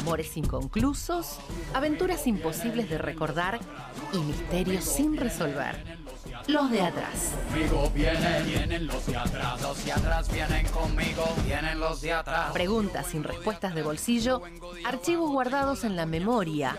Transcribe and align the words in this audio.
amores 0.00 0.34
inconclusos, 0.38 1.38
aventuras 1.74 2.26
imposibles 2.26 2.88
de 2.88 2.96
recordar 2.96 3.60
y 4.14 4.18
misterios 4.18 4.82
sin 4.82 5.14
resolver. 5.18 5.98
Los 6.46 6.70
de 6.70 6.80
atrás. 6.80 7.32
Conmigo 7.50 7.90
vienen, 7.94 8.46
vienen 8.46 8.86
los 8.86 9.04
de 9.04 9.16
atrás. 9.16 9.60
Los 9.60 9.84
de 9.84 9.92
atrás 9.92 10.32
vienen 10.32 10.66
conmigo, 10.68 11.24
vienen 11.44 11.78
los 11.78 12.00
de 12.00 12.14
atrás. 12.14 12.50
Preguntas 12.52 13.08
sin 13.08 13.24
respuestas 13.24 13.74
de 13.74 13.82
bolsillo, 13.82 14.40
archivos 14.86 15.30
guardados 15.30 15.84
en 15.84 15.96
la 15.96 16.06
memoria, 16.06 16.78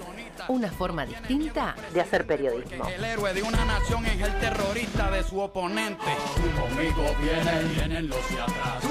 Una 0.47 0.71
forma 0.71 1.05
distinta 1.05 1.75
de 1.93 2.01
hacer 2.01 2.25
periodismo. 2.25 2.87
El 2.87 3.03
héroe 3.03 3.33
de 3.33 3.43
una 3.43 3.63
nación 3.65 4.05
es 4.05 4.21
el 4.21 4.39
terrorista 4.39 5.09
de 5.11 5.23
su 5.23 5.39
oponente. 5.39 6.15
Conmigo 6.59 7.03
vienen, 7.21 7.73
vienen 7.75 8.07
los 8.09 8.29
de 8.29 8.41
atrás. 8.41 8.83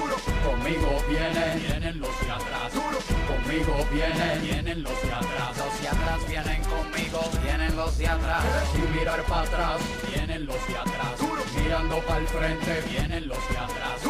Conmigo 0.45 1.03
vienen, 1.09 1.61
vienen 1.61 2.01
los 2.01 2.21
de 2.21 2.31
atrás. 2.31 2.73
Conmigo 3.29 3.87
vienen, 3.93 4.43
vienen 4.43 4.83
los 4.83 5.03
de 5.03 5.13
atrás. 5.13 5.59
Los 5.59 5.81
de 5.81 5.89
atrás 5.89 6.29
vienen 6.29 6.63
conmigo, 6.65 7.21
vienen 7.43 7.77
los 7.77 7.99
de 7.99 8.09
atrás. 8.09 8.45
Sin 8.73 8.93
mirar 8.97 9.23
para 9.25 9.43
atrás, 9.43 9.81
vienen 10.15 10.47
los 10.47 10.67
de 10.69 10.79
atrás. 10.79 11.21
Mirando 11.63 11.99
para 12.07 12.19
el 12.19 12.29
frente, 12.29 12.83
vienen 12.91 13.29
los 13.29 13.49
de 13.49 13.59
atrás. 13.59 14.01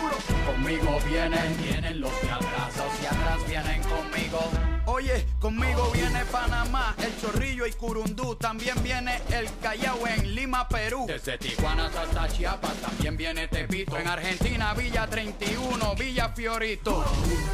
Conmigo 0.46 0.98
vienen, 1.08 1.56
vienen 1.62 2.00
los 2.00 2.22
de 2.22 2.30
atrás. 2.30 2.76
Los 2.76 3.00
de 3.00 3.08
atrás 3.08 3.48
vienen 3.48 3.82
conmigo. 3.82 4.69
Oye, 5.00 5.26
conmigo 5.40 5.90
viene 5.92 6.26
Panamá, 6.26 6.94
el 6.98 7.18
Chorrillo 7.18 7.66
y 7.66 7.72
Curundú. 7.72 8.34
También 8.34 8.82
viene 8.82 9.18
el 9.30 9.48
Callao 9.62 10.06
en 10.06 10.34
Lima, 10.34 10.68
Perú. 10.68 11.06
Desde 11.08 11.38
Tijuana 11.38 11.86
hasta 11.86 12.28
Chiapas 12.28 12.74
también 12.82 13.16
viene 13.16 13.48
Tepito. 13.48 13.96
En 13.96 14.06
Argentina, 14.06 14.74
Villa 14.74 15.06
31, 15.06 15.94
Villa 15.94 16.28
Fiorito. 16.28 17.02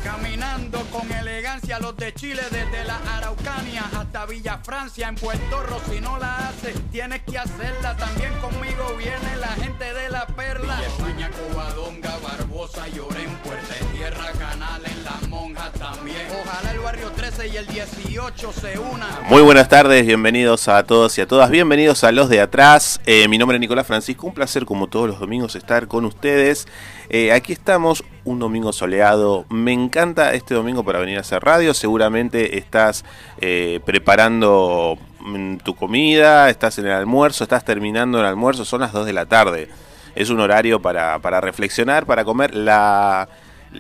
Caminando 0.03 0.81
con 0.91 1.09
elegancia 1.13 1.79
los 1.79 1.97
de 1.97 2.13
Chile 2.15 2.43
desde 2.51 2.83
la 2.83 2.97
Araucanía 3.17 3.85
hasta 3.97 4.27
Villa 4.27 4.59
Francia 4.65 5.07
en 5.07 5.15
Puerto 5.15 5.63
Rico. 5.63 5.81
Si 5.89 6.01
no 6.01 6.19
la 6.19 6.49
haces, 6.49 6.75
tienes 6.91 7.23
que 7.23 7.39
hacerla. 7.39 7.97
También 7.97 8.33
conmigo 8.41 8.97
viene 8.99 9.37
la 9.37 9.51
gente 9.51 9.95
de 9.95 10.09
la 10.09 10.27
Perla. 10.27 10.79
Villa 10.79 10.89
España, 10.89 11.31
Covadonga, 11.31 12.19
Barbosa, 12.19 12.89
Llorén, 12.89 13.33
Puerta 13.45 13.73
de 13.73 13.97
Tierra, 13.97 14.33
Canal 14.33 14.83
en 15.07 15.23
La 15.23 15.29
Monja 15.29 15.71
también. 15.73 16.27
Ojalá 16.43 16.71
el 16.73 16.79
barrio 16.81 17.11
13 17.11 17.49
y 17.49 17.57
el 17.57 17.67
18 17.67 18.53
se 18.53 18.79
unan. 18.79 19.09
Muy 19.29 19.43
buenas 19.43 19.69
tardes, 19.69 20.07
bienvenidos 20.07 20.69
a 20.69 20.85
todos 20.85 21.17
y 21.19 21.21
a 21.21 21.27
todas, 21.27 21.51
bienvenidos 21.51 22.05
a 22.05 22.13
los 22.13 22.29
de 22.29 22.41
atrás. 22.41 23.01
Eh, 23.07 23.29
mi 23.29 23.39
nombre 23.39 23.57
es 23.57 23.61
Nicolás 23.61 23.87
Francisco, 23.87 24.27
un 24.27 24.35
placer 24.35 24.65
como 24.65 24.87
todos 24.89 25.09
los 25.09 25.21
domingos 25.21 25.55
estar 25.57 25.87
con 25.89 26.05
ustedes. 26.05 26.67
Eh, 27.09 27.33
aquí 27.33 27.53
estamos, 27.53 28.05
un 28.25 28.39
domingo 28.39 28.73
soleado. 28.73 29.47
Me 29.49 29.73
encanta 29.73 30.33
este 30.35 30.55
domingo 30.55 30.85
para 30.85 30.99
venir 30.99 31.19
a 31.19 31.21
hacer 31.21 31.43
radio. 31.43 31.75
Seguramente 31.75 32.59
estás 32.59 33.05
eh, 33.41 33.81
preparando 33.85 34.99
mm, 35.21 35.57
tu 35.59 35.75
comida, 35.75 36.51
estás 36.51 36.79
en 36.79 36.87
el 36.87 36.93
almuerzo, 36.93 37.45
estás 37.45 37.65
terminando 37.65 38.21
el 38.21 38.27
almuerzo, 38.27 38.65
son 38.65 38.81
las 38.81 38.93
2 38.93 39.07
de 39.07 39.13
la 39.13 39.27
tarde. 39.27 39.69
Es 40.15 40.31
un 40.31 40.41
horario 40.41 40.81
para, 40.81 41.19
para 41.19 41.41
reflexionar, 41.43 42.07
para 42.07 42.25
comer. 42.25 42.55
La, 42.55 43.29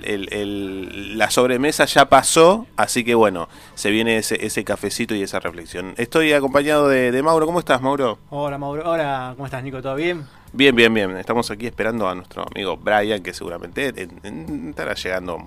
el- 0.04 0.32
el- 0.32 1.18
la 1.18 1.30
sobremesa 1.30 1.84
ya 1.86 2.08
pasó, 2.08 2.66
así 2.76 3.04
que 3.04 3.14
bueno, 3.14 3.48
se 3.74 3.90
viene 3.90 4.16
ese, 4.18 4.44
ese 4.44 4.64
cafecito 4.64 5.14
y 5.14 5.22
esa 5.22 5.40
reflexión. 5.40 5.94
Estoy 5.96 6.32
acompañado 6.32 6.88
de, 6.88 7.12
de 7.12 7.22
Mauro. 7.22 7.46
¿Cómo 7.46 7.58
estás, 7.58 7.80
Mauro? 7.80 8.18
Hola 8.30 8.58
Mauro, 8.58 8.90
hola, 8.90 9.32
¿cómo 9.36 9.46
estás 9.46 9.62
Nico? 9.62 9.80
¿Todo 9.80 9.94
bien? 9.94 10.24
Bien, 10.52 10.74
bien, 10.74 10.92
bien. 10.94 11.16
Estamos 11.16 11.50
aquí 11.50 11.66
esperando 11.66 12.08
a 12.08 12.14
nuestro 12.14 12.44
amigo 12.50 12.76
Brian, 12.76 13.22
que 13.22 13.34
seguramente 13.34 13.88
en- 13.96 14.20
en- 14.22 14.68
estará 14.70 14.94
llegando 14.94 15.38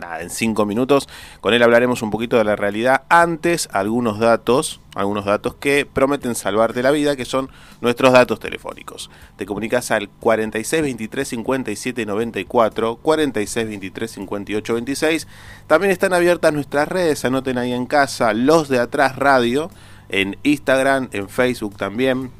nada, 0.00 0.20
en 0.22 0.30
cinco 0.30 0.66
minutos. 0.66 1.08
Con 1.40 1.54
él 1.54 1.62
hablaremos 1.62 2.02
un 2.02 2.10
poquito 2.10 2.36
de 2.36 2.44
la 2.44 2.56
realidad. 2.56 3.02
Antes, 3.08 3.68
algunos 3.72 4.18
datos, 4.18 4.80
algunos 4.94 5.24
datos 5.24 5.54
que 5.54 5.86
prometen 5.86 6.34
salvarte 6.34 6.82
la 6.82 6.90
vida, 6.90 7.14
que 7.14 7.24
son 7.24 7.50
nuestros 7.80 8.12
datos 8.12 8.40
telefónicos. 8.40 9.10
Te 9.36 9.46
comunicas 9.46 9.90
al 9.90 10.08
46 10.08 10.82
23 10.82 11.28
57 11.28 12.06
94, 12.06 12.96
46 12.96 13.66
23 13.68 14.10
58 14.10 14.74
26. 14.74 15.28
También 15.66 15.92
están 15.92 16.12
abiertas 16.12 16.52
nuestras 16.52 16.88
redes, 16.88 17.24
anoten 17.24 17.58
ahí 17.58 17.72
en 17.72 17.86
casa, 17.86 18.32
los 18.34 18.68
de 18.68 18.80
atrás 18.80 19.16
radio, 19.16 19.70
en 20.08 20.36
Instagram, 20.42 21.08
en 21.12 21.28
Facebook 21.28 21.76
también. 21.76 22.39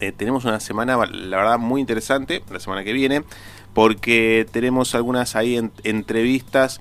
Eh, 0.00 0.12
tenemos 0.12 0.44
una 0.44 0.60
semana, 0.60 0.96
la 1.06 1.36
verdad, 1.38 1.58
muy 1.58 1.80
interesante, 1.80 2.42
la 2.50 2.60
semana 2.60 2.84
que 2.84 2.92
viene, 2.92 3.24
porque 3.72 4.46
tenemos 4.50 4.94
algunas 4.94 5.36
ahí 5.36 5.56
en- 5.56 5.72
entrevistas, 5.84 6.80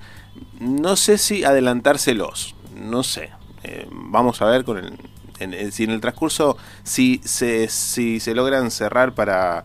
no 0.60 0.96
sé 0.98 1.18
si 1.18 1.44
adelantárselos, 1.44 2.56
no 2.76 3.04
sé, 3.04 3.32
Eh, 3.68 3.88
vamos 3.92 4.44
a 4.44 4.46
ver 4.46 4.64
con 4.64 4.78
el, 4.78 4.94
en- 5.40 5.72
si 5.72 5.86
en 5.86 5.90
el 5.90 6.00
transcurso, 6.00 6.56
si 6.84 7.20
se, 7.24 7.68
si 7.68 8.20
se 8.20 8.36
logran 8.36 8.70
cerrar 8.70 9.16
para, 9.16 9.64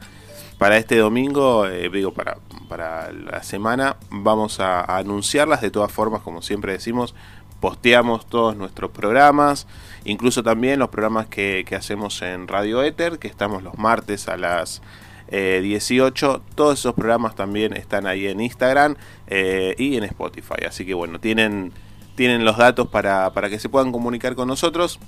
para 0.57 0.79
este 0.79 0.97
domingo, 0.97 1.67
eh, 1.67 1.91
digo, 1.91 2.13
para, 2.15 2.39
para 2.67 3.13
la 3.13 3.43
semana, 3.43 3.97
vamos 4.11 4.59
a 4.61 4.81
anunciarlas. 4.97 5.61
De 5.61 5.71
todas 5.71 5.93
formas, 5.93 6.23
como 6.23 6.41
siempre 6.41 6.73
decimos, 6.73 7.15
posteamos 7.61 8.27
todos 8.27 8.57
nuestros 8.57 8.91
programas, 8.91 9.67
incluso 10.05 10.43
también 10.43 10.79
los 10.79 10.89
programas 10.89 11.27
que, 11.27 11.65
hacemos 11.77 12.23
en 12.23 12.49
Radio 12.49 12.83
Éter, 12.83 13.19
que 13.19 13.29
estamos 13.29 13.63
los 13.63 13.77
martes 13.79 14.29
a 14.29 14.37
las 14.37 14.83
eh, 15.29 15.61
18. 15.63 16.43
Todos 16.55 16.79
esos 16.81 16.95
programas 16.95 17.35
también 17.37 17.75
están 17.75 18.07
ahí 18.07 18.27
en 18.27 18.41
Instagram 18.41 18.97
eh, 19.27 19.75
y 19.79 19.97
en 19.97 20.05
Spotify. 20.05 20.65
Así 20.67 20.85
que 20.87 20.95
bueno, 20.95 21.21
tienen, 21.21 21.73
tienen 22.17 22.45
los 22.45 22.57
datos 22.57 22.89
para, 22.89 23.33
para 23.33 23.49
que 23.51 23.59
se 23.59 23.69
puedan 23.69 23.93
comunicar 23.93 24.35
con 24.35 24.49
nosotros. 24.49 24.99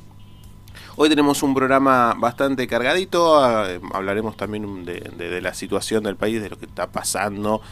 Hoy 0.97 1.09
tenemos 1.09 1.43
un 1.43 1.55
programa 1.55 2.15
bastante 2.19 2.67
cargadito, 2.67 3.67
eh, 3.67 3.81
hablaremos 3.95 4.37
también 4.37 4.85
de- 4.85 5.01
de 5.01 5.41
la 5.41 5.55
situación 5.55 6.05
del 6.05 6.17
país, 6.17 6.43
de 6.43 6.51
lo 6.51 6.59
que 6.59 6.67
está 6.67 6.93
pasando. 6.93 7.63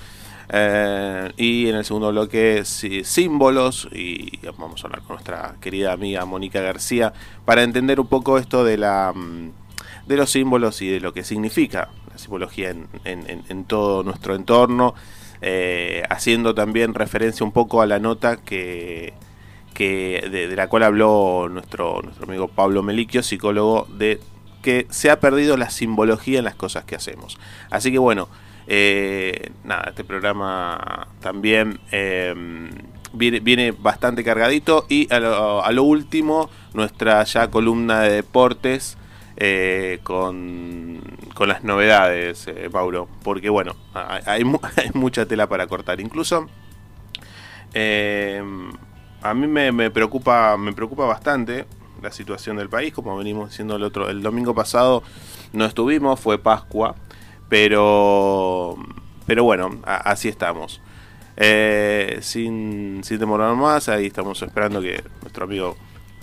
Eh, 0.52 1.32
y 1.36 1.68
en 1.68 1.76
el 1.76 1.84
segundo 1.84 2.10
bloque, 2.10 2.64
sí, 2.64 3.04
símbolos, 3.04 3.88
y 3.92 4.38
vamos 4.58 4.82
a 4.82 4.88
hablar 4.88 5.02
con 5.02 5.14
nuestra 5.16 5.54
querida 5.60 5.92
amiga 5.92 6.24
Mónica 6.24 6.60
García 6.60 7.12
para 7.44 7.62
entender 7.62 8.00
un 8.00 8.08
poco 8.08 8.38
esto 8.38 8.64
de, 8.64 8.76
la, 8.78 9.12
mm, 9.14 9.50
de 10.06 10.16
los 10.16 10.30
símbolos 10.30 10.82
y 10.82 10.88
de 10.88 11.00
lo 11.00 11.12
que 11.12 11.22
significa 11.24 11.90
la 12.10 12.18
simbología 12.18 12.70
en, 12.70 12.88
en- 13.04 13.64
todo 13.64 14.02
nuestro 14.02 14.34
entorno, 14.34 14.94
eh, 15.42 16.02
haciendo 16.10 16.54
también 16.54 16.94
referencia 16.94 17.44
un 17.46 17.52
poco 17.52 17.80
a 17.82 17.86
la 17.86 17.98
nota 18.00 18.36
que, 18.38 19.14
que 19.74 20.28
de, 20.30 20.48
de 20.48 20.56
la 20.56 20.68
cual 20.68 20.82
habló 20.82 21.48
nuestro, 21.48 22.02
nuestro 22.02 22.26
amigo 22.26 22.48
Pablo 22.48 22.82
Meliquio, 22.82 23.22
psicólogo, 23.22 23.86
de 23.96 24.20
que 24.62 24.86
se 24.90 25.10
ha 25.10 25.20
perdido 25.20 25.56
la 25.56 25.70
simbología 25.70 26.38
en 26.40 26.44
las 26.44 26.54
cosas 26.56 26.84
que 26.84 26.96
hacemos. 26.96 27.38
Así 27.70 27.90
que 27.92 27.98
bueno, 27.98 28.28
eh, 28.72 29.50
nada, 29.64 29.86
este 29.88 30.04
programa 30.04 31.08
también 31.20 31.80
eh, 31.90 32.34
viene, 33.12 33.40
viene 33.40 33.72
bastante 33.72 34.22
cargadito 34.22 34.86
y 34.88 35.12
a 35.12 35.18
lo, 35.18 35.82
último, 35.82 36.48
nuestra 36.72 37.24
ya 37.24 37.50
columna 37.50 38.00
de 38.02 38.12
deportes. 38.12 38.96
eh, 39.42 40.00
con, 40.02 41.00
con 41.34 41.48
las 41.48 41.64
novedades, 41.64 42.46
eh, 42.46 42.68
Paulo, 42.70 43.08
porque 43.24 43.48
bueno, 43.48 43.74
hay, 43.94 44.22
hay 44.26 44.44
mu- 44.44 44.60
hay 44.76 44.90
mucha 44.94 45.24
tela 45.26 45.48
para 45.48 45.66
cortar. 45.66 45.98
Incluso 46.00 46.46
eh, 47.74 48.42
a 49.22 49.34
mí 49.34 49.46
me, 49.46 49.72
me 49.72 49.90
preocupa 49.90 50.56
me 50.56 50.72
preocupa 50.72 51.04
bastante 51.06 51.66
la 52.02 52.10
situación 52.12 52.56
del 52.56 52.68
país, 52.68 52.92
como 52.94 53.16
venimos 53.16 53.50
diciendo 53.50 53.76
el 53.76 53.82
otro, 53.82 54.08
el 54.08 54.22
domingo 54.22 54.54
pasado 54.54 55.02
no 55.52 55.66
estuvimos, 55.66 56.18
fue 56.18 56.38
Pascua, 56.38 56.94
pero, 57.50 58.76
pero 59.26 59.44
bueno, 59.44 59.78
así 59.84 60.28
estamos. 60.28 60.80
Eh, 61.36 62.18
sin, 62.22 63.02
sin 63.04 63.18
demorar 63.18 63.54
más, 63.54 63.90
ahí 63.90 64.06
estamos 64.06 64.40
esperando 64.40 64.80
que 64.80 65.02
nuestro 65.22 65.44
amigo 65.44 65.76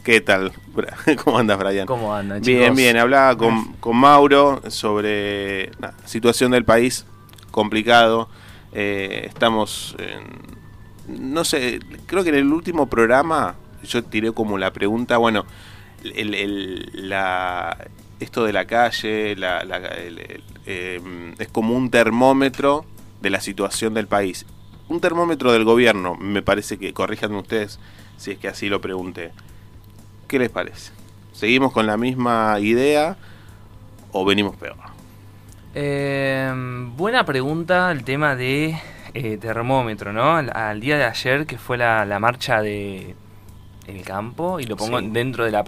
¿Qué 0.08 0.22
tal? 0.22 0.54
¿Cómo 1.26 1.38
andas, 1.38 1.60
Brian? 1.60 1.86
¿Cómo 1.86 2.18
chicos? 2.22 2.40
Bien, 2.46 2.74
bien. 2.74 2.96
Hablaba 2.96 3.36
con, 3.36 3.74
con 3.74 3.98
Mauro 3.98 4.62
sobre 4.70 5.70
la 5.82 5.94
situación 6.06 6.52
del 6.52 6.64
país, 6.64 7.06
complicado. 7.52 8.30
Eh, 8.72 9.26
estamos 9.28 9.98
en, 10.00 11.34
No 11.34 11.44
sé, 11.44 11.82
creo 12.06 12.24
que 12.24 12.30
en 12.30 12.36
el 12.36 12.54
último 12.54 12.88
programa 12.88 13.56
yo 13.84 14.02
tiré 14.02 14.32
como 14.32 14.58
la 14.58 14.72
pregunta, 14.72 15.18
bueno, 15.18 15.46
el, 16.06 16.90
la, 16.94 17.78
esto 18.22 18.46
de 18.46 18.54
la 18.54 18.64
calle 18.64 19.36
la, 19.36 19.66
eh, 20.68 21.02
es 21.40 21.48
como 21.48 21.76
un 21.76 21.90
termómetro 21.90 22.86
de 23.22 23.30
la 23.30 23.40
situación 23.40 23.94
del 23.94 24.08
país. 24.08 24.46
Un 24.90 25.00
termómetro 25.00 25.52
del 25.54 25.64
gobierno, 25.64 26.16
me 26.16 26.42
parece 26.42 26.78
que, 26.78 26.94
corríjanme 26.94 27.38
ustedes 27.38 27.80
si 28.18 28.32
es 28.32 28.38
que 28.38 28.50
así 28.50 28.68
lo 28.68 28.82
pregunté. 28.82 29.32
¿Qué 30.28 30.40
les 30.40 30.50
parece? 30.50 30.92
¿Seguimos 31.32 31.72
con 31.72 31.88
la 31.88 31.98
misma 31.98 32.60
idea 32.60 33.18
o 34.12 34.26
venimos 34.26 34.56
peor? 34.58 34.76
Eh, 35.74 36.52
buena 36.98 37.26
pregunta 37.26 37.92
el 37.92 38.04
tema 38.04 38.36
de 38.36 38.78
eh, 39.14 39.38
termómetro, 39.38 40.12
¿no? 40.12 40.36
Al, 40.36 40.80
día 40.82 40.98
de 40.98 41.06
ayer 41.06 41.46
que 41.46 41.58
fue 41.58 41.78
la, 41.78 42.06
marcha 42.20 42.62
de 42.62 43.16
el 43.88 44.02
campo 44.02 44.60
y 44.60 44.66
lo 44.66 44.76
pongo 44.76 45.02
dentro 45.02 45.46
de 45.46 45.52
la 45.52 45.64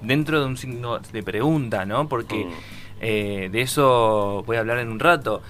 dentro 0.00 0.40
de 0.40 0.46
un 0.46 0.56
signo 0.56 0.98
de 0.98 1.22
pregunta, 1.22 1.84
¿no? 1.84 2.08
Porque 2.08 2.46
mm. 2.46 2.79
Eh, 3.00 3.48
de 3.50 3.62
eso 3.62 4.42
voy 4.46 4.56
a 4.56 4.60
hablar 4.60 4.78
en 4.78 4.88
un 4.88 5.00
rato. 5.00 5.42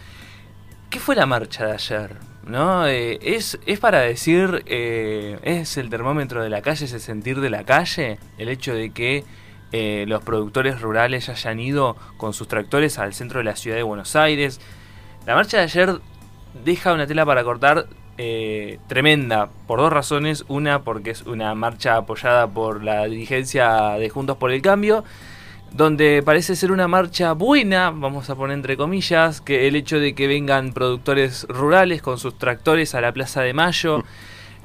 ¿Qué 0.88 0.98
fue 0.98 1.14
la 1.14 1.26
marcha 1.26 1.66
de 1.66 1.72
ayer? 1.72 2.30
¿no? 2.46 2.86
Eh, 2.86 3.18
es, 3.22 3.58
es 3.66 3.78
para 3.78 4.00
decir, 4.00 4.62
eh, 4.66 5.38
es 5.42 5.76
el 5.76 5.90
termómetro 5.90 6.42
de 6.42 6.50
la 6.50 6.62
calle, 6.62 6.84
es 6.84 6.92
el 6.92 7.00
sentir 7.00 7.40
de 7.40 7.50
la 7.50 7.64
calle, 7.64 8.18
el 8.38 8.48
hecho 8.48 8.74
de 8.74 8.90
que 8.90 9.24
eh, 9.72 10.04
los 10.08 10.22
productores 10.22 10.80
rurales 10.80 11.28
hayan 11.28 11.60
ido 11.60 11.96
con 12.16 12.32
sus 12.32 12.48
tractores 12.48 12.98
al 12.98 13.14
centro 13.14 13.38
de 13.38 13.44
la 13.44 13.56
ciudad 13.56 13.76
de 13.76 13.82
Buenos 13.82 14.16
Aires. 14.16 14.60
La 15.26 15.34
marcha 15.34 15.58
de 15.58 15.64
ayer 15.64 16.00
deja 16.64 16.92
una 16.92 17.06
tela 17.06 17.24
para 17.24 17.44
cortar 17.44 17.86
tremenda, 18.86 19.48
por 19.66 19.78
dos 19.78 19.90
razones. 19.90 20.44
Una, 20.48 20.82
porque 20.82 21.10
es 21.10 21.22
una 21.22 21.54
marcha 21.54 21.96
apoyada 21.96 22.46
por 22.48 22.84
la 22.84 23.06
dirigencia 23.06 23.92
de 23.92 24.10
Juntos 24.10 24.36
por 24.36 24.50
el 24.50 24.60
Cambio 24.60 25.04
donde 25.72 26.22
parece 26.24 26.56
ser 26.56 26.72
una 26.72 26.88
marcha 26.88 27.32
buena, 27.32 27.90
vamos 27.90 28.28
a 28.30 28.34
poner 28.34 28.54
entre 28.54 28.76
comillas, 28.76 29.40
que 29.40 29.68
el 29.68 29.76
hecho 29.76 30.00
de 30.00 30.14
que 30.14 30.26
vengan 30.26 30.72
productores 30.72 31.46
rurales 31.48 32.02
con 32.02 32.18
sus 32.18 32.36
tractores 32.38 32.94
a 32.94 33.00
la 33.00 33.12
Plaza 33.12 33.42
de 33.42 33.52
Mayo 33.52 34.04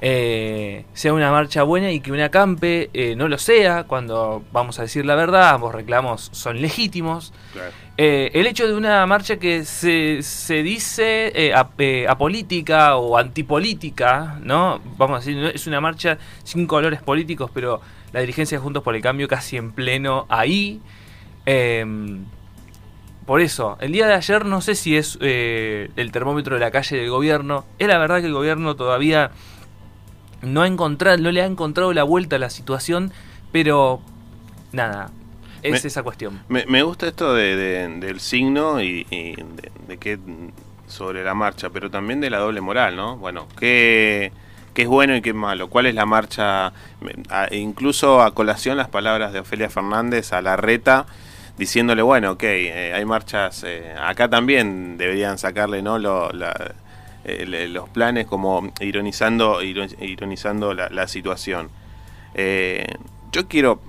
eh, 0.02 0.84
sea 0.92 1.14
una 1.14 1.30
marcha 1.30 1.62
buena 1.62 1.90
y 1.90 2.00
que 2.00 2.12
una 2.12 2.28
campe 2.28 2.90
eh, 2.92 3.16
no 3.16 3.28
lo 3.28 3.38
sea, 3.38 3.84
cuando 3.84 4.44
vamos 4.52 4.78
a 4.78 4.82
decir 4.82 5.06
la 5.06 5.14
verdad, 5.14 5.50
ambos 5.50 5.74
reclamos 5.74 6.28
son 6.32 6.60
legítimos. 6.60 7.32
Eh, 7.96 8.30
el 8.34 8.46
hecho 8.46 8.68
de 8.68 8.74
una 8.74 9.06
marcha 9.06 9.38
que 9.38 9.64
se, 9.64 10.22
se 10.22 10.62
dice 10.62 11.52
apolítica 12.08 12.96
o 12.96 13.16
antipolítica, 13.16 14.38
¿no? 14.42 14.80
Vamos 14.98 15.16
a 15.16 15.18
decir, 15.20 15.42
es 15.54 15.66
una 15.66 15.80
marcha 15.80 16.18
sin 16.44 16.66
colores 16.66 17.00
políticos, 17.00 17.50
pero 17.54 17.80
la 18.16 18.22
dirigencia 18.22 18.56
de 18.56 18.62
Juntos 18.62 18.82
por 18.82 18.96
el 18.96 19.02
Cambio 19.02 19.28
casi 19.28 19.58
en 19.58 19.72
pleno 19.72 20.24
ahí. 20.30 20.80
Em, 21.44 22.24
por 23.26 23.42
eso, 23.42 23.76
el 23.78 23.92
día 23.92 24.06
de 24.06 24.14
ayer 24.14 24.46
no 24.46 24.62
sé 24.62 24.74
si 24.74 24.96
es 24.96 25.18
eh, 25.20 25.90
el 25.96 26.12
termómetro 26.12 26.54
de 26.54 26.60
la 26.60 26.70
calle 26.70 26.96
del 26.96 27.10
gobierno. 27.10 27.66
Es 27.78 27.88
la 27.88 27.98
verdad 27.98 28.20
que 28.20 28.26
el 28.28 28.32
gobierno 28.32 28.74
todavía 28.74 29.32
no, 30.40 30.62
ha 30.62 30.66
encontrado, 30.66 31.18
no 31.18 31.30
le 31.30 31.42
ha 31.42 31.44
encontrado 31.44 31.92
la 31.92 32.04
vuelta 32.04 32.36
a 32.36 32.38
la 32.38 32.48
situación, 32.48 33.12
pero 33.52 34.00
nada, 34.72 35.10
es 35.62 35.84
esa 35.84 36.02
cuestión. 36.02 36.40
Me, 36.48 36.82
gusta 36.82 37.08
esto 37.08 37.34
del 37.34 38.18
signo 38.20 38.80
y, 38.80 39.04
de, 39.88 39.98
que 39.98 40.18
sobre 40.86 41.22
la 41.22 41.34
marcha, 41.34 41.68
pero 41.68 41.90
también 41.90 42.22
de 42.22 42.30
la 42.30 42.38
doble 42.38 42.62
moral, 42.62 42.96
¿no? 42.96 43.18
Bueno, 43.18 43.46
que 43.58 44.32
qué 44.76 44.82
es 44.82 44.88
bueno 44.88 45.16
y 45.16 45.22
qué 45.22 45.30
es 45.30 45.34
malo, 45.34 45.70
cuál 45.70 45.86
es 45.86 45.94
la 45.94 46.04
marcha, 46.04 46.74
incluso 47.50 48.20
a 48.20 48.34
colación 48.34 48.76
las 48.76 48.88
palabras 48.88 49.32
de 49.32 49.40
Ofelia 49.40 49.70
Fernández 49.70 50.34
a 50.34 50.42
la 50.42 50.56
reta 50.56 51.06
diciéndole, 51.56 52.02
bueno, 52.02 52.32
ok, 52.32 52.42
eh, 52.42 52.92
hay 52.92 53.06
marchas, 53.06 53.64
eh, 53.66 53.94
acá 53.98 54.28
también 54.28 54.98
deberían 54.98 55.38
sacarle 55.38 55.80
no 55.80 55.98
Lo, 55.98 56.30
eh, 57.24 57.68
los 57.70 57.88
planes 57.88 58.26
como 58.26 58.70
ironizando, 58.80 59.62
ironizando 59.62 60.74
la, 60.74 61.08
situación. 61.08 61.70
yo 63.32 63.48
quiero, 63.48 63.80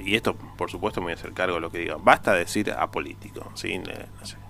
y 0.00 0.16
esto 0.16 0.34
por 0.34 0.72
supuesto 0.72 1.00
me 1.00 1.04
voy 1.04 1.12
a 1.12 1.14
hacer 1.14 1.32
cargo 1.34 1.54
de 1.54 1.60
lo 1.60 1.70
que 1.70 1.78
digo, 1.78 2.00
basta 2.02 2.34
decir 2.34 2.72
apolítico, 2.72 3.52
¿sí? 3.54 3.78
no 3.78 4.26
sé, 4.26 4.41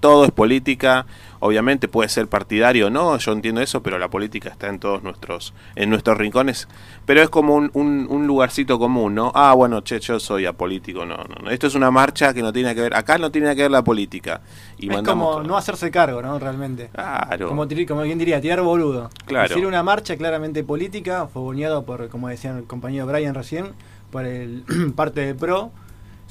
todo 0.00 0.24
es 0.24 0.30
política, 0.30 1.06
obviamente 1.40 1.88
puede 1.88 2.08
ser 2.08 2.28
partidario 2.28 2.86
o 2.86 2.90
no, 2.90 3.16
yo 3.18 3.32
entiendo 3.32 3.60
eso, 3.60 3.82
pero 3.82 3.98
la 3.98 4.08
política 4.08 4.48
está 4.48 4.68
en 4.68 4.78
todos 4.78 5.02
nuestros, 5.02 5.54
en 5.74 5.90
nuestros 5.90 6.16
rincones, 6.18 6.68
pero 7.04 7.22
es 7.22 7.30
como 7.30 7.54
un, 7.54 7.70
un, 7.74 8.26
lugarcito 8.26 8.78
común, 8.78 9.14
¿no? 9.14 9.32
Ah, 9.34 9.52
bueno, 9.54 9.82
che, 9.82 9.98
yo 10.00 10.20
soy 10.20 10.46
apolítico, 10.46 11.04
no, 11.04 11.16
no, 11.16 11.34
no, 11.42 11.50
esto 11.50 11.66
es 11.66 11.74
una 11.74 11.90
marcha 11.90 12.32
que 12.32 12.42
no 12.42 12.52
tiene 12.52 12.74
que 12.74 12.82
ver, 12.82 12.94
acá 12.94 13.18
no 13.18 13.30
tiene 13.30 13.54
que 13.56 13.62
ver 13.62 13.70
la 13.70 13.82
política. 13.82 14.40
Y 14.78 14.92
es 14.92 15.02
como 15.02 15.42
no 15.42 15.56
hacerse 15.56 15.90
cargo, 15.90 16.22
¿no? 16.22 16.38
Realmente. 16.38 16.90
Claro. 16.92 17.48
Como, 17.48 17.66
como 17.88 18.02
quien 18.02 18.18
diría, 18.18 18.40
tirar 18.40 18.62
boludo. 18.62 19.10
Claro. 19.26 19.48
Decir 19.48 19.66
una 19.66 19.82
marcha 19.82 20.16
claramente 20.16 20.64
política, 20.64 21.26
fogoneado 21.26 21.84
por, 21.84 22.08
como 22.08 22.28
decía 22.28 22.56
el 22.56 22.64
compañero 22.64 23.06
Brian 23.06 23.34
recién, 23.34 23.72
por 24.10 24.26
el 24.26 24.64
parte 24.96 25.22
del 25.22 25.36
PRO, 25.36 25.72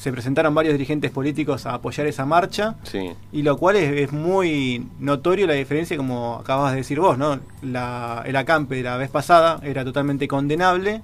se 0.02 0.12
presentaron 0.12 0.56
varios 0.56 0.74
dirigentes 0.74 1.12
políticos 1.12 1.68
a 1.68 1.76
apoyar 1.76 2.08
esa 2.08 2.26
marcha, 2.26 2.76
y 3.32 3.44
lo 3.44 3.56
cual 3.58 3.76
es, 3.76 4.12
muy 4.12 4.88
notorio 5.00 5.46
la 5.46 5.54
diferencia, 5.54 5.96
como 5.96 6.38
acabas 6.38 6.72
de 6.72 6.78
decir 6.78 7.00
vos, 7.00 7.20
¿no? 7.20 7.40
La, 7.62 8.24
el 8.26 8.36
acampe 8.36 8.78
de 8.78 8.82
la 8.82 8.98
vez 8.98 9.12
pasada 9.12 9.60
era 9.62 9.86
totalmente 9.86 10.28
condenable, 10.28 11.04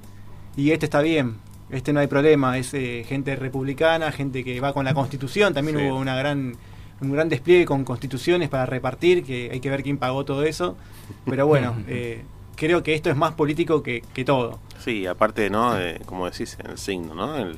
y 0.56 0.72
este 0.72 0.88
está 0.88 1.02
bien, 1.02 1.36
este 1.70 1.94
no 1.94 2.00
hay 2.00 2.08
problema, 2.08 2.58
es 2.58 2.74
eh, 2.74 3.06
gente 3.08 3.36
republicana, 3.36 4.12
gente 4.12 4.44
que 4.44 4.60
va 4.60 4.74
con 4.74 4.84
la 4.84 4.96
constitución, 4.96 5.54
también 5.54 5.78
hubo 5.78 5.96
una 5.96 6.16
gran 6.16 6.56
un 7.00 7.12
gran 7.12 7.30
despliegue 7.30 7.66
con 7.66 7.84
constituciones 7.84 8.50
para 8.50 8.66
repartir, 8.66 9.24
que 9.24 9.52
hay 9.54 9.60
que 9.60 9.70
ver 9.70 9.84
quién 9.84 10.00
pagó 10.00 10.26
todo 10.26 10.42
eso, 10.42 10.76
pero 11.24 11.46
bueno, 11.46 11.76
eh, 11.88 12.24
creo 12.56 12.82
que 12.82 12.96
esto 12.96 13.12
es 13.12 13.16
más 13.16 13.34
político 13.34 13.84
que, 13.84 14.02
que 14.16 14.26
todo. 14.26 14.58
Sí, 14.80 15.06
aparte, 15.06 15.52
¿no? 15.52 15.76
como 16.08 16.28
decís, 16.28 16.58
el 16.68 16.80
signo, 16.80 17.14
¿no? 17.14 17.38
El, 17.38 17.56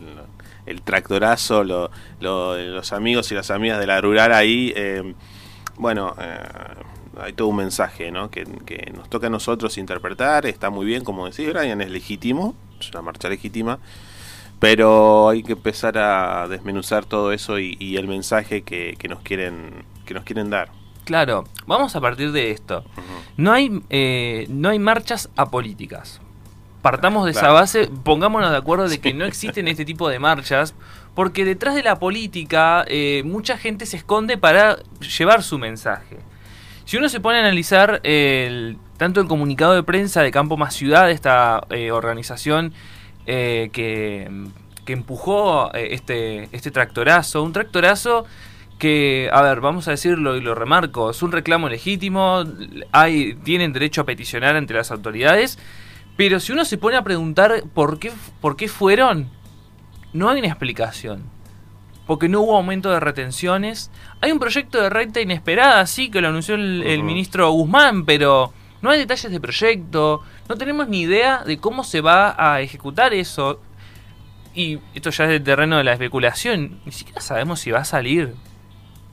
el 0.70 0.84
tractorazo, 0.84 1.64
lo, 1.64 1.90
los 2.20 2.94
amigos 2.94 3.32
y 3.32 3.36
las 3.36 3.50
amigas 3.50 3.80
de 3.80 3.88
la 3.88 4.00
rural 4.00 4.32
ahí, 4.32 4.72
eh, 4.76 5.16
bueno, 5.78 6.16
eh, 6.20 6.38
hay 7.20 7.34
todo 7.34 7.48
un 7.48 7.56
mensaje 7.56 8.12
¿no? 8.12 8.30
Que, 8.30 8.46
nos 8.94 9.10
toca 9.10 9.28
a 9.28 9.30
nosotros 9.30 9.78
interpretar, 9.78 10.46
está 10.46 10.70
muy 10.70 10.86
bien, 10.86 11.04
como 11.04 11.26
decís, 11.26 11.52
Brian, 11.52 11.82
es 11.82 11.90
legítimo, 11.90 12.56
es 12.80 12.92
una 12.92 13.02
marcha 13.02 13.30
legítima, 13.30 13.80
pero 14.60 15.30
hay 15.30 15.42
que 15.42 15.54
empezar 15.54 15.98
a 15.98 16.48
desmenuzar 16.48 17.06
todo 17.06 17.32
eso 17.32 17.58
y, 17.60 17.98
el 17.98 18.08
mensaje 18.08 18.62
que, 18.62 18.96
nos 19.10 19.22
quieren, 19.22 19.86
que 20.06 20.14
nos 20.14 20.24
quieren 20.24 20.50
dar. 20.50 20.70
Claro, 21.06 21.46
vamos 21.66 21.96
a 21.96 22.02
partir 22.02 22.32
de 22.32 22.52
esto. 22.52 22.84
No 23.38 23.52
hay, 23.54 23.82
eh, 23.90 24.46
no 24.50 24.70
hay 24.70 24.78
marchas 24.78 25.30
apolíticas 25.36 26.22
partamos 26.82 27.26
de 27.26 27.32
esa 27.32 27.50
base, 27.52 27.90
pongámonos 28.04 28.52
de 28.52 28.58
acuerdo 28.58 28.88
de 28.88 29.00
que 29.00 29.14
no 29.14 29.26
existen 29.26 29.68
este 29.68 29.86
tipo 29.86 30.10
de 30.10 30.20
marchas, 30.20 30.74
porque 31.16 31.44
detrás 31.44 31.76
de 31.76 31.84
la 31.84 32.00
política 32.00 32.86
eh, 32.88 33.24
mucha 33.26 33.58
gente 33.58 33.86
se 33.86 33.98
esconde 33.98 34.38
para 34.38 34.78
llevar 35.18 35.44
su 35.44 35.58
mensaje. 35.58 36.18
Si 36.86 36.98
uno 36.98 37.10
se 37.10 37.20
pone 37.20 37.38
a 37.38 37.42
analizar 37.42 38.00
el, 38.04 38.78
tanto 38.98 39.22
el 39.22 39.28
comunicado 39.28 39.74
de 39.74 39.84
prensa 39.84 40.22
de 40.22 40.32
Campo 40.32 40.58
Más 40.58 40.74
Ciudad, 40.74 41.12
esta 41.12 41.62
eh, 41.70 41.92
organización 41.92 42.74
eh, 43.28 43.70
que, 43.74 44.30
que, 44.86 44.94
empujó 44.94 45.72
este, 45.74 46.50
este 46.52 46.72
tractorazo, 46.72 47.44
un 47.44 47.54
tractorazo 47.54 48.26
que, 48.80 49.30
a 49.32 49.42
ver, 49.44 49.60
vamos 49.60 49.88
a 49.88 49.92
decirlo 49.92 50.36
y 50.38 50.42
lo 50.42 50.56
remarco, 50.56 51.12
es 51.12 51.22
un 51.22 51.32
reclamo 51.32 51.70
legítimo, 51.70 52.44
hay, 52.92 53.36
tienen 53.44 53.74
derecho 53.74 54.02
a 54.02 54.06
peticionar 54.06 54.56
ante 54.56 54.74
las 54.74 54.90
autoridades, 54.90 55.60
pero 56.20 56.42
si 56.42 56.52
uno 56.52 56.66
se 56.66 56.78
pone 56.78 56.98
a 56.98 57.02
preguntar 57.02 57.64
por 57.74 57.98
qué, 57.98 58.12
por 58.42 58.58
qué 58.58 58.68
fueron, 58.68 59.30
no 60.12 60.28
hay 60.28 60.40
una 60.40 60.50
explicación. 60.50 61.24
Porque 62.06 62.28
no 62.28 62.42
hubo 62.42 62.58
aumento 62.58 62.92
de 62.92 63.00
retenciones. 63.00 63.90
Hay 64.20 64.34
un 64.34 64.38
proyecto 64.38 64.82
de 64.82 64.90
renta 64.90 65.22
inesperada, 65.22 65.88
sí, 65.88 66.12
que 66.12 66.20
lo 66.20 66.28
anunció 66.28 66.56
el, 66.56 67.04
ministro 67.04 67.50
Guzmán, 67.52 68.04
pero 68.04 68.52
no 68.82 68.90
hay 68.90 69.00
detalles 69.00 69.32
de 69.32 69.40
proyecto. 69.40 70.22
No 70.50 70.58
tenemos 70.58 70.90
ni 70.90 71.04
idea 71.04 71.46
de 71.46 71.58
cómo 71.58 71.86
se 71.86 72.02
va 72.02 72.36
a 72.38 72.60
ejecutar 72.60 73.14
eso. 73.14 73.62
y 74.54 74.80
esto 74.94 75.12
ya 75.12 75.24
es 75.24 75.30
el 75.30 75.44
terreno 75.46 75.78
de 75.78 75.86
la 75.86 75.94
especulación, 75.94 76.82
ni 76.84 76.92
siquiera 76.92 77.22
sabemos 77.22 77.62
si 77.62 77.72
va 77.72 77.80
a 77.80 77.86
salir. 77.86 78.36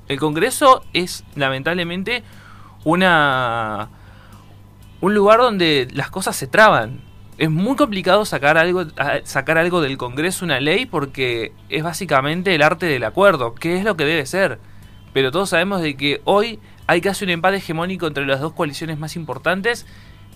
El 0.08 0.18
Congreso 0.18 0.82
es 0.92 1.22
lamentablemente 1.36 2.24
una 2.82 3.90
un 5.06 5.14
lugar 5.14 5.38
donde 5.38 5.86
las 5.92 6.10
cosas 6.10 6.34
se 6.34 6.48
traban. 6.48 7.00
Es 7.38 7.48
muy 7.48 7.76
complicado 7.76 8.24
sacar 8.24 8.58
algo, 8.58 8.86
sacar 9.22 9.56
algo 9.56 9.80
del 9.80 9.96
Congreso, 9.96 10.44
una 10.44 10.58
ley, 10.58 10.84
porque 10.84 11.52
es 11.68 11.84
básicamente 11.84 12.52
el 12.52 12.62
arte 12.62 12.86
del 12.86 13.04
acuerdo, 13.04 13.54
que 13.54 13.76
es 13.76 13.84
lo 13.84 13.96
que 13.96 14.04
debe 14.04 14.26
ser. 14.26 14.58
Pero 15.12 15.30
todos 15.30 15.50
sabemos 15.50 15.80
de 15.80 15.96
que 15.96 16.20
hoy 16.24 16.58
hay 16.88 17.00
casi 17.00 17.24
un 17.24 17.30
empate 17.30 17.58
hegemónico 17.58 18.08
entre 18.08 18.26
las 18.26 18.40
dos 18.40 18.52
coaliciones 18.52 18.98
más 18.98 19.14
importantes 19.14 19.86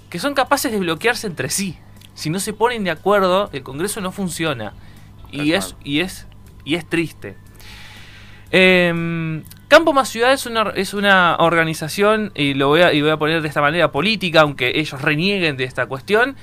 que 0.08 0.20
son 0.20 0.34
capaces 0.34 0.70
de 0.70 0.78
bloquearse 0.78 1.26
entre 1.26 1.50
sí. 1.50 1.76
Si 2.14 2.30
no 2.30 2.38
se 2.38 2.52
ponen 2.52 2.84
de 2.84 2.90
acuerdo, 2.90 3.50
el 3.52 3.64
Congreso 3.64 4.00
no 4.00 4.12
funciona. 4.12 4.74
Y 5.32 5.52
es, 5.52 5.74
y 5.82 5.98
es, 5.98 6.28
y 6.64 6.76
es 6.76 6.88
triste. 6.88 7.36
Em, 8.52 9.42
Campo 9.70 9.92
Más 9.92 10.08
Ciudad 10.08 10.32
es 10.32 10.46
una, 10.46 10.72
es 10.74 10.94
una 10.94 11.36
organización, 11.36 12.32
y 12.34 12.54
lo 12.54 12.66
voy 12.66 12.80
a, 12.80 12.92
y 12.92 13.02
voy 13.02 13.12
a 13.12 13.18
poner 13.18 13.40
de 13.40 13.46
esta 13.46 13.60
manera 13.60 13.92
política, 13.92 14.40
aunque 14.40 14.72
ellos 14.74 15.00
renieguen 15.00 15.56
de 15.56 15.62
esta 15.62 15.86
cuestión, 15.86 16.34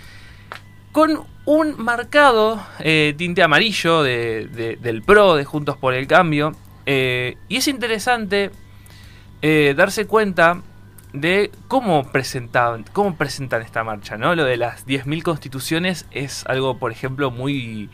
con 0.93 1.25
un 1.43 1.75
marcado 1.77 2.65
eh, 2.79 3.13
tinte 3.17 3.43
amarillo 3.43 4.01
de, 4.01 4.77
del 4.79 5.01
PRO, 5.01 5.35
de 5.35 5.43
Juntos 5.43 5.75
por 5.75 5.93
el 5.93 6.07
Cambio. 6.07 6.53
Eh, 6.85 7.35
y 7.49 7.57
es 7.57 7.67
interesante 7.67 8.49
eh, 9.41 9.73
darse 9.75 10.07
cuenta 10.07 10.61
de 11.11 11.51
cómo 11.67 12.09
presentan, 12.13 12.85
cómo 12.93 13.17
presentan 13.17 13.61
esta 13.61 13.83
marcha, 13.83 14.15
¿no? 14.15 14.35
Lo 14.35 14.45
de 14.45 14.55
las 14.55 14.87
10.000 14.87 15.21
constituciones 15.21 16.05
es 16.11 16.45
algo, 16.45 16.79
por 16.79 16.93
ejemplo, 16.93 17.29
muy, 17.29 17.89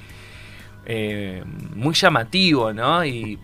muy 1.76 1.96
llamativo, 1.96 2.72
¿no? 2.72 3.04
Y 3.04 3.40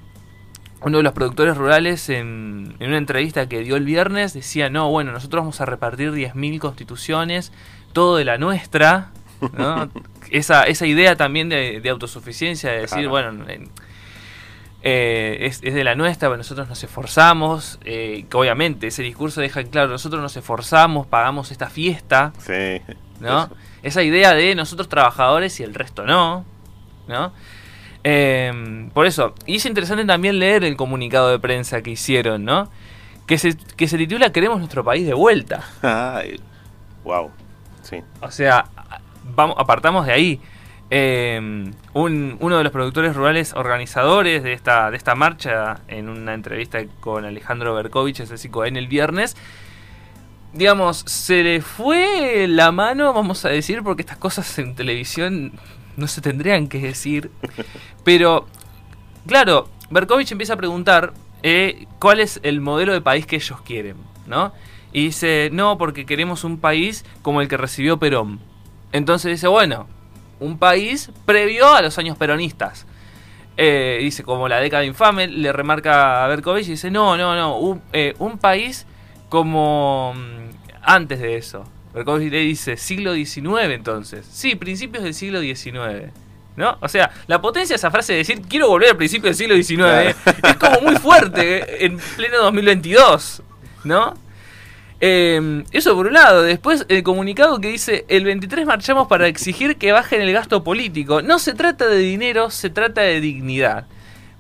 uno 0.81 0.97
de 0.97 1.03
los 1.03 1.13
productores 1.13 1.57
rurales 1.57 2.09
en, 2.09 2.75
una 2.79 2.97
entrevista 2.97 3.47
que 3.49 3.59
dio 3.59 3.75
el 3.75 3.85
viernes 3.85 4.33
decía, 4.33 4.69
no, 4.69 4.89
bueno, 4.89 5.11
nosotros 5.11 5.41
vamos 5.41 5.61
a 5.61 5.65
repartir 5.65 6.11
10.000 6.11 6.59
constituciones, 6.59 7.51
todo 7.93 8.17
de 8.17 8.25
la 8.25 8.37
nuestra, 8.37 9.11
esa, 10.31 10.63
esa 10.63 10.85
idea 10.85 11.15
también 11.15 11.49
de, 11.49 11.81
autosuficiencia, 11.89 12.71
de 12.71 12.81
decir, 12.81 13.07
bueno, 13.07 13.45
eh, 14.81 15.37
es, 15.41 15.61
de 15.61 15.83
la 15.83 15.95
nuestra, 15.95 16.35
nosotros 16.35 16.69
nos 16.69 16.81
esforzamos, 16.83 17.79
eh, 17.83 18.25
que 18.29 18.37
obviamente 18.37 18.87
ese 18.87 19.03
discurso 19.03 19.41
deja 19.41 19.59
en 19.59 19.67
claro, 19.67 19.89
nosotros 19.89 20.21
nos 20.21 20.37
esforzamos, 20.37 21.07
pagamos 21.07 21.51
esta 21.51 21.69
fiesta, 21.69 22.31
¿no? 23.19 23.49
Esa 23.83 24.03
idea 24.03 24.33
de 24.33 24.55
nosotros 24.55 24.87
trabajadores 24.87 25.59
y 25.59 25.63
el 25.63 25.73
resto 25.73 26.05
no, 26.05 26.45
¿no? 27.07 27.33
Eh, 28.03 28.89
por 28.93 29.05
eso, 29.05 29.33
y 29.45 29.57
es 29.57 29.65
interesante 29.65 30.05
también 30.05 30.39
leer 30.39 30.63
el 30.63 30.77
comunicado 30.77 31.29
de 31.29 31.39
prensa 31.39 31.81
que 31.81 31.91
hicieron, 31.91 32.45
¿no? 32.45 32.69
Que 33.27 33.37
se, 33.37 33.55
que 33.75 33.87
se 33.87 33.97
titula 33.97 34.31
Queremos 34.31 34.59
nuestro 34.59 34.83
país 34.83 35.05
de 35.05 35.13
vuelta. 35.13 35.67
Ay, 35.81 36.39
wow, 37.03 37.29
sí. 37.81 38.01
O 38.21 38.31
sea, 38.31 38.65
vamos, 39.35 39.55
apartamos 39.59 40.05
de 40.05 40.13
ahí. 40.13 40.41
Em, 40.91 41.71
un, 41.93 42.37
uno 42.39 42.57
de 42.57 42.63
los 42.63 42.71
productores 42.71 43.15
rurales 43.15 43.53
organizadores 43.53 44.41
de 44.41 44.53
esta, 44.53 44.89
de 44.89 44.97
esta 44.97 45.13
marcha, 45.13 45.81
en 45.87 46.09
una 46.09 46.33
entrevista 46.33 46.79
con 46.99 47.25
Alejandro 47.25 47.75
Berkovich, 47.75 48.21
ese 48.21 48.49
en 48.65 48.75
el 48.75 48.87
viernes, 48.87 49.37
digamos, 50.53 51.03
se 51.05 51.43
le 51.43 51.61
fue 51.61 52.47
la 52.47 52.71
mano, 52.71 53.13
vamos 53.13 53.45
a 53.45 53.49
decir, 53.49 53.83
porque 53.83 54.01
estas 54.01 54.17
cosas 54.17 54.57
en 54.57 54.73
televisión 54.73 55.51
no 55.99 56.07
se 56.07 56.21
tendrían 56.21 56.67
que 56.67 56.79
decir. 56.79 57.31
Pero, 58.03 58.47
claro, 59.27 59.69
Berkovich 59.89 60.31
empieza 60.31 60.53
a 60.53 60.57
preguntar 60.57 61.13
eh, 61.43 61.85
cuál 61.99 62.19
es 62.19 62.39
el 62.43 62.61
modelo 62.61 62.93
de 62.93 63.01
país 63.01 63.25
que 63.25 63.35
ellos 63.35 63.61
quieren, 63.61 63.97
¿no? 64.27 64.53
Y 64.91 65.05
dice, 65.05 65.49
no, 65.53 65.77
porque 65.77 66.05
queremos 66.05 66.43
un 66.43 66.59
país 66.59 67.05
como 67.21 67.41
el 67.41 67.47
que 67.47 67.57
recibió 67.57 67.97
Perón. 67.99 68.39
Entonces 68.91 69.31
dice, 69.31 69.47
bueno, 69.47 69.87
un 70.39 70.57
país 70.57 71.11
previo 71.25 71.73
a 71.73 71.81
los 71.81 71.97
años 71.99 72.17
peronistas. 72.17 72.87
Eh, 73.57 73.99
dice, 74.01 74.23
como 74.23 74.47
la 74.47 74.59
década 74.59 74.85
infame, 74.85 75.27
le 75.27 75.51
remarca 75.51 76.23
a 76.23 76.27
Berkovich 76.27 76.67
y 76.67 76.71
dice, 76.71 76.89
no, 76.89 77.17
no, 77.17 77.35
no, 77.35 77.57
un, 77.57 77.81
eh, 77.93 78.15
un 78.17 78.37
país 78.37 78.87
como 79.27 80.13
mm, 80.15 80.79
antes 80.81 81.19
de 81.19 81.37
eso. 81.37 81.65
Berkovich 81.93 82.31
le 82.31 82.39
dice 82.39 82.77
siglo 82.77 83.13
XIX 83.13 83.71
entonces. 83.71 84.25
Sí, 84.31 84.55
principios 84.55 85.03
del 85.03 85.13
siglo 85.13 85.41
XIX. 85.41 86.11
¿No? 86.55 86.77
O 86.81 86.89
sea, 86.89 87.11
la 87.27 87.41
potencia 87.41 87.73
de 87.73 87.77
esa 87.77 87.89
frase 87.89 88.13
de 88.13 88.19
decir 88.19 88.41
quiero 88.41 88.67
volver 88.67 88.89
al 88.89 88.97
principio 88.97 89.27
del 89.27 89.35
siglo 89.35 89.55
XIX 89.55 90.15
es 90.43 90.55
como 90.57 90.81
muy 90.81 90.95
fuerte 90.97 91.85
en 91.85 91.97
pleno 92.15 92.37
2022. 92.39 93.43
¿No? 93.85 94.13
Eh, 95.01 95.63
eso 95.71 95.95
por 95.95 96.07
un 96.07 96.13
lado. 96.13 96.43
Después 96.43 96.85
el 96.89 97.03
comunicado 97.03 97.59
que 97.59 97.69
dice 97.69 98.05
el 98.09 98.25
23 98.25 98.65
marchamos 98.65 99.07
para 99.07 99.27
exigir 99.27 99.77
que 99.77 99.91
bajen 99.91 100.21
el 100.21 100.33
gasto 100.33 100.63
político. 100.63 101.21
No 101.21 101.39
se 101.39 101.53
trata 101.53 101.87
de 101.87 101.99
dinero, 101.99 102.49
se 102.49 102.69
trata 102.69 103.01
de 103.01 103.21
dignidad. 103.21 103.87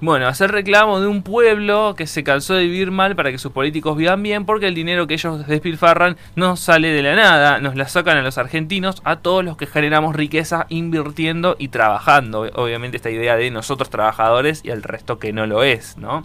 Bueno, 0.01 0.29
hacer 0.29 0.51
reclamo 0.51 1.01
de 1.01 1.07
un 1.07 1.23
pueblo 1.23 1.93
que 1.97 2.07
se 2.07 2.23
cansó 2.23 2.53
de 2.53 2.63
vivir 2.63 2.89
mal 2.89 3.17
para 3.17 3.31
que 3.31 3.37
sus 3.37 3.51
políticos 3.51 3.97
vivan 3.97 4.23
bien, 4.23 4.45
porque 4.45 4.67
el 4.67 4.73
dinero 4.73 5.07
que 5.07 5.15
ellos 5.15 5.45
despilfarran 5.45 6.15
no 6.37 6.55
sale 6.55 6.87
de 6.87 7.03
la 7.03 7.15
nada, 7.15 7.59
nos 7.59 7.75
la 7.75 7.85
sacan 7.89 8.15
a 8.15 8.21
los 8.21 8.37
argentinos, 8.37 9.01
a 9.03 9.17
todos 9.17 9.43
los 9.43 9.57
que 9.57 9.67
generamos 9.67 10.15
riqueza 10.15 10.67
invirtiendo 10.69 11.57
y 11.59 11.67
trabajando. 11.67 12.49
Obviamente 12.55 12.95
esta 12.95 13.09
idea 13.09 13.35
de 13.35 13.51
nosotros 13.51 13.89
trabajadores 13.89 14.61
y 14.63 14.69
el 14.69 14.83
resto 14.83 15.19
que 15.19 15.33
no 15.33 15.45
lo 15.47 15.63
es, 15.63 15.97
¿no? 15.97 16.23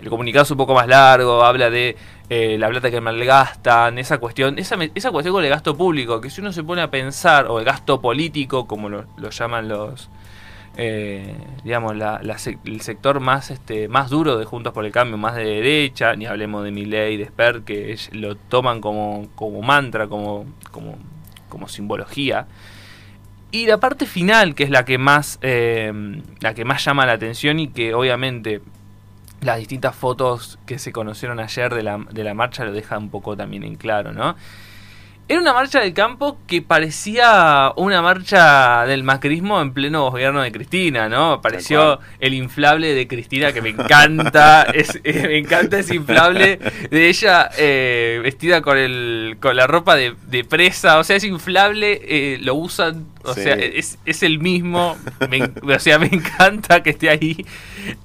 El 0.00 0.10
comunicado 0.10 0.42
es 0.42 0.50
un 0.50 0.56
poco 0.56 0.74
más 0.74 0.88
largo, 0.88 1.44
habla 1.44 1.70
de 1.70 1.96
eh, 2.30 2.56
la 2.58 2.68
plata 2.68 2.90
que 2.90 3.00
malgastan, 3.00 3.98
esa 3.98 4.18
cuestión, 4.18 4.58
esa, 4.58 4.76
esa 4.96 5.12
cuestión 5.12 5.36
con 5.36 5.44
el 5.44 5.50
gasto 5.50 5.76
público, 5.76 6.20
que 6.20 6.30
si 6.30 6.40
uno 6.40 6.52
se 6.52 6.64
pone 6.64 6.82
a 6.82 6.90
pensar, 6.90 7.46
o 7.46 7.60
el 7.60 7.64
gasto 7.64 8.00
político, 8.00 8.66
como 8.66 8.88
lo 8.88 9.30
llaman 9.30 9.68
los, 9.68 10.10
eh, 10.80 11.34
digamos, 11.64 11.92
el 11.92 12.80
sector 12.82 13.18
más, 13.18 13.50
este, 13.50 13.88
más 13.88 14.10
duro 14.10 14.38
de 14.38 14.44
Juntos 14.44 14.72
por 14.72 14.84
el 14.84 14.92
Cambio, 14.92 15.18
más 15.18 15.34
de 15.34 15.42
derecha, 15.42 16.14
ni 16.14 16.24
hablemos 16.24 16.62
de 16.62 16.70
Milley, 16.70 17.16
de 17.16 17.26
Sper, 17.26 17.62
que 17.62 17.98
lo 18.12 18.36
toman 18.36 18.80
como, 18.80 19.26
como 19.34 19.60
mantra, 19.60 20.06
como, 20.06 20.46
como, 20.70 20.96
como 21.48 21.66
simbología. 21.66 22.46
Y 23.50 23.66
la 23.66 23.78
parte 23.78 24.06
final, 24.06 24.54
que 24.54 24.62
es 24.62 24.70
la 24.70 24.84
que 24.84 24.98
más, 24.98 25.40
eh, 25.42 25.92
la 26.38 26.54
que 26.54 26.64
más 26.64 26.84
llama 26.84 27.06
la 27.06 27.14
atención 27.14 27.58
y 27.58 27.68
que 27.68 27.92
obviamente 27.92 28.60
las 29.40 29.58
distintas 29.58 29.96
fotos 29.96 30.60
que 30.64 30.78
se 30.78 30.92
conocieron 30.92 31.40
ayer 31.40 31.74
de 31.74 31.82
la, 31.82 31.98
de 32.10 32.22
la 32.22 32.34
marcha 32.34 32.64
lo 32.64 32.72
deja 32.72 32.98
un 32.98 33.10
poco 33.10 33.36
también 33.36 33.64
en 33.64 33.74
claro, 33.74 34.12
¿no? 34.12 34.36
Era 35.30 35.40
una 35.40 35.52
marcha 35.52 35.80
del 35.80 35.92
campo 35.92 36.38
que 36.46 36.62
parecía 36.62 37.74
una 37.76 38.00
marcha 38.00 38.86
del 38.86 39.02
macrismo 39.02 39.60
en 39.60 39.74
pleno 39.74 40.10
gobierno 40.10 40.40
de 40.40 40.50
Cristina, 40.50 41.10
¿no? 41.10 41.32
Apareció 41.32 42.00
el 42.18 42.32
inflable 42.32 42.94
de 42.94 43.06
Cristina 43.06 43.52
que 43.52 43.60
me 43.60 43.68
encanta, 43.68 44.62
es, 44.74 44.98
eh, 45.04 45.24
me 45.28 45.36
encanta 45.36 45.80
ese 45.80 45.96
inflable 45.96 46.58
de 46.90 47.08
ella 47.10 47.50
eh, 47.58 48.20
vestida 48.22 48.62
con 48.62 48.78
el 48.78 49.36
con 49.38 49.54
la 49.54 49.66
ropa 49.66 49.96
de, 49.96 50.14
presa, 50.48 50.98
o 50.98 51.04
sea, 51.04 51.16
ese 51.16 51.26
inflable 51.26 52.00
eh, 52.04 52.38
lo 52.40 52.54
usan, 52.54 53.04
o 53.22 53.34
sea, 53.34 53.52
es, 53.52 53.98
es, 54.06 54.22
el 54.22 54.38
mismo, 54.38 54.96
o 55.62 55.78
sea, 55.78 55.98
me 55.98 56.06
encanta 56.06 56.82
que 56.82 56.88
esté 56.88 57.10
ahí. 57.10 57.44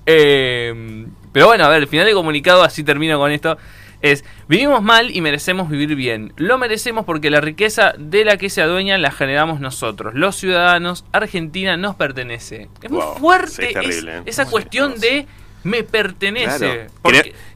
pero 0.04 1.48
bueno, 1.48 1.64
a 1.64 1.70
ver, 1.70 1.84
el 1.84 1.88
final 1.88 2.06
de 2.06 2.14
comunicado, 2.14 2.64
así 2.64 2.84
termino 2.84 3.18
con 3.18 3.32
esto 3.32 3.58
es 4.04 4.26
vivimos 4.50 4.84
mal 4.84 5.16
y 5.16 5.22
merecemos 5.22 5.70
vivir 5.70 5.96
bien. 5.96 6.34
Lo 6.36 6.58
merecemos 6.58 7.06
porque 7.06 7.30
la 7.30 7.40
riqueza 7.40 7.94
de 7.98 8.26
la 8.26 8.38
que 8.38 8.50
se 8.50 8.62
adueña 8.62 8.98
la 8.98 9.12
generamos 9.12 9.62
nosotros, 9.62 10.14
los 10.14 10.36
ciudadanos. 10.36 11.06
Argentina 11.14 11.78
nos 11.78 11.96
pertenece. 11.96 12.70
Es 12.82 12.92
muy 12.92 13.02
fuerte 13.18 13.72
¿eh? 13.72 14.22
esa 14.26 14.46
cuestión 14.46 15.00
de 15.00 15.26
me 15.64 15.84
pertenece. 15.84 16.88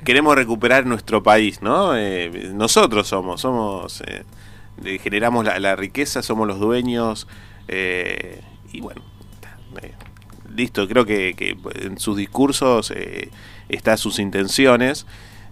Queremos 0.06 0.36
recuperar 0.36 0.86
nuestro 0.86 1.22
país, 1.22 1.62
¿no? 1.62 1.98
Eh, 1.98 2.52
nosotros 2.54 3.10
somos, 3.10 3.42
somos, 3.42 4.02
eh, 4.08 5.00
generamos 5.00 5.44
la, 5.44 5.76
riqueza, 5.76 6.24
somos 6.24 6.48
los 6.48 6.60
dueños 6.60 7.28
y 7.68 8.80
bueno, 8.80 9.02
listo. 10.56 10.88
Creo 10.88 11.06
que, 11.06 11.34
que 11.34 11.58
en 11.82 12.00
sus 12.00 12.16
discursos 12.16 12.94
están 13.68 13.98
sus 13.98 14.20
intenciones 14.20 15.06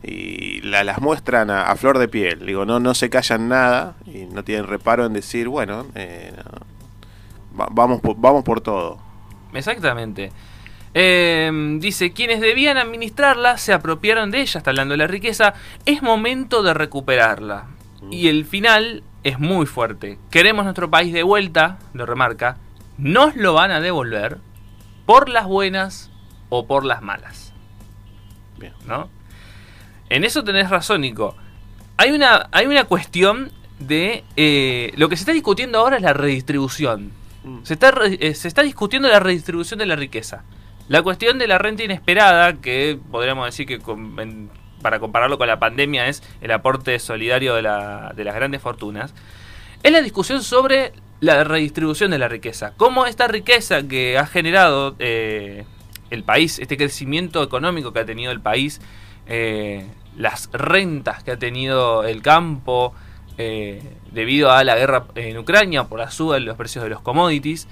y 0.06 0.62
la, 0.62 0.84
las 0.84 1.02
muestran 1.02 1.50
a, 1.50 1.76
flor 1.76 1.98
de 1.98 2.08
piel. 2.08 2.46
Digo, 2.46 2.66
no, 2.66 2.80
no 2.80 2.94
se 2.94 3.10
callan 3.10 3.50
nada 3.50 3.96
y 4.06 4.26
no 4.26 4.44
tienen 4.44 4.68
reparo 4.68 5.06
en 5.06 5.14
decir, 5.14 5.48
bueno, 5.48 5.88
eh, 5.96 6.34
vamos, 7.52 8.02
por, 8.02 8.16
vamos 8.18 8.44
por 8.44 8.62
todo. 8.62 9.00
Exactamente. 9.54 10.32
Em, 10.94 11.80
dice, 11.80 12.14
quienes 12.14 12.40
debían 12.40 12.78
administrarla 12.78 13.58
se 13.58 13.74
apropiaron 13.74 14.32
de 14.32 14.42
ella, 14.42 14.60
está 14.60 14.70
hablando 14.70 14.94
de 14.94 14.98
la 15.00 15.08
riqueza, 15.08 15.54
es 15.86 16.02
momento 16.02 16.64
de 16.64 16.74
recuperarla. 16.74 17.66
Mm. 18.02 18.14
Y 18.14 18.28
el 18.28 18.46
final 18.46 19.04
es 19.24 19.40
muy 19.40 19.66
fuerte. 19.66 20.20
Queremos 20.30 20.66
nuestro 20.66 20.90
país 20.90 21.12
de 21.14 21.24
vuelta, 21.24 21.80
lo 21.94 22.06
remarca, 22.06 22.58
nos 22.98 23.36
lo 23.36 23.54
van 23.54 23.72
a 23.72 23.82
devolver, 23.82 24.38
por 25.06 25.30
las 25.30 25.46
buenas 25.48 26.12
o 26.50 26.66
por 26.68 26.86
las 26.86 27.02
malas. 27.02 27.54
Bien. 28.58 28.74
¿No? 28.88 29.10
En 30.10 30.24
eso 30.24 30.44
tenés 30.44 30.70
razón, 30.70 31.02
Nico. 31.02 31.36
Hay 31.98 32.12
una, 32.12 32.50
hay 32.52 32.68
una 32.68 32.86
cuestión 32.86 33.52
de... 33.80 34.24
Eh, 34.36 34.94
lo 34.98 35.10
que 35.10 35.16
se 35.16 35.22
está 35.22 35.32
discutiendo 35.32 35.80
ahora 35.80 35.98
es 35.98 36.02
la 36.02 36.14
redistribución. 36.14 37.12
Mm. 37.44 37.60
Se, 37.64 37.74
está, 37.74 37.94
eh, 38.04 38.34
se 38.36 38.48
está 38.48 38.64
discutiendo 38.64 39.08
la 39.08 39.20
redistribución 39.20 39.80
de 39.80 39.86
la 39.86 39.96
riqueza. 39.96 40.44
La 40.88 41.02
cuestión 41.02 41.40
de 41.40 41.48
la 41.48 41.58
renta 41.58 41.84
inesperada, 41.84 42.54
que 42.62 43.00
podríamos 43.12 43.46
decir 43.46 43.66
que 43.66 43.80
para 44.82 45.00
compararlo 45.00 45.40
con 45.40 45.48
la 45.48 45.58
pandemia 45.58 46.08
es 46.08 46.22
el 46.42 46.52
aporte 46.52 47.00
solidario 47.00 47.56
de, 47.56 47.64
la, 47.64 48.14
de 48.16 48.24
las 48.24 48.36
grandes 48.36 48.62
fortunas, 48.62 49.16
es 49.82 49.92
la 49.92 50.02
discusión 50.02 50.44
sobre 50.44 50.94
la 51.22 51.44
redistribución 51.44 52.12
de 52.12 52.20
la 52.20 52.28
riqueza. 52.28 52.74
Cómo 52.78 53.08
esta 53.08 53.28
riqueza 53.28 53.88
que 53.88 54.18
ha 54.18 54.28
generado 54.28 54.96
eh, 55.00 55.66
el 56.12 56.24
país, 56.24 56.60
este 56.60 56.78
crecimiento 56.78 57.42
económico 57.42 57.94
que 57.94 58.00
ha 58.00 58.06
tenido 58.06 58.32
el 58.32 58.42
país, 58.42 58.80
eh, 59.28 59.88
las 60.18 60.50
rentas 60.52 61.24
que 61.24 61.32
ha 61.32 61.38
tenido 61.38 62.04
el 62.04 62.22
campo 62.22 62.94
eh, 63.38 63.82
debido 64.12 64.52
a 64.52 64.64
la 64.64 64.76
guerra 64.76 65.06
en 65.16 65.38
Ucrania, 65.38 65.86
por 65.86 66.00
la 66.00 66.12
suba 66.12 66.38
en 66.38 66.46
los 66.46 66.58
precios 66.58 66.84
de 66.84 66.90
los 66.90 67.02
commodities, 67.02 67.68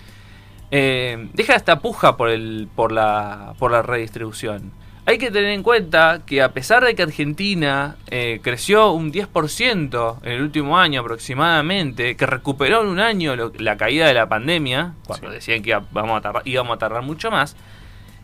deja 0.71 1.55
esta 1.55 1.79
puja 1.79 2.17
por, 2.17 2.29
el, 2.29 2.67
por, 2.75 2.91
la, 2.91 3.53
por 3.59 3.71
la 3.71 3.83
redistribución. 3.83 4.71
Hay 5.05 5.17
que 5.17 5.31
tener 5.31 5.49
en 5.49 5.63
cuenta 5.63 6.21
que 6.25 6.41
a 6.41 6.53
pesar 6.53 6.85
de 6.85 6.95
que 6.95 7.03
Argentina 7.03 7.97
eh, 8.07 8.39
creció 8.41 8.91
un 8.91 9.11
10% 9.11 10.19
en 10.23 10.31
el 10.31 10.41
último 10.41 10.77
año 10.77 11.01
aproximadamente, 11.01 12.15
que 12.15 12.25
recuperó 12.25 12.83
en 12.83 12.87
un 12.87 13.01
año 13.01 13.35
la 13.35 13.75
caída 13.75 14.07
de 14.07 14.13
la 14.13 14.29
pandemia, 14.29 14.93
cuando 15.05 15.29
decían 15.29 15.61
que 15.61 15.71
íbamos 15.71 16.17
a, 16.17 16.21
tardar, 16.21 16.43
íbamos 16.45 16.75
a 16.75 16.79
tardar 16.79 17.01
mucho 17.01 17.31
más, 17.31 17.57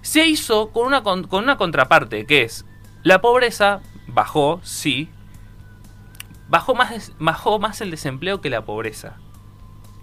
se 0.02 0.26
hizo 0.26 0.70
con 0.70 0.88
una, 0.88 1.04
con, 1.04 1.28
una 1.30 1.58
contraparte, 1.58 2.26
que 2.26 2.44
es 2.44 2.66
la 3.04 3.22
pobreza 3.22 3.82
bajó, 4.08 4.60
sí, 4.64 5.10
bajó 6.50 6.76
más, 6.76 7.14
bajó 7.20 7.60
más 7.60 7.82
el 7.82 7.92
desempleo 7.92 8.42
que 8.42 8.50
la 8.50 8.66
pobreza. 8.66 9.18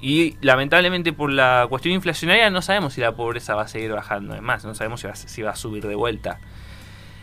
Y 0.01 0.37
lamentablemente 0.41 1.13
por 1.13 1.33
la 1.33 1.67
cuestión 1.69 1.95
inflacionaria 1.95 2.51
no 2.51 2.63
sabemos 2.63 2.95
si 2.95 3.01
la 3.01 3.13
pobreza 3.13 3.55
va 3.55 3.63
a 3.63 3.69
seguir 3.69 3.93
bajando. 3.93 4.33
Además, 4.33 4.65
no 4.65 4.75
sabemos 4.75 5.05
si 5.15 5.43
va, 5.43 5.51
a 5.51 5.57
subir 5.57 5.87
de 5.87 5.95
vuelta. 5.95 6.39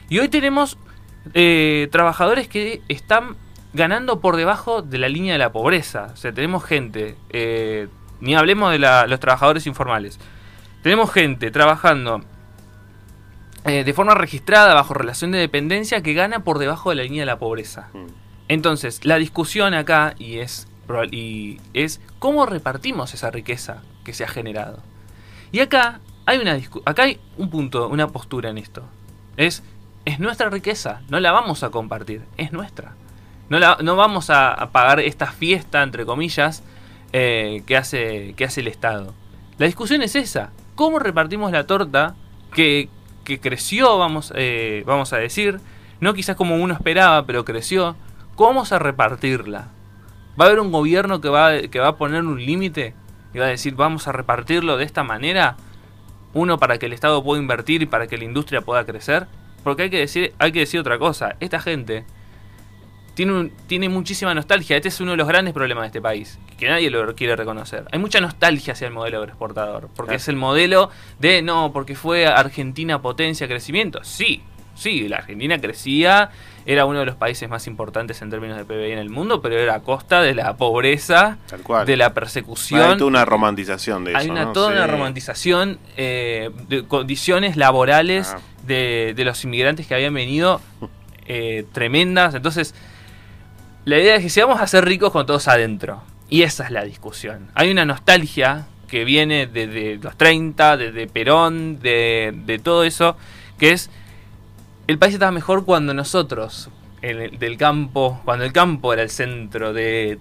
Y 0.09 0.19
hoy 0.19 0.29
tenemos 0.29 0.77
eh, 1.33 1.87
trabajadores 1.91 2.47
que 2.47 2.81
están 2.87 3.37
ganando 3.73 4.19
por 4.19 4.35
debajo 4.35 4.81
de 4.81 4.97
la 4.97 5.07
línea 5.07 5.33
de 5.33 5.39
la 5.39 5.51
pobreza. 5.51 6.09
O 6.13 6.15
sea, 6.15 6.33
tenemos 6.33 6.63
gente, 6.63 7.15
eh, 7.29 7.87
ni 8.19 8.35
hablemos 8.35 8.71
de 8.71 8.79
los 8.79 9.19
trabajadores 9.19 9.67
informales. 9.67 10.19
Tenemos 10.81 11.11
gente 11.11 11.51
trabajando 11.51 12.21
eh, 13.65 13.84
de 13.84 13.93
forma 13.93 14.15
registrada 14.15 14.74
bajo 14.74 14.93
relación 14.93 15.32
de 15.32 15.39
dependencia 15.39 16.01
que 16.01 16.13
gana 16.13 16.43
por 16.43 16.60
debajo 16.60 16.89
de 16.89 16.98
la 16.98 17.03
línea 17.03 17.22
de 17.22 17.27
la 17.27 17.39
pobreza. 17.39 17.89
Mm. 17.93 18.08
Entonces, 18.50 19.05
la 19.05 19.17
discusión 19.17 19.74
acá 19.74 20.15
y 20.20 20.39
es, 20.39 20.67
y 21.12 21.60
es 21.74 22.01
cómo 22.20 22.46
repartimos 22.46 23.13
esa 23.13 23.32
riqueza 23.32 23.82
que 24.03 24.13
se 24.13 24.24
ha 24.24 24.27
generado. 24.27 24.79
Y 25.51 25.60
acá 25.60 26.01
hay 26.25 26.39
una 26.39 26.58
acá 26.86 27.03
hay 27.03 27.20
un 27.38 27.50
punto, 27.50 27.88
una 27.88 28.08
postura 28.08 28.50
en 28.50 28.58
esto. 28.58 28.84
Es 29.38 29.63
es 30.05 30.20
nuestra 30.20 30.50
riqueza, 30.50 31.01
no 31.10 31.20
la 31.20 31.32
vamos 31.32 31.63
a 31.63 31.70
compartir, 31.70 32.24
es 32.38 32.51
nuestra. 32.51 32.93
No, 33.50 33.60
la, 33.60 33.77
no 33.82 33.96
vamos 33.96 34.29
a, 34.29 34.70
pagar 34.72 35.00
esta 35.00 35.27
fiesta, 35.27 35.84
entre 35.84 36.05
comillas, 36.05 36.63
eh, 37.12 37.63
que, 37.65 37.77
hace, 37.77 38.34
que 38.36 38.46
hace 38.46 38.62
el 38.62 38.67
Estado. 38.67 39.13
La 39.58 39.65
discusión 39.65 40.01
es 40.01 40.15
esa, 40.15 40.51
¿cómo 40.75 41.00
repartimos 41.00 41.51
la 41.51 41.65
torta 41.65 42.15
que, 42.53 42.89
que 43.23 43.39
creció, 43.39 43.97
vamos, 43.97 44.33
eh, 44.35 44.83
vamos 44.85 45.13
a 45.13 45.17
decir, 45.17 45.59
no 45.99 46.13
quizás 46.13 46.36
como 46.36 46.57
uno 46.57 46.73
esperaba, 46.73 47.25
pero 47.25 47.45
creció? 47.45 47.95
¿Cómo 48.36 48.49
vamos 48.49 48.71
a 48.71 48.79
repartirla? 48.79 49.67
¿Va 50.39 50.45
a 50.45 50.47
haber 50.47 50.59
un 50.59 50.71
gobierno 50.71 51.21
que 51.21 51.29
va, 51.29 51.59
que 51.62 51.79
va 51.79 51.89
a 51.89 51.97
poner 51.97 52.23
un 52.23 52.43
límite 52.43 52.95
y 53.33 53.39
va 53.39 53.45
a 53.45 53.49
decir 53.49 53.75
vamos 53.75 54.07
a 54.07 54.12
repartirlo 54.12 54.77
de 54.77 54.86
esta 54.86 55.03
manera? 55.03 55.57
Uno 56.33 56.57
para 56.57 56.79
que 56.79 56.88
el 56.88 56.93
Estado 56.93 57.23
pueda 57.23 57.41
invertir 57.41 57.83
y 57.83 57.86
para 57.86 58.07
que 58.07 58.17
la 58.17 58.23
industria 58.23 58.62
pueda 58.62 58.86
crecer 58.86 59.27
porque 59.63 59.83
hay 59.83 59.89
que 59.89 59.99
decir, 59.99 60.33
hay 60.39 60.51
que 60.51 60.59
decir 60.59 60.79
otra 60.79 60.99
cosa. 60.99 61.36
Esta 61.39 61.59
gente 61.59 62.05
tiene, 63.13 63.52
tiene 63.67 63.89
muchísima 63.89 64.34
nostalgia. 64.34 64.76
Este 64.76 64.89
es 64.89 64.99
uno 65.02 65.12
de 65.12 65.17
los 65.17 65.28
grandes 65.28 65.54
problemas 65.54 65.84
de 65.84 65.88
este 65.88 66.02
país, 66.02 66.39
que 66.58 66.67
nadie 66.67 66.89
lo 66.89 67.13
quiere 67.15 67.36
reconocer. 67.36 67.86
Hay 67.91 67.99
mucha 67.99 68.19
nostalgia 68.21 68.73
hacia 68.73 68.88
el 68.88 68.93
modelo 68.93 69.17
agroexportador, 69.17 69.89
porque 69.95 70.15
es 70.15 70.28
el 70.28 70.36
modelo 70.36 70.89
de, 71.19 71.41
no, 71.41 71.71
porque 71.73 71.95
fue 71.95 72.26
Argentina 72.26 73.02
potencia, 73.02 73.47
crecimiento. 73.47 74.04
Sí, 74.04 74.41
sí, 74.76 75.08
la 75.08 75.17
Argentina 75.17 75.60
crecía, 75.60 76.32
era 76.65 76.86
uno 76.86 76.99
de 76.99 77.06
los 77.06 77.15
países 77.15 77.49
más 77.49 77.67
importantes 77.67 78.21
en 78.21 78.30
términos 78.30 78.58
de 78.58 78.65
PBI 78.65 78.91
en 78.91 78.99
el 78.99 79.10
mundo, 79.10 79.41
pero 79.41 79.60
era 79.60 79.76
a 79.76 79.80
costa 79.82 80.21
de 80.21 80.34
la 80.34 80.56
pobreza, 80.56 81.38
de 81.86 81.97
la 81.97 82.13
persecución. 82.13 82.82
Hay 82.82 82.97
toda 82.97 83.10
una 83.10 83.26
romantización 83.26 84.06
de 84.06 84.12
eso. 84.12 84.19
Hay 84.19 84.30
una, 84.30 84.54
toda 84.54 84.71
una 84.71 84.88
romantización 84.88 85.78
eh, 85.97 86.49
de 86.67 86.86
condiciones 86.88 87.58
laborales 87.58 88.34
ah. 88.36 88.39
de, 88.65 89.13
los 89.17 89.43
inmigrantes 89.43 89.88
que 89.88 89.93
habían 89.93 90.13
venido 90.13 90.62
eh, 91.28 91.65
tremendas. 91.73 92.34
Entonces, 92.34 92.73
la 93.86 94.00
idea 94.00 94.15
es 94.15 94.24
que 94.24 94.30
si 94.30 94.41
vamos 94.41 94.62
a 94.62 94.67
ser 94.67 94.86
ricos 94.86 95.12
con 95.12 95.26
todos 95.26 95.48
adentro. 95.48 96.02
Y 96.30 96.43
esa 96.43 96.63
es 96.63 96.72
la 96.72 96.84
discusión. 96.84 97.50
Hay 97.54 97.69
una 97.69 97.86
nostalgia 97.86 98.65
que 98.88 99.04
viene 99.04 99.48
desde 99.48 99.98
los 99.98 100.17
30, 100.17 100.78
desde 100.78 101.08
Perón, 101.08 101.80
de, 101.80 102.34
de 102.46 102.60
todo 102.60 102.84
eso, 102.84 103.17
que 103.58 103.72
es 103.72 103.89
el 104.86 105.00
país 105.00 105.13
estaba 105.13 105.32
mejor 105.32 105.65
cuando 105.65 105.93
nosotros, 105.93 106.69
el, 107.02 107.39
del 107.39 107.58
campo, 107.58 108.19
cuando 108.26 108.43
el 108.46 108.52
campo 108.52 108.91
era 108.91 109.02
el 109.02 109.10
centro 109.10 109.74
de, 109.74 110.17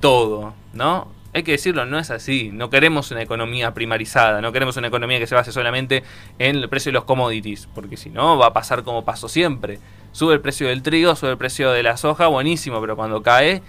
todo, 0.00 0.54
¿no? 0.72 1.08
Hay 1.32 1.42
que 1.42 1.52
decirlo, 1.52 1.86
no 1.86 1.98
es 1.98 2.10
así. 2.10 2.50
No 2.52 2.70
queremos 2.70 3.10
una 3.10 3.22
economía 3.22 3.72
primarizada, 3.72 4.40
no 4.40 4.52
queremos 4.52 4.76
una 4.78 4.88
economía 4.88 5.18
que 5.18 5.26
se 5.26 5.34
base 5.34 5.52
solamente 5.52 6.02
en 6.38 6.56
el 6.56 6.68
precio 6.68 6.90
de 6.90 6.94
los 6.94 7.04
commodities, 7.04 7.68
porque 7.74 7.96
si 7.96 8.10
no 8.10 8.36
va 8.36 8.46
a 8.46 8.52
pasar 8.52 8.82
como 8.82 9.04
pasó 9.04 9.28
siempre. 9.28 9.78
Sube 10.12 10.34
el 10.34 10.40
precio 10.40 10.68
del 10.68 10.82
trigo, 10.82 11.14
sube 11.14 11.30
el 11.30 11.38
precio 11.38 11.70
de 11.70 11.82
la 11.82 11.96
soja, 11.96 12.26
buenísimo, 12.26 12.80
pero 12.80 12.96
cuando 12.96 13.22
cae, 13.22 13.62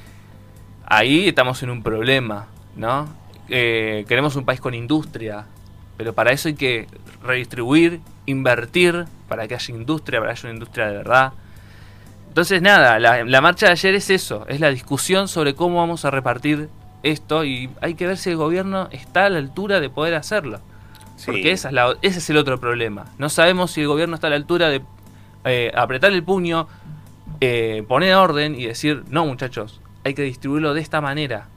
ahí 0.86 1.28
estamos 1.28 1.62
en 1.64 1.70
un 1.70 1.84
problema, 1.84 2.48
¿no? 2.76 3.08
Eh, 3.48 4.06
queremos 4.08 4.36
un 4.36 4.46
país 4.46 4.60
con 4.60 4.74
industria, 4.74 5.46
pero 5.98 6.14
para 6.14 6.32
eso 6.32 6.48
hay 6.48 6.56
que 6.56 6.88
redistribuir, 7.24 8.00
invertir, 8.26 9.06
para 9.28 9.48
que 9.48 9.56
haya 9.56 9.76
industria, 9.76 10.20
para 10.20 10.34
que 10.34 10.40
haya 10.40 10.50
una 10.50 10.54
industria 10.54 10.88
de 10.88 10.98
verdad. 10.98 11.34
Entonces 12.28 12.62
nada, 12.62 12.98
la, 12.98 13.42
marcha 13.42 13.68
de 13.68 13.74
ayer 13.74 13.96
es 13.96 14.10
eso, 14.10 14.46
es 14.48 14.60
la 14.60 14.70
discusión 14.70 15.28
sobre 15.28 15.54
cómo 15.54 15.78
vamos 15.78 16.06
a 16.06 16.12
repartir 16.12 16.70
esto 17.04 17.44
y 17.44 17.70
hay 17.82 17.96
que 17.96 18.08
ver 18.08 18.18
si 18.18 18.30
el 18.30 18.38
gobierno 18.38 18.88
está 18.92 19.26
a 19.26 19.30
la 19.30 19.40
altura 19.40 19.80
de 19.80 19.90
poder 19.90 20.16
hacerlo. 20.16 20.60
Porque 21.26 21.52
esa 21.52 21.70
es 21.70 21.76
ese 22.02 22.20
es 22.20 22.30
el 22.30 22.38
otro 22.38 22.60
problema. 22.60 23.06
No 23.18 23.30
sabemos 23.30 23.72
si 23.72 23.82
el 23.82 23.88
gobierno 23.88 24.16
está 24.16 24.28
a 24.28 24.32
la 24.32 24.38
altura 24.38 24.70
de 24.70 24.82
eh, 25.44 25.72
apretar 25.76 26.12
el 26.14 26.24
puño, 26.24 26.68
eh, 27.40 27.84
poner 27.88 28.14
orden 28.14 28.54
y 28.54 28.66
decir, 28.66 29.04
no 29.10 29.26
muchachos, 29.26 29.82
hay 30.04 30.14
que 30.14 30.22
distribuirlo 30.22 30.74
de 30.74 30.82
esta 30.82 31.02
manera. 31.02 31.48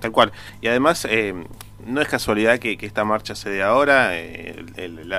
Tal 0.00 0.12
cual. 0.12 0.32
Y 0.62 0.68
además, 0.68 1.06
eh, 1.10 1.34
no 1.84 2.00
es 2.00 2.08
casualidad 2.08 2.58
que, 2.58 2.78
esta 2.80 3.04
marcha 3.04 3.34
se 3.34 3.50
dé 3.50 3.62
ahora, 3.62 4.12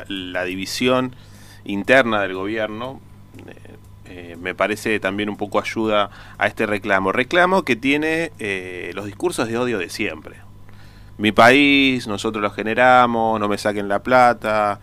la, 0.07 0.43
división 0.45 1.15
interna 1.63 2.21
del 2.21 2.33
gobierno 2.33 3.01
me 4.39 4.55
parece 4.55 4.99
también 4.99 5.29
un 5.29 5.37
poco 5.37 5.59
ayuda 5.59 6.09
a 6.37 6.47
este 6.47 6.65
reclamo. 6.65 7.11
Reclamo 7.11 7.63
que 7.63 7.75
tiene 7.75 8.31
los 8.93 9.05
discursos 9.05 9.47
de 9.47 9.57
odio 9.57 9.77
de 9.77 9.89
siempre. 9.89 10.37
Mi 11.17 11.31
país, 11.31 12.07
nosotros 12.07 12.41
lo 12.41 12.49
generamos, 12.49 13.39
no 13.39 13.47
me 13.47 13.57
saquen 13.57 13.87
la 13.87 14.01
plata, 14.01 14.79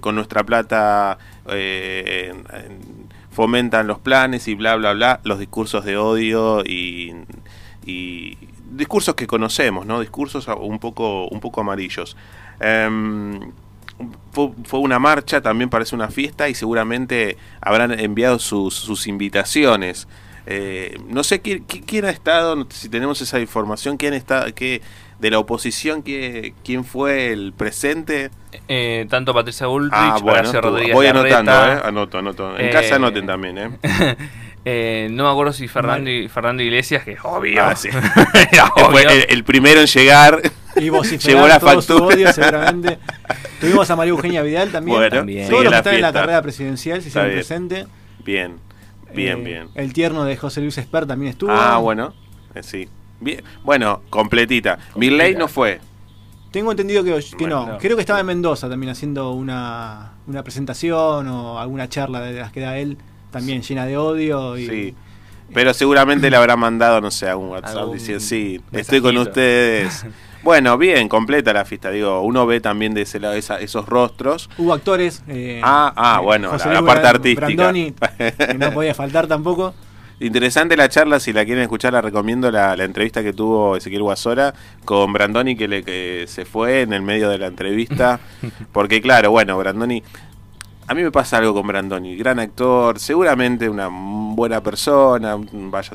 con 0.00 0.14
nuestra 0.14 0.44
plata 0.44 1.18
fomentan 3.30 3.86
los 3.86 3.98
planes 3.98 4.48
y 4.48 4.54
bla, 4.54 4.76
bla, 4.76 4.92
bla, 4.92 5.20
los 5.24 5.38
discursos 5.38 5.84
de 5.84 5.96
odio 5.96 6.62
y 6.64 7.14
discursos 8.70 9.14
que 9.14 9.26
conocemos, 9.26 9.86
¿no? 9.86 10.00
Discursos 10.00 10.46
un 10.48 10.78
poco, 10.78 11.28
un 11.28 11.40
poco 11.40 11.60
amarillos. 11.60 12.16
Em, 12.60 13.52
fue, 14.32 14.78
una 14.78 14.98
marcha, 14.98 15.40
también 15.40 15.70
parece 15.70 15.94
una 15.94 16.08
fiesta 16.08 16.48
y 16.48 16.54
seguramente 16.54 17.36
habrán 17.60 17.98
enviado 17.98 18.38
sus, 18.38 19.06
invitaciones. 19.06 20.06
Eh, 20.46 20.98
no 21.08 21.24
sé 21.24 21.40
¿quién, 21.40 21.64
quién, 21.64 22.04
ha 22.04 22.10
estado, 22.10 22.66
si 22.70 22.88
tenemos 22.88 23.20
esa 23.20 23.40
información, 23.40 23.96
quién 23.96 24.14
está, 24.14 24.52
qué, 24.52 24.80
de 25.18 25.30
la 25.30 25.38
oposición, 25.38 26.02
quién 26.02 26.84
fue 26.84 27.32
el 27.32 27.52
presente. 27.52 28.30
Eh, 28.68 29.06
tanto 29.08 29.34
Patricia 29.34 29.66
Bullrich, 29.66 29.92
ah, 29.94 30.18
bueno, 30.22 30.52
Rodríguez 30.60 30.94
Voy 30.94 31.06
anotando, 31.06 31.52
eh, 31.52 31.80
anoto, 31.84 32.18
anoto. 32.18 32.58
En 32.58 32.70
casa 32.70 32.96
anoten 32.96 33.26
también, 33.26 33.58
¿eh? 33.58 33.70
Eh, 34.70 35.08
no 35.10 35.24
me 35.24 35.30
acuerdo 35.30 35.54
si 35.54 35.66
Fernando, 35.66 36.10
Fernando 36.28 36.62
Iglesias, 36.62 37.02
que 37.02 37.12
es 37.12 37.20
obvio. 37.22 37.62
Ah, 37.62 37.74
Fue 38.90 39.24
el, 39.32 39.42
primero 39.42 39.80
en 39.80 39.86
llegar. 39.86 40.42
Y 40.76 40.90
llevó 41.18 41.48
la 41.48 41.58
factura. 41.58 42.34
Tuvimos 43.60 43.90
a 43.90 43.96
María 43.96 44.10
Eugenia 44.10 44.42
Vidal 44.42 44.70
también. 44.70 44.98
Bueno, 44.98 45.16
también. 45.16 45.48
Todos 45.48 45.64
los 45.64 45.72
que 45.72 45.78
están 45.78 45.94
en 45.94 46.02
la 46.02 46.12
carrera 46.12 46.42
presidencial 46.42 47.00
se 47.00 47.08
hicieron 47.08 47.30
presente. 47.30 47.86
Bien, 48.24 48.56
bien, 49.14 49.38
eh, 49.38 49.42
bien. 49.42 49.68
El 49.74 49.94
tierno 49.94 50.24
de 50.24 50.36
José 50.36 50.60
Luis 50.60 50.76
Esper 50.76 51.06
también 51.06 51.30
estuvo. 51.30 51.50
Ah, 51.50 51.78
bueno, 51.78 52.12
eh, 52.54 52.62
sí. 52.62 52.90
Bien. 53.20 53.42
Bueno, 53.64 54.02
completita. 54.10 54.78
Milley 54.96 55.34
no 55.34 55.48
fue. 55.48 55.80
Tengo 56.50 56.70
entendido 56.70 57.04
que, 57.04 57.10
no. 57.46 57.78
Creo 57.78 57.96
que 57.96 58.00
estaba 58.00 58.20
en 58.20 58.26
Mendoza 58.26 58.70
también 58.70 58.90
haciendo 58.90 59.32
una, 59.32 60.12
una 60.26 60.42
presentación 60.42 61.28
o 61.28 61.58
alguna 61.58 61.88
charla 61.88 62.20
de 62.20 62.40
las 62.40 62.52
que 62.52 62.60
da 62.60 62.78
él, 62.78 62.96
también 63.30 63.62
llena 63.62 63.84
de 63.84 63.98
odio. 63.98 64.56
Y, 64.56 64.66
sí. 64.66 64.94
Pero 65.52 65.74
seguramente 65.74 66.30
le 66.30 66.36
habrá 66.36 66.56
mandado, 66.56 67.00
no 67.00 67.10
sé, 67.10 67.28
algún 67.28 67.50
WhatsApp 67.50 67.92
diciendo, 67.92 68.20
sí, 68.20 68.60
estoy 68.72 69.00
con 69.00 69.16
ustedes. 69.16 70.06
Bueno, 70.40 70.78
bien, 70.78 71.08
completa 71.08 71.52
la 71.52 71.64
fiesta. 71.64 71.90
Digo, 71.90 72.22
uno 72.22 72.46
ve 72.46 72.60
también 72.60 72.94
de 72.94 73.02
ese 73.02 73.18
lado 73.18 73.34
esos 73.34 73.86
rostros. 73.86 74.48
Hubo 74.56 74.72
actores. 74.72 75.22
Eh, 75.26 75.60
ah, 75.64 75.92
ah, 75.96 76.20
bueno, 76.20 76.52
la, 76.56 76.82
parte 76.82 77.08
artística. 77.08 77.46
Brandoni, 77.46 77.92
que 77.92 78.54
no 78.56 78.70
podía 78.74 78.94
faltar 78.94 79.26
tampoco. 79.26 79.74
Interesante 80.20 80.76
la 80.76 80.88
charla, 80.88 81.20
si 81.20 81.32
la 81.32 81.44
quieren 81.44 81.62
escuchar, 81.62 81.92
la 81.92 82.00
recomiendo 82.00 82.50
la, 82.50 82.74
entrevista 82.74 83.22
que 83.22 83.32
tuvo 83.32 83.76
Ezequiel 83.76 84.02
Guasora 84.02 84.52
con 84.84 85.12
Brandoni, 85.12 85.54
que, 85.56 85.68
le, 85.68 85.84
que 85.84 86.24
se 86.26 86.44
fue 86.44 86.82
en 86.82 86.92
el 86.92 87.02
medio 87.02 87.28
de 87.28 87.38
la 87.38 87.46
entrevista. 87.46 88.18
Porque, 88.72 89.00
claro, 89.00 89.30
bueno, 89.30 89.56
Brandoni. 89.56 90.02
A 90.88 90.94
mí 90.94 91.02
me 91.02 91.12
pasa 91.12 91.36
algo 91.36 91.52
con 91.52 91.66
Brandoni, 91.66 92.16
gran 92.16 92.38
actor, 92.38 92.98
seguramente 92.98 93.68
una 93.68 93.90
buena 93.90 94.62
persona, 94.62 95.36
vaya 95.36 95.92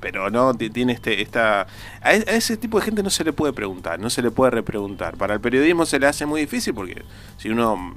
pero 0.00 0.28
no 0.28 0.52
tiene 0.52 0.92
este 0.92 1.22
esta 1.22 1.66
a 2.02 2.12
ese 2.12 2.58
tipo 2.58 2.78
de 2.78 2.84
gente 2.84 3.02
no 3.02 3.08
se 3.08 3.24
le 3.24 3.32
puede 3.32 3.54
preguntar, 3.54 3.98
no 4.00 4.10
se 4.10 4.20
le 4.20 4.30
puede 4.30 4.50
repreguntar. 4.50 5.16
Para 5.16 5.34
el 5.34 5.40
periodismo 5.40 5.86
se 5.86 5.98
le 6.00 6.06
hace 6.06 6.26
muy 6.26 6.42
difícil 6.42 6.74
porque 6.74 7.02
si 7.38 7.48
uno 7.48 7.94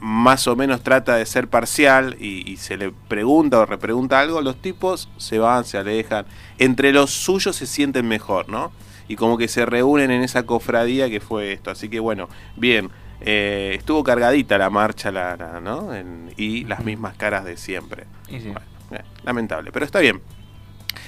más 0.00 0.46
o 0.46 0.56
menos 0.56 0.82
trata 0.82 1.16
de 1.16 1.26
ser 1.26 1.48
parcial 1.48 2.16
y, 2.20 2.56
se 2.58 2.76
le 2.76 2.92
pregunta 3.08 3.60
o 3.60 3.66
repregunta 3.66 4.20
algo, 4.20 4.40
los 4.40 4.60
tipos 4.60 5.08
se 5.16 5.38
van, 5.38 5.64
se 5.64 5.78
alejan. 5.78 6.26
Entre 6.58 6.92
los 6.92 7.10
suyos 7.10 7.56
se 7.56 7.66
sienten 7.66 8.06
mejor, 8.06 8.48
¿no? 8.48 8.72
Y 9.08 9.16
como 9.16 9.38
que 9.38 9.48
se 9.48 9.64
reúnen 9.66 10.10
en 10.10 10.22
esa 10.22 10.44
cofradía 10.44 11.08
que 11.08 11.20
fue 11.20 11.52
esto. 11.52 11.70
Así 11.70 11.88
que 11.88 12.00
bueno, 12.00 12.28
bien. 12.56 12.90
Eh, 13.22 13.74
estuvo 13.78 14.04
cargadita 14.04 14.58
la 14.58 14.68
marcha, 14.68 15.10
la, 15.10 15.60
¿no? 15.62 15.88
y 16.36 16.64
las 16.64 16.84
mismas 16.84 17.16
caras 17.16 17.44
de 17.44 17.56
siempre. 17.56 18.04
Eh, 18.28 18.52
lamentable, 19.24 19.72
pero 19.72 19.86
está 19.86 20.00
bien. 20.00 20.20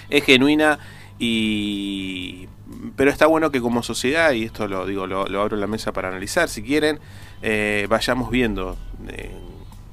Es 0.08 0.24
genuina 0.24 0.78
y 1.18 2.48
pero 2.96 3.10
está 3.10 3.26
bueno 3.26 3.50
que 3.50 3.60
como 3.60 3.82
sociedad, 3.82 4.32
y 4.32 4.44
esto 4.44 4.68
lo 4.68 4.86
digo, 4.86 5.06
lo, 5.06 5.22
abro 5.40 5.56
la 5.56 5.66
mesa 5.66 5.92
para 5.92 6.08
analizar, 6.08 6.48
si 6.48 6.62
quieren, 6.62 7.00
eh, 7.42 7.86
vayamos 7.88 8.30
viendo 8.30 8.76
eh, 9.08 9.36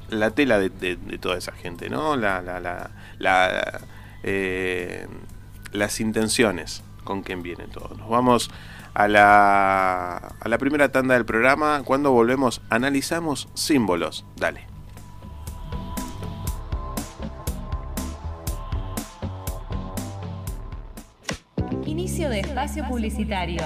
la 0.09 0.31
tela 0.31 0.59
de, 0.59 0.97
toda 1.19 1.38
esa 1.38 1.51
gente, 1.53 1.89
¿no? 1.89 2.15
La, 2.15 2.41
la, 2.41 2.59
la, 2.59 3.81
eh, 4.23 5.07
las 5.71 5.99
intenciones 5.99 6.83
con 7.03 7.21
quien 7.21 7.43
viene 7.43 7.65
todo. 7.67 7.95
Nos 7.97 8.09
vamos 8.09 8.49
a 8.93 9.07
la, 9.07 10.17
a 10.17 10.49
la 10.49 10.57
primera 10.57 10.91
tanda 10.91 11.13
del 11.13 11.25
programa. 11.25 11.81
Cuando 11.83 12.11
volvemos, 12.11 12.61
analizamos 12.69 13.47
símbolos. 13.53 14.25
Dale. 14.35 14.74
Espacio 22.36 22.86
publicitario. 22.88 23.63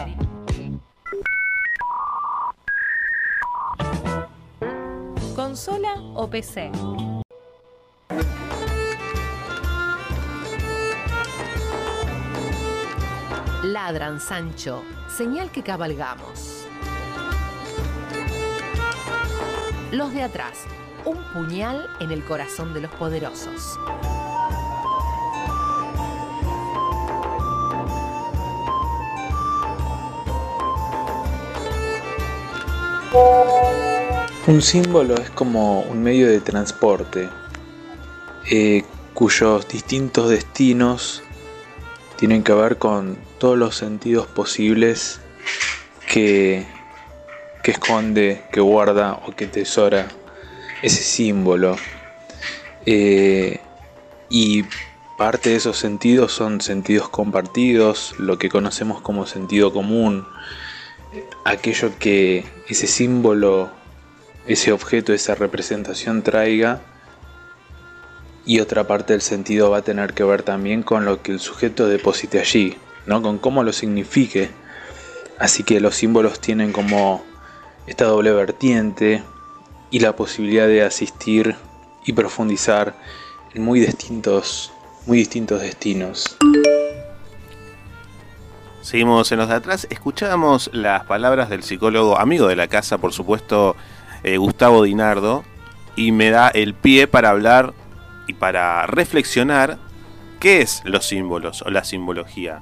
¿Consola 5.35 5.95
o 6.15 6.29
PC? 6.29 6.71
Ladran, 13.63 14.19
Sancho, 14.19 14.83
señal 15.15 15.51
que 15.51 15.63
cabalgamos. 15.63 16.65
Los 19.91 20.13
de 20.13 20.23
atrás, 20.23 20.65
un 21.05 21.17
puñal 21.33 21.87
en 21.99 22.11
el 22.11 22.23
corazón 22.23 22.73
de 22.73 22.81
los 22.81 22.91
poderosos. 22.91 23.79
Un 33.11 34.61
símbolo 34.61 35.15
es 35.15 35.29
como 35.29 35.81
un 35.81 36.03
medio 36.03 36.27
de 36.27 36.39
transporte 36.41 37.29
eh, 38.49 38.83
cuyos 39.13 39.67
distintos 39.67 40.29
destinos 40.29 41.23
tienen 42.17 42.43
que 42.43 42.53
ver 42.53 42.77
con 42.77 43.17
todos 43.37 43.57
los 43.57 43.75
sentidos 43.75 44.27
posibles 44.27 45.21
que, 46.11 46.65
que 47.63 47.71
esconde, 47.71 48.43
que 48.51 48.59
guarda 48.59 49.21
o 49.25 49.35
que 49.35 49.47
tesora 49.47 50.07
ese 50.81 51.03
símbolo. 51.03 51.77
Eh, 52.85 53.59
y 54.29 54.65
parte 55.17 55.49
de 55.49 55.55
esos 55.57 55.77
sentidos 55.77 56.31
son 56.31 56.61
sentidos 56.61 57.09
compartidos, 57.09 58.15
lo 58.17 58.37
que 58.37 58.49
conocemos 58.49 59.01
como 59.01 59.25
sentido 59.25 59.71
común, 59.71 60.25
aquello 61.43 61.91
que 61.99 62.45
ese 62.67 62.87
símbolo, 62.87 63.69
ese 64.47 64.71
objeto, 64.71 65.13
esa 65.13 65.35
representación 65.35 66.21
traiga. 66.21 66.81
Y 68.45 68.59
otra 68.61 68.87
parte 68.87 69.13
del 69.13 69.21
sentido 69.21 69.69
va 69.69 69.77
a 69.77 69.81
tener 69.83 70.13
que 70.13 70.23
ver 70.23 70.43
también 70.43 70.81
con 70.81 71.05
lo 71.05 71.21
que 71.21 71.31
el 71.31 71.39
sujeto 71.39 71.87
deposite 71.87 72.39
allí, 72.39 72.77
¿no? 73.05 73.21
con 73.21 73.37
cómo 73.37 73.63
lo 73.63 73.73
signifique. 73.73 74.49
Así 75.37 75.63
que 75.63 75.79
los 75.79 75.95
símbolos 75.95 76.39
tienen 76.39 76.71
como 76.71 77.23
esta 77.85 78.05
doble 78.05 78.31
vertiente 78.31 79.23
y 79.91 79.99
la 79.99 80.15
posibilidad 80.15 80.67
de 80.67 80.83
asistir 80.83 81.55
y 82.05 82.13
profundizar 82.13 82.95
en 83.53 83.63
muy 83.63 83.79
distintos, 83.79 84.71
muy 85.05 85.19
distintos 85.19 85.61
destinos. 85.61 86.37
Seguimos 88.81 89.31
en 89.31 89.39
los 89.39 89.49
de 89.49 89.55
atrás. 89.55 89.87
Escuchábamos 89.89 90.69
las 90.73 91.03
palabras 91.03 91.49
del 91.49 91.63
psicólogo, 91.63 92.17
amigo 92.17 92.47
de 92.47 92.55
la 92.55 92.67
casa, 92.67 92.97
por 92.97 93.13
supuesto, 93.13 93.75
eh, 94.23 94.37
Gustavo 94.37 94.83
Dinardo, 94.83 95.43
y 95.95 96.11
me 96.11 96.29
da 96.29 96.47
el 96.47 96.73
pie 96.73 97.07
para 97.07 97.29
hablar 97.29 97.73
y 98.27 98.33
para 98.33 98.87
reflexionar 98.87 99.77
qué 100.39 100.61
es 100.61 100.81
los 100.85 101.05
símbolos 101.05 101.61
o 101.61 101.69
la 101.69 101.83
simbología. 101.83 102.61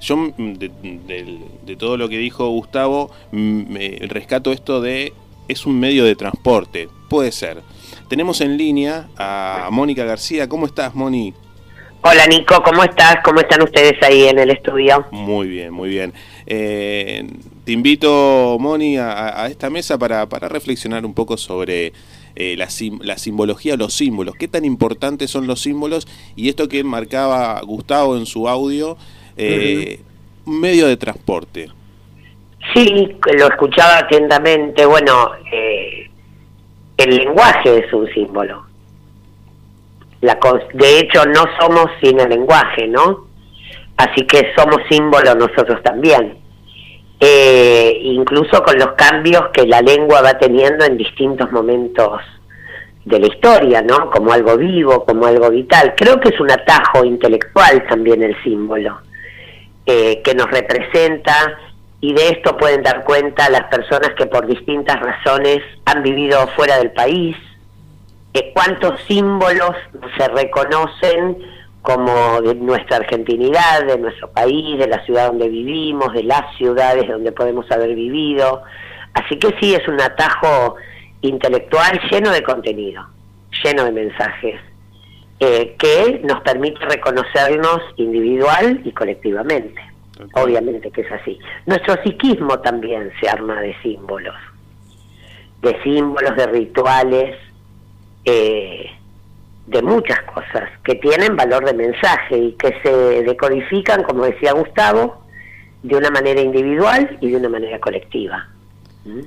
Yo 0.00 0.16
mm, 0.16 0.54
de, 0.54 1.76
todo 1.78 1.96
lo 1.96 2.08
que 2.08 2.16
dijo 2.16 2.48
Gustavo 2.48 3.10
mm, 3.32 3.72
me 3.72 3.98
rescato 4.08 4.52
esto 4.52 4.80
de 4.80 5.12
es 5.46 5.66
un 5.66 5.78
medio 5.78 6.04
de 6.04 6.16
transporte. 6.16 6.88
Puede 7.08 7.32
ser. 7.32 7.62
Tenemos 8.08 8.40
en 8.40 8.56
línea 8.56 9.08
a 9.18 9.68
Mónica 9.70 10.04
García. 10.04 10.48
¿Cómo 10.48 10.64
estás, 10.66 10.94
Moni? 10.94 11.34
Hola 12.02 12.26
Nico, 12.26 12.62
¿cómo 12.62 12.82
estás? 12.82 13.16
¿Cómo 13.22 13.40
están 13.40 13.62
ustedes 13.62 14.02
ahí 14.02 14.22
en 14.22 14.38
el 14.38 14.50
estudio? 14.50 15.04
Muy 15.10 15.48
bien, 15.48 15.70
muy 15.70 15.90
bien. 15.90 16.14
Eh, 16.46 17.28
te 17.66 17.72
invito, 17.72 18.56
Moni, 18.58 18.96
a, 18.96 19.46
esta 19.50 19.68
mesa 19.68 19.98
para, 19.98 20.26
para, 20.26 20.48
reflexionar 20.48 21.04
un 21.04 21.12
poco 21.12 21.36
sobre 21.36 21.92
eh, 22.36 22.56
la, 22.56 22.68
la, 23.02 23.18
simbología, 23.18 23.76
los 23.76 23.92
símbolos. 23.92 24.34
¿Qué 24.36 24.48
tan 24.48 24.64
importantes 24.64 25.30
son 25.30 25.46
los 25.46 25.60
símbolos? 25.60 26.08
Y 26.36 26.48
esto 26.48 26.68
que 26.68 26.82
marcaba 26.84 27.60
Gustavo 27.60 28.16
en 28.16 28.24
su 28.24 28.48
audio, 28.48 28.96
eh, 29.36 30.00
medio 30.46 30.86
de 30.86 30.96
transporte. 30.96 31.68
Sí, 32.74 33.14
lo 33.36 33.46
escuchaba 33.46 33.98
atentamente. 33.98 34.86
Bueno, 34.86 35.32
el 36.96 37.10
lenguaje 37.14 37.84
es 37.84 37.92
un 37.92 38.08
símbolo 38.14 38.69
la, 40.20 40.38
de 40.74 40.98
hecho, 40.98 41.24
no 41.26 41.44
somos 41.58 41.86
sin 42.02 42.20
el 42.20 42.28
lenguaje, 42.28 42.86
¿no? 42.86 43.26
Así 43.96 44.26
que 44.26 44.52
somos 44.56 44.78
símbolos 44.90 45.36
nosotros 45.36 45.82
también. 45.82 46.38
Eh, 47.18 47.98
incluso 48.02 48.62
con 48.62 48.78
los 48.78 48.92
cambios 48.92 49.48
que 49.52 49.66
la 49.66 49.82
lengua 49.82 50.22
va 50.22 50.38
teniendo 50.38 50.86
en 50.86 50.96
distintos 50.96 51.52
momentos 51.52 52.20
de 53.04 53.18
la 53.18 53.26
historia, 53.26 53.82
¿no? 53.82 54.10
Como 54.10 54.32
algo 54.32 54.56
vivo, 54.56 55.04
como 55.04 55.26
algo 55.26 55.50
vital. 55.50 55.94
Creo 55.96 56.18
que 56.20 56.30
es 56.30 56.40
un 56.40 56.50
atajo 56.50 57.04
intelectual 57.04 57.86
también 57.88 58.22
el 58.22 58.42
símbolo, 58.42 59.00
eh, 59.84 60.22
que 60.22 60.34
nos 60.34 60.50
representa 60.50 61.58
y 62.00 62.14
de 62.14 62.28
esto 62.30 62.56
pueden 62.56 62.82
dar 62.82 63.04
cuenta 63.04 63.50
las 63.50 63.64
personas 63.64 64.12
que 64.16 64.26
por 64.26 64.46
distintas 64.46 64.98
razones 65.00 65.60
han 65.84 66.02
vivido 66.02 66.46
fuera 66.56 66.78
del 66.78 66.92
país, 66.92 67.36
eh, 68.34 68.52
cuántos 68.54 69.00
símbolos 69.08 69.72
se 70.16 70.28
reconocen 70.28 71.38
como 71.82 72.40
de 72.42 72.54
nuestra 72.54 72.98
argentinidad, 72.98 73.86
de 73.86 73.98
nuestro 73.98 74.30
país, 74.30 74.78
de 74.78 74.86
la 74.86 75.04
ciudad 75.04 75.28
donde 75.28 75.48
vivimos, 75.48 76.12
de 76.12 76.24
las 76.24 76.54
ciudades 76.56 77.08
donde 77.08 77.32
podemos 77.32 77.70
haber 77.70 77.94
vivido. 77.94 78.62
Así 79.14 79.38
que 79.38 79.54
sí, 79.60 79.74
es 79.74 79.86
un 79.88 80.00
atajo 80.00 80.76
intelectual 81.22 82.00
lleno 82.10 82.30
de 82.30 82.42
contenido, 82.42 83.06
lleno 83.64 83.84
de 83.84 83.92
mensajes, 83.92 84.60
eh, 85.40 85.74
que 85.78 86.20
nos 86.22 86.40
permite 86.42 86.84
reconocernos 86.84 87.80
individual 87.96 88.80
y 88.84 88.92
colectivamente. 88.92 89.80
Obviamente 90.34 90.90
que 90.90 91.00
es 91.00 91.12
así. 91.12 91.38
Nuestro 91.64 91.94
psiquismo 92.02 92.58
también 92.60 93.10
se 93.20 93.28
arma 93.28 93.58
de 93.62 93.74
símbolos, 93.82 94.34
de 95.62 95.82
símbolos, 95.82 96.36
de 96.36 96.46
rituales, 96.46 97.36
de 99.66 99.82
muchas 99.82 100.20
cosas 100.22 100.68
que 100.84 100.96
tienen 100.96 101.36
valor 101.36 101.64
de 101.64 101.74
mensaje 101.74 102.36
y 102.36 102.52
que 102.52 102.74
se 102.82 102.90
decodifican, 103.22 104.02
como 104.02 104.24
decía 104.24 104.52
Gustavo, 104.52 105.24
de 105.82 105.96
una 105.96 106.10
manera 106.10 106.40
individual 106.40 107.18
y 107.20 107.30
de 107.30 107.36
una 107.36 107.48
manera 107.48 107.78
colectiva. 107.78 108.48
¿Mm? 109.04 109.20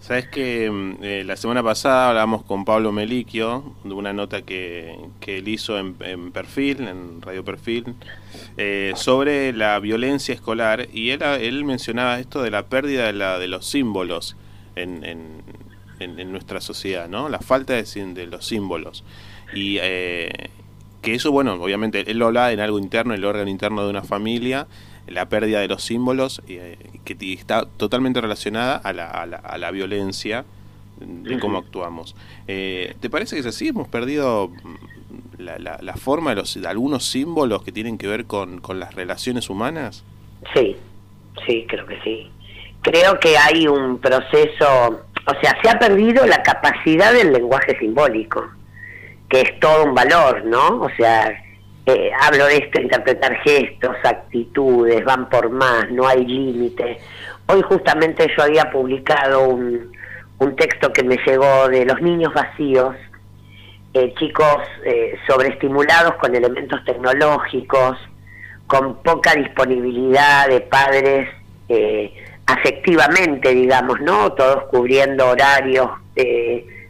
Sabes 0.00 0.28
que 0.28 0.70
mm, 0.70 0.96
eh, 1.02 1.24
la 1.24 1.36
semana 1.36 1.62
pasada 1.62 2.10
hablamos 2.10 2.44
con 2.44 2.64
Pablo 2.64 2.92
Meliquio 2.92 3.74
de 3.84 3.92
una 3.92 4.12
nota 4.12 4.42
que, 4.42 4.96
que 5.20 5.38
él 5.38 5.48
hizo 5.48 5.76
en, 5.78 5.94
Perfil, 6.32 6.86
en 6.86 7.20
Radio 7.20 7.44
Perfil, 7.44 7.94
eh, 8.56 8.92
sobre 8.94 9.52
la 9.52 9.78
violencia 9.80 10.32
escolar 10.32 10.86
y 10.92 11.10
él, 11.10 11.22
él 11.22 11.64
mencionaba 11.64 12.20
esto 12.20 12.42
de 12.42 12.50
la 12.50 12.66
pérdida 12.66 13.06
de, 13.06 13.12
la, 13.12 13.38
de 13.38 13.48
los 13.48 13.66
símbolos 13.66 14.36
en, 14.76 15.04
en, 15.04 15.42
en, 16.00 16.32
nuestra 16.32 16.60
sociedad, 16.60 17.08
¿no? 17.08 17.28
La 17.28 17.38
falta 17.38 17.74
de, 17.74 17.84
de 17.84 18.26
los 18.26 18.46
símbolos. 18.46 19.04
Y 19.54 19.78
eh, 19.80 20.50
que 21.02 21.14
eso, 21.14 21.32
bueno, 21.32 21.54
obviamente 21.54 22.10
él 22.10 22.18
lo 22.18 22.26
hablaba 22.26 22.52
en 22.52 22.60
algo 22.60 22.78
interno, 22.78 23.14
el 23.14 23.24
órgano 23.24 23.50
interno 23.50 23.84
de 23.84 23.90
una 23.90 24.02
familia, 24.02 24.66
la 25.06 25.28
pérdida 25.28 25.60
de 25.60 25.68
los 25.68 25.82
símbolos, 25.82 26.42
eh, 26.48 26.76
que 27.04 27.16
está 27.32 27.66
totalmente 27.76 28.20
relacionada 28.20 28.76
a 28.76 28.92
la, 28.92 29.06
a 29.08 29.58
la, 29.58 29.70
violencia 29.70 30.44
de 31.00 31.38
cómo 31.38 31.58
actuamos. 31.58 32.14
Eh, 32.46 32.94
¿Te 33.00 33.08
parece 33.08 33.36
que 33.36 33.40
es 33.40 33.46
así? 33.46 33.68
¿Hemos 33.68 33.88
perdido 33.88 34.48
mm, 34.48 35.42
la, 35.42 35.78
la, 35.80 35.94
forma 35.94 36.30
de, 36.30 36.36
los, 36.36 36.60
de 36.60 36.68
algunos 36.68 37.04
símbolos 37.04 37.62
que 37.62 37.72
tienen 37.72 37.96
que 37.96 38.06
ver 38.08 38.26
con, 38.26 38.60
con 38.60 38.80
las 38.80 38.94
relaciones 38.94 39.48
humanas? 39.48 40.04
Sí, 40.54 40.76
sí, 41.46 41.64
creo 41.68 41.86
que 41.86 42.00
sí. 42.02 42.30
Creo 42.82 43.18
que 43.18 43.36
hay 43.36 43.66
un 43.66 43.98
proceso, 43.98 45.02
o 45.30 45.40
sea, 45.40 45.56
se 45.62 45.70
ha 45.70 45.78
perdido 45.78 46.26
la 46.26 46.42
capacidad 46.42 47.12
del 47.12 47.32
lenguaje 47.32 47.78
simbólico 47.78 48.48
que 49.28 49.42
es 49.42 49.60
todo 49.60 49.84
un 49.84 49.94
valor, 49.94 50.44
¿no? 50.44 50.80
O 50.80 50.90
sea, 50.96 51.30
eh, 51.86 52.10
hablo 52.22 52.46
de 52.46 52.58
esto, 52.58 52.80
interpretar 52.80 53.36
gestos, 53.42 53.96
actitudes, 54.04 55.04
van 55.04 55.28
por 55.28 55.50
más, 55.50 55.90
no 55.90 56.06
hay 56.06 56.24
límite. 56.24 56.98
Hoy 57.46 57.62
justamente 57.62 58.26
yo 58.36 58.42
había 58.42 58.70
publicado 58.70 59.48
un, 59.48 59.92
un 60.38 60.56
texto 60.56 60.92
que 60.92 61.02
me 61.02 61.16
llegó 61.26 61.68
de 61.68 61.84
los 61.84 62.00
niños 62.00 62.32
vacíos, 62.32 62.96
eh, 63.94 64.14
chicos 64.18 64.58
eh, 64.84 65.18
sobreestimulados 65.26 66.14
con 66.14 66.34
elementos 66.34 66.82
tecnológicos, 66.84 67.98
con 68.66 69.02
poca 69.02 69.34
disponibilidad 69.34 70.48
de 70.48 70.60
padres 70.60 71.28
eh, 71.68 72.14
afectivamente, 72.48 73.54
digamos, 73.54 74.00
¿no? 74.00 74.32
Todos 74.32 74.64
cubriendo 74.64 75.28
horarios, 75.28 75.88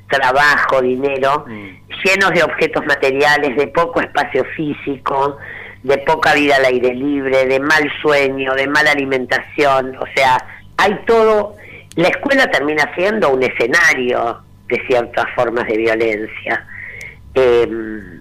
trabajo, 0.09 0.81
dinero. 0.81 1.45
Mm 1.47 1.79
llenos 2.05 2.31
de 2.31 2.43
objetos 2.43 2.85
materiales, 2.87 3.57
de 3.57 3.67
poco 3.69 4.01
espacio 4.01 4.45
físico, 4.57 5.37
de 5.83 5.99
poca 5.99 6.35
vida 6.35 6.57
al 6.57 6.65
aire 6.67 6.95
libre, 6.95 7.47
de 7.47 7.61
mal 7.61 7.91
sueño, 8.03 8.55
de 8.55 8.67
mala 8.67 8.93
alimentación, 8.93 9.97
o 9.97 10.07
sea, 10.15 10.39
hay 10.77 10.99
todo, 11.07 11.57
la 11.97 12.09
escuela 12.09 12.51
termina 12.51 12.91
siendo 12.95 13.31
un 13.31 13.43
escenario 13.43 14.39
de 14.69 14.87
ciertas 14.87 15.27
formas 15.35 15.67
de 15.67 15.77
violencia. 15.77 16.67
Em, 17.35 18.21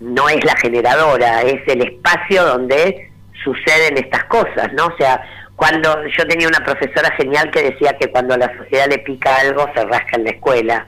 no 0.00 0.28
es 0.28 0.44
la 0.44 0.56
generadora, 0.56 1.42
es 1.42 1.66
el 1.66 1.82
espacio 1.82 2.44
donde 2.44 3.10
suceden 3.42 3.96
estas 3.96 4.24
cosas, 4.24 4.72
¿no? 4.74 4.86
O 4.86 4.96
sea, 4.96 5.22
cuando 5.56 6.06
yo 6.08 6.26
tenía 6.26 6.48
una 6.48 6.64
profesora 6.64 7.14
genial 7.16 7.50
que 7.50 7.62
decía 7.62 7.96
que 7.98 8.10
cuando 8.10 8.34
a 8.34 8.38
la 8.38 8.56
sociedad 8.56 8.88
le 8.88 8.98
pica 8.98 9.36
algo 9.36 9.68
se 9.74 9.84
rasca 9.84 10.16
en 10.16 10.24
la 10.24 10.30
escuela. 10.30 10.86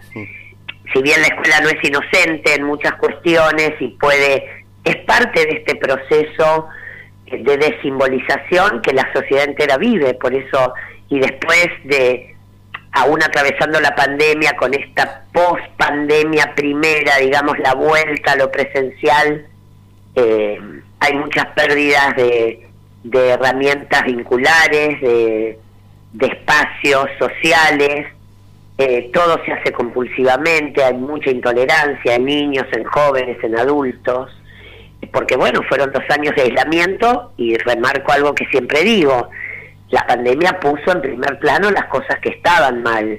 Si 0.92 1.02
bien 1.02 1.20
la 1.20 1.28
escuela 1.28 1.60
no 1.60 1.68
es 1.68 1.82
inocente 1.82 2.54
en 2.54 2.64
muchas 2.64 2.94
cuestiones 2.94 3.72
y 3.80 3.88
puede, 3.88 4.64
es 4.84 4.96
parte 5.04 5.46
de 5.46 5.52
este 5.58 5.76
proceso 5.76 6.68
de 7.26 7.56
desimbolización 7.56 8.82
que 8.82 8.92
la 8.92 9.10
sociedad 9.12 9.44
entera 9.44 9.76
vive, 9.78 10.14
por 10.14 10.34
eso, 10.34 10.74
y 11.08 11.18
después 11.18 11.68
de, 11.84 12.34
aún 12.92 13.22
atravesando 13.22 13.80
la 13.80 13.94
pandemia, 13.94 14.56
con 14.56 14.74
esta 14.74 15.24
post-pandemia 15.32 16.54
primera, 16.54 17.16
digamos, 17.18 17.58
la 17.58 17.74
vuelta 17.74 18.32
a 18.32 18.36
lo 18.36 18.50
presencial, 18.50 19.46
eh, 20.14 20.60
hay 21.00 21.14
muchas 21.14 21.46
pérdidas 21.46 22.16
de, 22.16 22.65
de 23.10 23.28
herramientas 23.30 24.04
vinculares, 24.04 25.00
de, 25.00 25.58
de 26.12 26.26
espacios 26.26 27.08
sociales, 27.18 28.06
eh, 28.78 29.10
todo 29.12 29.42
se 29.44 29.52
hace 29.52 29.72
compulsivamente, 29.72 30.84
hay 30.84 30.94
mucha 30.94 31.30
intolerancia 31.30 32.16
en 32.16 32.24
niños, 32.24 32.66
en 32.72 32.84
jóvenes, 32.84 33.42
en 33.42 33.58
adultos, 33.58 34.30
porque 35.12 35.36
bueno, 35.36 35.62
fueron 35.68 35.92
dos 35.92 36.02
años 36.10 36.34
de 36.36 36.42
aislamiento 36.42 37.32
y 37.36 37.56
remarco 37.56 38.12
algo 38.12 38.34
que 38.34 38.44
siempre 38.46 38.82
digo, 38.82 39.30
la 39.90 40.06
pandemia 40.06 40.58
puso 40.60 40.92
en 40.92 41.00
primer 41.00 41.38
plano 41.38 41.70
las 41.70 41.86
cosas 41.86 42.18
que 42.20 42.30
estaban 42.30 42.82
mal, 42.82 43.18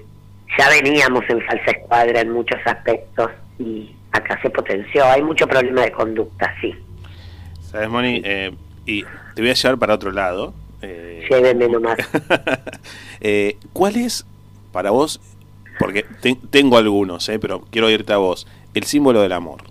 ya 0.57 0.69
veníamos 0.69 1.23
en 1.29 1.41
falsa 1.41 1.71
escuadra 1.71 2.21
en 2.21 2.31
muchos 2.31 2.59
aspectos 2.65 3.31
y 3.57 3.95
acá 4.11 4.39
se 4.41 4.49
potenció, 4.49 5.05
hay 5.05 5.23
mucho 5.23 5.47
problema 5.47 5.81
de 5.81 5.91
conducta, 5.91 6.53
sí. 6.61 6.75
Sabes, 7.61 7.89
Moni, 7.89 8.21
eh, 8.23 8.51
y 8.85 9.03
te 9.37 9.43
voy 9.43 9.51
a 9.51 9.53
llevar 9.53 9.77
para 9.77 9.93
otro 9.93 10.11
lado. 10.11 10.51
Eh, 10.81 11.27
Llévenme 11.29 11.69
nomás. 11.69 11.99
eh, 13.21 13.55
¿Cuál 13.71 13.97
es 13.97 14.25
para 14.71 14.89
vos 14.89 15.19
porque 15.77 16.07
tengo 16.49 16.75
algunos, 16.75 17.29
eh, 17.29 17.37
pero 17.37 17.61
quiero 17.69 17.87
irte 17.91 18.13
a 18.13 18.17
vos. 18.17 18.47
El 18.73 18.85
símbolo 18.85 19.21
del 19.21 19.33
amor. 19.33 19.61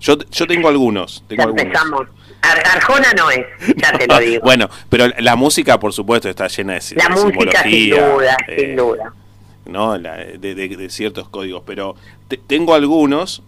Yo, 0.00 0.18
yo 0.32 0.46
tengo 0.48 0.66
algunos. 0.66 1.22
Tengo 1.28 1.44
ya 1.44 1.62
empezamos. 1.62 2.08
Arjona 2.42 3.12
no 3.16 3.30
es, 3.30 3.46
ya 3.76 3.92
te 3.96 4.08
lo 4.08 4.18
digo. 4.20 4.42
bueno, 4.42 4.68
pero 4.88 5.06
la 5.20 5.36
música, 5.36 5.78
por 5.78 5.92
supuesto, 5.92 6.28
está 6.28 6.48
llena 6.48 6.72
de, 6.72 6.82
la 6.96 7.08
música, 7.08 7.62
sin 7.62 7.90
duda, 7.90 8.36
sin 8.48 8.70
eh, 8.70 8.74
duda. 8.76 9.12
¿no? 9.66 9.96
de, 9.96 10.86
ciertos 10.90 11.28
códigos, 11.28 11.62
pero 11.64 11.94
tengo 12.48 12.74
algunos, 12.74 13.44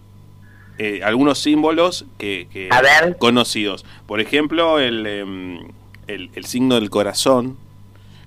eh, 0.82 1.02
algunos 1.04 1.38
símbolos 1.38 2.06
que, 2.16 2.48
que 2.50 2.70
conocidos. 3.18 3.84
Por 4.06 4.18
ejemplo, 4.20 4.78
el, 4.78 5.06
em, 5.06 5.58
el, 6.06 6.30
el 6.34 6.44
signo 6.46 6.76
del 6.76 6.88
corazón, 6.88 7.58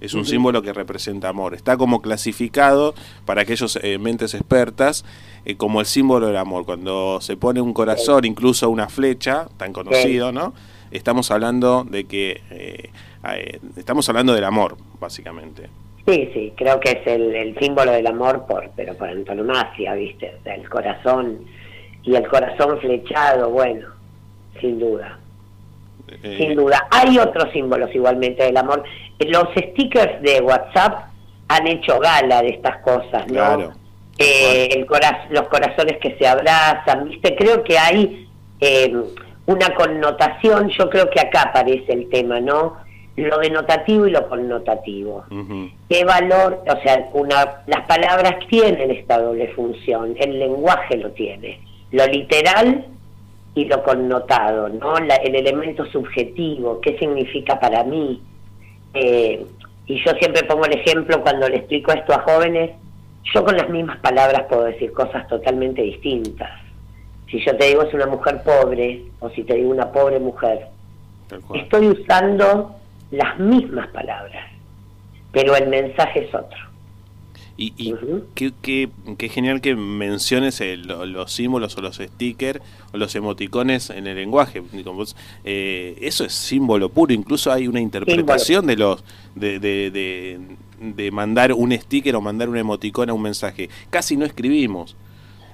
es 0.03 0.13
un 0.13 0.25
símbolo 0.25 0.61
que 0.61 0.73
representa 0.73 1.29
amor. 1.29 1.53
Está 1.53 1.77
como 1.77 2.01
clasificado 2.01 2.93
para 3.25 3.41
aquellos 3.41 3.79
eh, 3.81 3.97
mentes 3.97 4.33
expertas 4.33 5.05
eh, 5.45 5.55
como 5.55 5.79
el 5.79 5.85
símbolo 5.85 6.27
del 6.27 6.35
amor. 6.35 6.65
Cuando 6.65 7.21
se 7.21 7.37
pone 7.37 7.61
un 7.61 7.73
corazón, 7.73 8.25
incluso 8.25 8.69
una 8.69 8.89
flecha, 8.89 9.47
tan 9.55 9.71
conocido, 9.71 10.33
¿no? 10.33 10.53
Estamos 10.91 11.31
hablando 11.31 11.85
de 11.89 12.03
que 12.03 12.41
eh, 12.51 12.89
estamos 13.77 14.07
hablando 14.09 14.33
del 14.33 14.43
amor, 14.43 14.75
básicamente. 14.99 15.69
Sí, 16.05 16.29
sí, 16.33 16.53
creo 16.57 16.81
que 16.81 16.91
es 16.91 17.07
el, 17.07 17.57
símbolo 17.57 17.93
del 17.93 18.05
amor, 18.05 18.45
por, 18.45 18.69
pero 18.75 18.93
por 18.95 19.07
antonomasia, 19.07 19.93
¿viste? 19.93 20.33
el 20.43 20.69
corazón 20.69 21.45
y 22.03 22.15
el 22.15 22.27
corazón 22.27 22.79
flechado, 22.79 23.49
bueno, 23.49 23.87
sin 24.59 24.79
duda. 24.79 25.19
Sin 26.21 26.55
duda. 26.55 26.85
Hay 26.91 27.17
otros 27.17 27.51
símbolos 27.51 27.93
igualmente 27.95 28.43
del 28.43 28.57
amor 28.57 28.83
los 29.19 29.47
stickers 29.55 30.21
de 30.21 30.41
WhatsApp 30.41 31.05
han 31.47 31.67
hecho 31.67 31.99
gala 31.99 32.41
de 32.41 32.49
estas 32.49 32.77
cosas, 32.77 33.27
¿no? 33.27 33.73
Eh, 34.17 34.69
el 34.71 34.87
los 35.29 35.47
corazones 35.47 35.97
que 35.97 36.15
se 36.17 36.27
abrazan, 36.27 37.09
¿viste? 37.09 37.35
Creo 37.35 37.63
que 37.63 37.77
hay 37.77 38.27
eh, 38.59 38.93
una 39.45 39.73
connotación, 39.73 40.69
yo 40.69 40.89
creo 40.89 41.09
que 41.09 41.19
acá 41.19 41.43
aparece 41.43 41.93
el 41.93 42.09
tema, 42.09 42.39
¿no? 42.39 42.77
Lo 43.15 43.37
denotativo 43.39 44.07
y 44.07 44.11
lo 44.11 44.27
connotativo. 44.27 45.25
¿Qué 45.89 46.03
valor? 46.03 46.63
O 46.67 46.81
sea, 46.81 47.09
una, 47.13 47.63
las 47.67 47.85
palabras 47.87 48.35
tienen 48.49 48.89
esta 48.91 49.19
doble 49.19 49.49
función, 49.49 50.15
el 50.19 50.39
lenguaje 50.39 50.97
lo 50.97 51.11
tiene, 51.11 51.59
lo 51.93 52.07
literal 52.07 52.85
y 53.55 53.65
lo 53.65 53.83
connotado, 53.83 54.67
¿no? 54.67 54.97
el 54.97 55.35
elemento 55.35 55.85
subjetivo, 55.85 56.81
¿qué 56.81 56.97
significa 56.97 57.59
para 57.59 57.83
mí? 57.83 58.19
Eh, 58.95 59.45
y 59.85 60.03
yo 60.03 60.11
siempre 60.13 60.43
pongo 60.43 60.65
el 60.65 60.73
ejemplo 60.73 61.21
cuando 61.21 61.47
le 61.47 61.57
explico 61.57 61.91
esto 61.91 62.13
a 62.13 62.21
jóvenes, 62.21 62.71
yo 63.31 63.45
con 63.45 63.55
las 63.55 63.69
mismas 63.69 63.99
palabras 63.99 64.43
puedo 64.49 64.63
decir 64.63 64.91
cosas 64.91 65.27
totalmente 65.27 65.83
distintas. 65.83 66.49
Si 67.29 67.39
yo 67.45 67.55
te 67.57 67.67
digo 67.67 67.83
es 67.83 67.93
una 67.93 68.07
mujer 68.07 68.41
pobre 68.43 69.03
o 69.19 69.29
si 69.29 69.43
te 69.43 69.53
digo 69.53 69.69
una 69.69 69.91
pobre 69.91 70.19
mujer, 70.19 70.69
estoy 71.53 71.89
usando 71.89 72.75
las 73.11 73.37
mismas 73.37 73.87
palabras, 73.89 74.51
pero 75.31 75.55
el 75.55 75.67
mensaje 75.67 76.25
es 76.25 76.33
otro. 76.33 76.72
Y, 77.55 77.93
qué, 78.33 78.89
genial 79.29 79.61
que 79.61 79.75
menciones 79.75 80.61
los 80.77 81.31
símbolos 81.31 81.77
o 81.77 81.81
los 81.81 81.97
stickers 81.97 82.59
o 82.91 82.97
los 82.97 83.13
emoticones 83.15 83.91
en 83.91 84.07
el 84.07 84.15
lenguaje. 84.15 84.63
Eh, 85.43 85.97
eso 86.01 86.25
es 86.25 86.33
símbolo 86.33 86.89
puro. 86.89 87.13
Incluso 87.13 87.51
hay 87.51 87.67
una 87.67 87.79
interpretación 87.79 88.65
de 88.65 88.75
los 88.75 89.03
de, 89.35 89.59
de, 89.59 90.39
de, 90.79 91.11
mandar 91.11 91.53
un 91.53 91.71
sticker 91.77 92.15
o 92.15 92.21
mandar 92.21 92.49
un 92.49 92.57
emoticón 92.57 93.11
a 93.11 93.13
un 93.13 93.21
mensaje. 93.21 93.69
Casi 93.91 94.17
no 94.17 94.25
escribimos. 94.25 94.95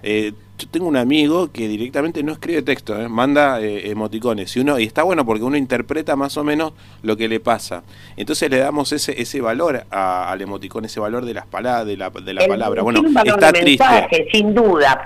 Eh, 0.03 0.33
yo 0.57 0.67
tengo 0.69 0.88
un 0.88 0.97
amigo 0.97 1.51
que 1.51 1.67
directamente 1.69 2.21
no 2.21 2.33
escribe 2.33 2.62
texto, 2.62 2.99
¿eh? 2.99 3.07
manda 3.07 3.62
eh, 3.62 3.89
emoticones. 3.89 4.55
Y, 4.57 4.59
uno, 4.59 4.77
y 4.77 4.83
está 4.83 5.03
bueno 5.03 5.25
porque 5.25 5.43
uno 5.43 5.55
interpreta 5.55 6.15
más 6.15 6.35
o 6.38 6.43
menos 6.43 6.73
lo 7.01 7.15
que 7.15 7.29
le 7.29 7.39
pasa. 7.39 7.83
Entonces 8.17 8.49
le 8.49 8.57
damos 8.57 8.91
ese, 8.91 9.21
ese 9.21 9.39
valor 9.39 9.85
al 9.89 10.41
emoticón, 10.41 10.83
ese 10.85 10.99
valor 10.99 11.25
de 11.25 11.33
las 11.33 11.45
palabras, 11.45 11.85
de 11.88 11.95
la, 11.95 12.09
de 12.09 12.33
la 12.33 12.47
palabra. 12.47 12.83
Bueno, 12.83 13.01
está 13.23 13.53
triste. 13.53 13.85
sin 14.31 14.53
duda. 14.53 15.05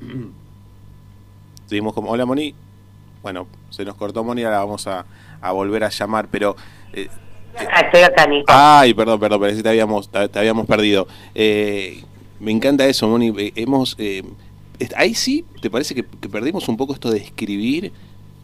Seguimos 1.66 1.92
como, 1.94 2.10
hola 2.10 2.24
Moni. 2.24 2.54
Bueno, 3.22 3.48
se 3.70 3.84
nos 3.84 3.96
cortó 3.96 4.22
Moni, 4.24 4.44
ahora 4.44 4.58
vamos 4.58 4.86
a, 4.86 5.04
a 5.40 5.52
volver 5.52 5.84
a 5.84 5.88
llamar, 5.88 6.28
pero... 6.30 6.56
Eh, 6.92 7.08
estoy 7.82 8.02
acá, 8.02 8.26
Nico. 8.26 8.46
Ay, 8.48 8.94
perdón, 8.94 9.18
perdón, 9.18 9.40
pero 9.40 9.56
si 9.56 9.62
te 9.62 9.68
habíamos, 9.68 10.08
te, 10.08 10.38
habíamos 10.38 10.66
perdido. 10.66 11.06
Eh, 11.34 12.04
me 12.40 12.52
encanta 12.52 12.86
eso, 12.86 13.08
Moni. 13.08 13.32
Eh, 13.38 13.52
hemos, 13.56 13.96
eh, 13.98 14.22
ahí 14.96 15.14
sí, 15.14 15.44
¿te 15.60 15.70
parece 15.70 15.94
que, 15.94 16.02
perdimos 16.02 16.68
un 16.68 16.76
poco 16.76 16.94
esto 16.94 17.10
de 17.10 17.18
escribir? 17.18 17.92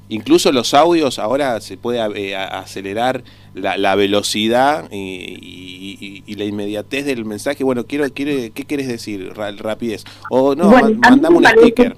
Incluso 0.09 0.53
los 0.53 0.75
audios 0.75 1.19
ahora 1.19 1.61
se 1.61 1.77
puede 1.77 1.99
eh, 2.17 2.37
acelerar 2.37 3.23
la, 3.55 3.95
velocidad 3.95 4.91
y, 4.91 6.35
la 6.37 6.45
inmediatez 6.45 7.07
del 7.07 7.25
mensaje. 7.25 7.65
Bueno, 7.65 7.87
quiero, 7.87 8.09
quiere, 8.13 8.51
¿qué 8.51 8.65
quieres 8.65 8.89
decir? 8.89 9.33
Rapidez. 9.35 10.05
O 10.29 10.55
no, 10.55 10.71
mandame 10.71 11.37
un 11.37 11.47
sticker. 11.47 11.97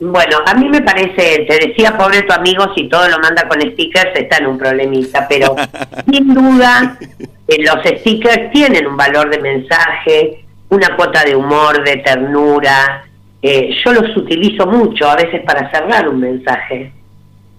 Bueno, 0.00 0.38
a 0.46 0.54
mí 0.54 0.68
me 0.68 0.80
parece, 0.80 1.44
te 1.48 1.68
decía, 1.68 1.96
pobre 1.96 2.22
tu 2.22 2.32
amigo, 2.32 2.72
si 2.76 2.88
todo 2.88 3.08
lo 3.08 3.18
manda 3.18 3.48
con 3.48 3.60
stickers 3.60 4.14
está 4.14 4.36
en 4.36 4.46
un 4.46 4.58
problemita, 4.58 5.26
pero 5.28 5.56
sin 6.12 6.34
duda 6.34 6.96
los 7.48 8.00
stickers 8.00 8.52
tienen 8.52 8.86
un 8.86 8.96
valor 8.96 9.28
de 9.30 9.40
mensaje, 9.40 10.44
una 10.70 10.96
cuota 10.96 11.24
de 11.24 11.34
humor, 11.34 11.82
de 11.84 11.96
ternura. 11.98 13.04
Eh, 13.40 13.70
yo 13.84 13.92
los 13.92 14.16
utilizo 14.16 14.66
mucho 14.66 15.08
a 15.08 15.16
veces 15.16 15.42
para 15.44 15.70
cerrar 15.70 16.08
un 16.08 16.20
mensaje. 16.20 16.92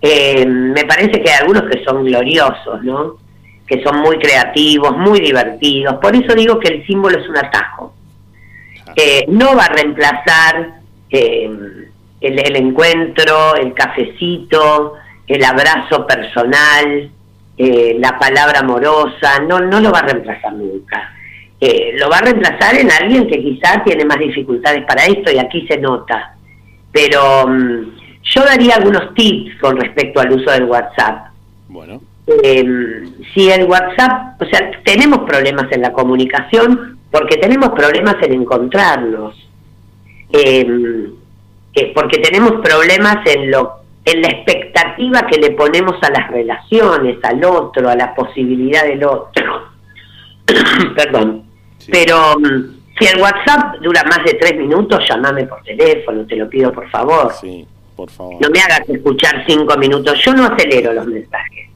Eh, 0.01 0.45
me 0.45 0.85
parece 0.85 1.21
que 1.21 1.29
hay 1.29 1.39
algunos 1.41 1.63
que 1.63 1.83
son 1.83 2.05
gloriosos, 2.05 2.83
¿no? 2.83 3.17
Que 3.67 3.81
son 3.83 3.99
muy 3.99 4.17
creativos, 4.17 4.95
muy 4.97 5.19
divertidos. 5.19 5.95
Por 5.95 6.15
eso 6.15 6.33
digo 6.35 6.59
que 6.59 6.69
el 6.69 6.85
símbolo 6.85 7.19
es 7.19 7.27
un 7.27 7.37
atajo. 7.37 7.93
Eh, 8.95 9.25
no 9.27 9.55
va 9.55 9.65
a 9.65 9.73
reemplazar 9.73 10.79
el, 11.09 11.89
el, 12.21 12.55
encuentro, 12.55 13.55
el 13.55 13.73
cafecito, 13.73 14.93
el 15.27 15.43
abrazo 15.43 16.05
personal, 16.05 17.11
la 17.57 18.17
palabra 18.17 18.59
amorosa, 18.59 19.39
no, 19.47 19.59
no 19.59 19.79
lo 19.81 19.91
va 19.91 19.99
a 19.99 20.03
reemplazar 20.03 20.53
nunca 20.53 21.13
eh, 21.61 21.93
lo 21.97 22.09
va 22.09 22.17
a 22.17 22.21
reemplazar 22.21 22.75
en 22.77 22.89
alguien 22.91 23.27
que 23.27 23.41
quizás 23.41 23.83
tiene 23.83 24.05
más 24.05 24.19
dificultades 24.19 24.85
para 24.85 25.05
esto 25.05 25.31
y 25.31 25.39
aquí 25.39 25.67
se 25.67 25.77
nota. 25.77 26.35
Pero 26.91 27.47
mm, 27.47 27.97
yo 28.23 28.43
daría 28.43 28.75
algunos 28.75 29.13
tips 29.13 29.59
con 29.59 29.77
respecto 29.77 30.21
al 30.21 30.31
uso 30.31 30.51
del 30.51 30.65
WhatsApp. 30.65 31.27
Bueno. 31.67 32.01
Eh, 32.27 33.03
si 33.33 33.49
el 33.49 33.65
WhatsApp, 33.65 34.41
o 34.41 34.45
sea, 34.45 34.71
tenemos 34.83 35.19
problemas 35.27 35.65
en 35.71 35.81
la 35.81 35.91
comunicación 35.91 36.99
porque 37.11 37.37
tenemos 37.37 37.69
problemas 37.69 38.15
en 38.21 38.33
encontrarnos. 38.33 39.35
Eh, 40.31 41.09
porque 41.93 42.19
tenemos 42.19 42.53
problemas 42.61 43.25
en 43.25 43.51
lo 43.51 43.79
en 44.05 44.21
la 44.21 44.29
expectativa 44.29 45.27
que 45.27 45.39
le 45.39 45.51
ponemos 45.51 45.95
a 46.01 46.09
las 46.09 46.31
relaciones, 46.31 47.17
al 47.23 47.43
otro, 47.43 47.89
a 47.89 47.95
la 47.95 48.15
posibilidad 48.15 48.83
del 48.83 49.03
otro. 49.03 49.69
Perdón. 50.95 51.48
Pero 51.91 52.37
mm, 52.39 52.79
si 52.97 53.05
el 53.05 53.21
WhatsApp 53.21 53.75
dura 53.81 54.03
más 54.03 54.23
de 54.25 54.33
tres 54.33 54.57
minutos, 54.57 55.03
llámame 55.07 55.45
por 55.45 55.61
teléfono, 55.63 56.25
te 56.25 56.35
lo 56.35 56.49
pido 56.49 56.71
por 56.71 56.89
favor. 56.89 57.31
Sí, 57.39 57.65
por 57.95 58.09
favor. 58.09 58.35
No 58.41 58.49
me 58.49 58.59
hagas 58.59 58.87
escuchar 58.87 59.43
cinco 59.47 59.77
minutos. 59.77 60.19
Yo 60.23 60.33
no 60.33 60.45
acelero 60.45 60.93
los 60.93 61.07
mensajes. 61.07 61.69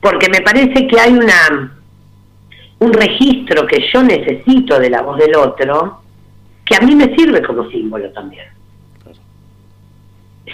Porque 0.00 0.28
me 0.28 0.40
parece 0.40 0.86
que 0.86 1.00
hay 1.00 1.12
una 1.12 1.72
un 2.80 2.92
registro 2.92 3.66
que 3.66 3.82
yo 3.92 4.02
necesito 4.02 4.78
de 4.78 4.90
la 4.90 5.02
voz 5.02 5.18
del 5.18 5.34
otro 5.36 6.02
que 6.64 6.76
a 6.76 6.80
mí 6.80 6.94
me 6.94 7.14
sirve 7.14 7.42
como 7.42 7.68
símbolo 7.70 8.10
también. 8.10 8.46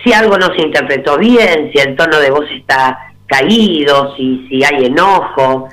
Si 0.03 0.13
algo 0.13 0.39
no 0.39 0.55
se 0.55 0.63
interpretó 0.63 1.19
bien, 1.19 1.71
si 1.73 1.79
el 1.79 1.97
tono 1.97 2.19
de 2.19 2.31
voz 2.31 2.47
está 2.51 3.13
caído, 3.27 4.15
si, 4.17 4.47
si 4.49 4.65
hay 4.65 4.87
enojo, 4.87 5.69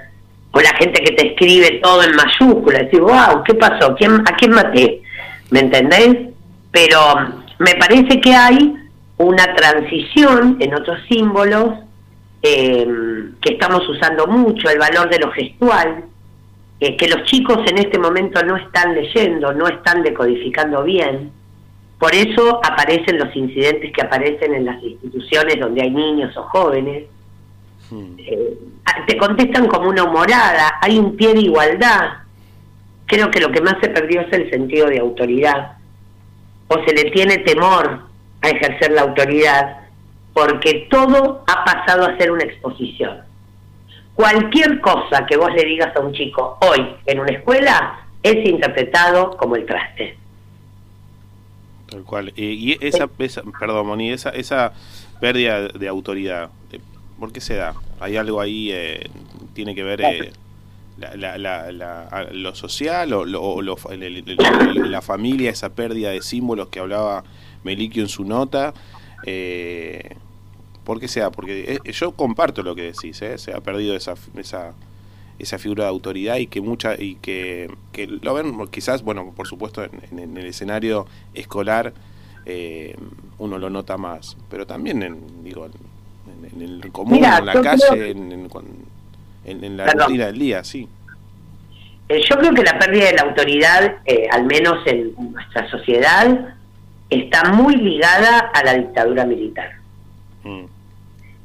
o 0.52 0.62
la 0.62 0.74
gente 0.78 1.04
que 1.04 1.12
te 1.14 1.28
escribe 1.28 1.80
todo 1.84 2.04
en 2.04 2.16
mayúsculas, 2.16 2.84
decís, 2.84 3.00
wow, 3.00 3.44
¿qué 3.46 3.54
pasó? 3.56 3.96
¿Quién, 3.96 4.22
¿A 4.22 4.36
quién 4.36 4.52
maté? 4.52 5.02
¿Me 5.52 5.60
entendéis? 5.60 6.30
Pero 6.72 7.00
me 7.60 7.76
parece 7.76 8.20
que 8.22 8.34
hay 8.34 8.76
una 9.18 9.54
transición 9.56 10.58
en 10.60 10.74
otros 10.74 11.00
símbolos 11.10 11.74
em, 12.42 13.36
que 13.42 13.54
estamos 13.54 13.88
usando 13.90 14.28
mucho, 14.28 14.70
el 14.70 14.80
valor 14.80 15.10
de 15.10 15.20
lo 15.20 15.32
gestual, 15.32 16.06
eh, 16.80 16.96
que 16.96 17.08
los 17.08 17.24
chicos 17.24 17.60
en 17.70 17.80
este 17.80 17.98
momento 17.98 18.44
no 18.44 18.56
están 18.56 18.94
leyendo, 18.94 19.52
no 19.54 19.68
están 19.68 20.04
decodificando 20.04 20.84
bien. 20.84 21.32
Por 21.98 22.14
eso 22.14 22.62
aparecen 22.64 23.18
los 23.18 23.36
incidentes 23.36 23.92
que 23.92 24.02
aparecen 24.04 24.54
en 24.54 24.66
las 24.66 24.82
instituciones 24.84 25.60
donde 25.60 25.82
hay 25.82 25.90
niños 25.90 26.38
o 26.38 26.44
jóvenes. 26.44 27.06
Eh, 27.92 28.58
te 29.08 29.18
contestan 29.18 29.68
como 29.68 29.90
una 29.90 30.04
humorada, 30.04 30.78
hay 30.82 30.98
un 30.98 31.16
pie 31.16 31.34
de 31.34 31.42
igualdad. 31.42 32.20
Creo 33.06 33.32
que 33.32 33.40
lo 33.40 33.52
que 33.52 33.62
más 33.62 33.76
se 33.82 33.90
perdió 33.90 34.22
es 34.22 34.34
el 34.34 34.50
sentido 34.50 34.88
de 34.88 35.00
autoridad. 35.00 35.78
O 36.68 36.84
se 36.86 36.94
le 36.94 37.12
tiene 37.12 37.38
temor 37.40 38.02
a 38.42 38.50
ejercer 38.50 38.92
la 38.92 39.04
autoridad 39.04 39.78
porque 40.34 40.88
todo 40.90 41.44
ha 41.48 41.64
pasado 41.64 42.06
a 42.06 42.18
ser 42.18 42.32
una 42.32 42.44
exposición. 42.44 43.20
Cualquier 44.14 44.82
cosa 44.82 45.26
que 45.26 45.38
vos 45.38 45.54
le 45.54 45.64
digas 45.64 45.96
a 45.96 46.00
un 46.00 46.12
chico 46.14 46.58
hoy 46.62 46.86
en 47.06 47.20
una 47.20 47.32
escuela 47.32 48.02
es 48.22 48.46
interpretado 48.48 49.38
como 49.38 49.56
el 49.56 49.66
traste. 49.66 50.18
Tal 51.90 52.04
cual. 52.04 52.34
y 52.36 52.78
esa, 52.86 53.08
perdón, 53.08 53.88
Moni, 53.88 54.12
esa, 54.12 54.30
esa 54.32 54.74
pérdida 55.22 55.70
de 55.70 55.88
autoridad, 55.88 56.50
¿por 57.20 57.32
qué 57.32 57.42
se 57.42 57.56
da? 57.56 57.76
¿Hay 58.00 58.18
algo 58.18 58.42
ahí, 58.42 58.72
eh, 58.72 59.10
tiene 59.54 59.76
que 59.76 59.84
ver 59.84 60.02
eh, 60.02 60.32
lo 62.32 62.56
social 62.56 63.14
o, 63.14 63.62
la 63.62 65.02
familia, 65.02 65.50
esa 65.50 65.70
pérdida 65.70 66.12
de 66.12 66.22
símbolos 66.22 66.70
que 66.70 66.80
hablaba 66.80 67.24
Melikio 67.64 68.04
en 68.04 68.10
su 68.10 68.24
nota? 68.24 68.74
Eh, 69.26 70.16
¿Por 70.84 71.00
qué 71.00 71.08
se 71.08 71.20
da? 71.20 71.32
Porque 71.32 71.80
eh, 71.84 71.92
yo 71.92 72.12
comparto 72.12 72.64
lo 72.64 72.76
que 72.76 72.84
decís, 72.84 73.18
se 73.18 73.54
ha 73.54 73.62
perdido 73.62 73.96
esa, 73.96 74.14
esa, 74.38 74.74
esa 75.38 75.58
figura 75.58 75.86
de 75.86 75.90
autoridad 75.90 76.38
y 76.38 76.48
que 76.48 76.62
mucha 76.62 76.96
y 76.96 77.16
que, 77.16 77.70
que 77.92 78.08
lo 78.08 78.34
ven 78.34 78.56
quizás, 78.68 79.04
bueno, 79.04 79.34
por 79.36 79.48
supuesto 79.48 79.84
en, 79.84 80.20
en 80.20 80.38
el 80.38 80.46
escenario 80.46 81.08
escolar 81.34 81.94
uno 83.40 83.58
lo 83.58 83.70
nota 83.70 83.98
más, 83.98 84.38
pero 84.50 84.66
también 84.66 85.04
en, 85.04 85.44
digo, 85.44 85.68
en 86.44 86.62
el 86.62 86.92
común, 86.92 87.24
en 87.24 87.46
la 87.46 87.62
calle, 87.62 88.12
en, 89.46 89.78
la 89.78 89.86
rutina 89.88 90.28
del 90.28 90.40
día, 90.40 90.64
sí. 90.64 90.88
Eh, 92.10 92.22
yo 92.30 92.38
creo 92.38 92.54
que 92.54 92.64
la 92.64 92.80
pérdida 92.80 93.08
de 93.08 93.14
la 93.14 93.24
autoridad, 93.24 93.96
eh, 94.06 94.28
al 94.32 94.46
menos 94.46 94.86
en 94.86 95.14
nuestra 95.32 95.70
sociedad, 95.70 96.56
está 97.10 97.52
muy 97.52 97.76
ligada 97.76 98.52
a 98.54 98.64
la 98.64 98.74
dictadura 98.76 99.26
militar. 99.26 99.72
Mm. 100.44 100.66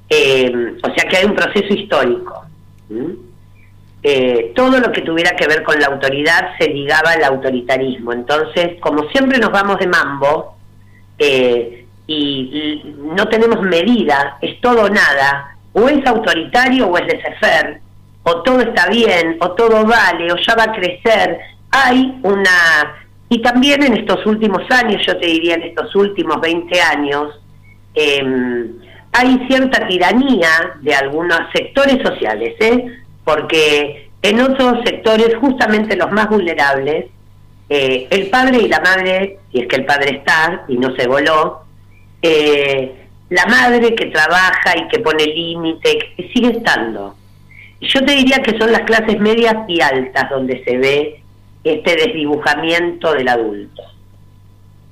Eh, 0.08 0.76
o 0.82 0.94
sea 0.94 1.08
que 1.08 1.16
hay 1.16 1.24
un 1.24 1.34
proceso 1.34 1.72
histórico. 1.74 2.44
todo 4.54 4.80
lo 4.80 4.92
que 4.92 5.00
tuviera 5.00 5.34
que 5.34 5.46
ver 5.46 5.62
con 5.62 5.78
la 5.80 5.86
autoridad 5.86 6.50
se 6.58 6.68
ligaba 6.68 7.12
al 7.12 7.24
autoritarismo. 7.24 8.12
Entonces, 8.12 8.78
como 8.80 9.08
siempre 9.10 9.38
nos 9.38 9.50
vamos 9.50 9.78
de 9.78 9.86
mambo, 9.86 10.56
eh, 11.18 11.81
y, 12.12 12.94
no 13.16 13.26
tenemos 13.28 13.60
medida, 13.62 14.38
es 14.40 14.60
todo 14.60 14.84
o 14.84 14.88
nada, 14.88 15.56
o 15.72 15.88
es 15.88 16.06
autoritario 16.06 16.88
o 16.88 16.98
es 16.98 17.06
ser 17.40 17.80
o 18.24 18.42
todo 18.42 18.60
está 18.60 18.88
bien, 18.88 19.36
o 19.40 19.50
todo 19.52 19.84
vale, 19.84 20.32
o 20.32 20.36
ya 20.36 20.54
va 20.54 20.64
a 20.64 20.72
crecer. 20.72 21.38
Hay 21.70 22.18
una... 22.22 22.96
Y 23.28 23.40
también 23.40 23.82
en 23.82 23.94
estos 23.94 24.24
últimos 24.26 24.62
años, 24.70 25.02
yo 25.06 25.16
te 25.16 25.26
diría 25.26 25.54
en 25.54 25.62
estos 25.62 25.94
últimos 25.96 26.40
20 26.40 26.80
años, 26.80 27.40
em, 27.94 28.72
hay 29.12 29.46
cierta 29.48 29.86
tiranía 29.88 30.76
de 30.80 30.94
algunos 30.94 31.40
sectores 31.52 31.98
sociales, 32.06 32.54
¿eh? 32.60 32.98
porque 33.24 34.10
en 34.20 34.40
otros 34.40 34.80
sectores, 34.84 35.34
justamente 35.40 35.96
los 35.96 36.10
más 36.12 36.28
vulnerables, 36.28 37.06
eh, 37.68 38.06
el 38.10 38.28
padre 38.28 38.58
y 38.58 38.68
la 38.68 38.80
madre, 38.80 39.38
si 39.50 39.60
es 39.60 39.66
que 39.66 39.76
el 39.76 39.86
padre 39.86 40.18
está 40.18 40.64
y 40.68 40.76
no 40.76 40.94
se 40.94 41.08
voló, 41.08 41.62
eh, 42.22 43.08
la 43.30 43.46
madre 43.46 43.94
que 43.94 44.06
trabaja 44.06 44.76
y 44.76 44.88
que 44.88 45.00
pone 45.00 45.26
límite, 45.26 45.98
que 46.16 46.28
sigue 46.32 46.58
estando. 46.58 47.16
Yo 47.80 48.04
te 48.04 48.12
diría 48.12 48.38
que 48.42 48.56
son 48.58 48.70
las 48.70 48.82
clases 48.82 49.18
medias 49.18 49.56
y 49.68 49.80
altas 49.80 50.30
donde 50.30 50.62
se 50.64 50.78
ve 50.78 51.22
este 51.64 51.96
desdibujamiento 51.96 53.12
del 53.12 53.28
adulto, 53.28 53.82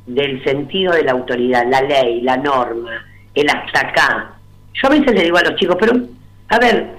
del 0.06 0.42
sentido 0.42 0.94
de 0.94 1.04
la 1.04 1.12
autoridad, 1.12 1.64
la 1.68 1.82
ley, 1.82 2.20
la 2.22 2.36
norma, 2.36 3.04
el 3.34 3.48
hasta 3.48 3.80
acá. 3.80 4.34
Yo 4.74 4.88
a 4.88 4.90
veces 4.90 5.14
le 5.14 5.24
digo 5.24 5.36
a 5.36 5.42
los 5.42 5.56
chicos, 5.56 5.76
pero, 5.78 5.94
a 6.48 6.58
ver, 6.58 6.96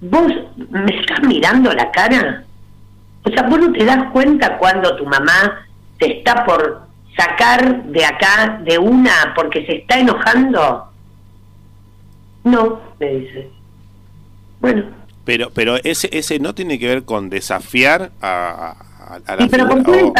¿vos 0.00 0.32
me 0.70 0.94
estás 0.94 1.22
mirando 1.22 1.72
la 1.72 1.90
cara? 1.90 2.44
O 3.24 3.30
sea, 3.30 3.42
vos 3.42 3.58
no 3.58 3.72
te 3.72 3.84
das 3.84 4.10
cuenta 4.12 4.58
cuando 4.58 4.94
tu 4.96 5.04
mamá 5.06 5.66
te 5.98 6.18
está 6.18 6.44
por 6.44 6.85
sacar 7.16 7.84
de 7.84 8.04
acá 8.04 8.60
de 8.64 8.78
una 8.78 9.32
porque 9.34 9.64
se 9.66 9.76
está 9.76 9.98
enojando. 9.98 10.90
No, 12.44 12.80
me 13.00 13.06
dice. 13.06 13.50
Bueno. 14.60 14.84
Pero, 15.24 15.50
pero 15.50 15.76
ese, 15.82 16.08
ese 16.12 16.38
no 16.38 16.54
tiene 16.54 16.78
que 16.78 16.86
ver 16.86 17.04
con 17.04 17.28
desafiar 17.30 18.12
a, 18.22 18.76
a, 19.26 19.36
la 19.36 19.48
pero 19.48 19.68
¿por 19.68 19.82
qué 19.82 20.12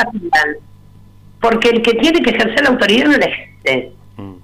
Porque 1.40 1.68
el 1.68 1.82
que 1.82 1.92
tiene 1.94 2.22
que 2.22 2.30
ejercer 2.30 2.62
la 2.62 2.70
autoridad 2.70 3.06
no 3.06 3.16
la 3.16 3.26
ejerce. 3.26 3.92
Mm. 4.16 4.34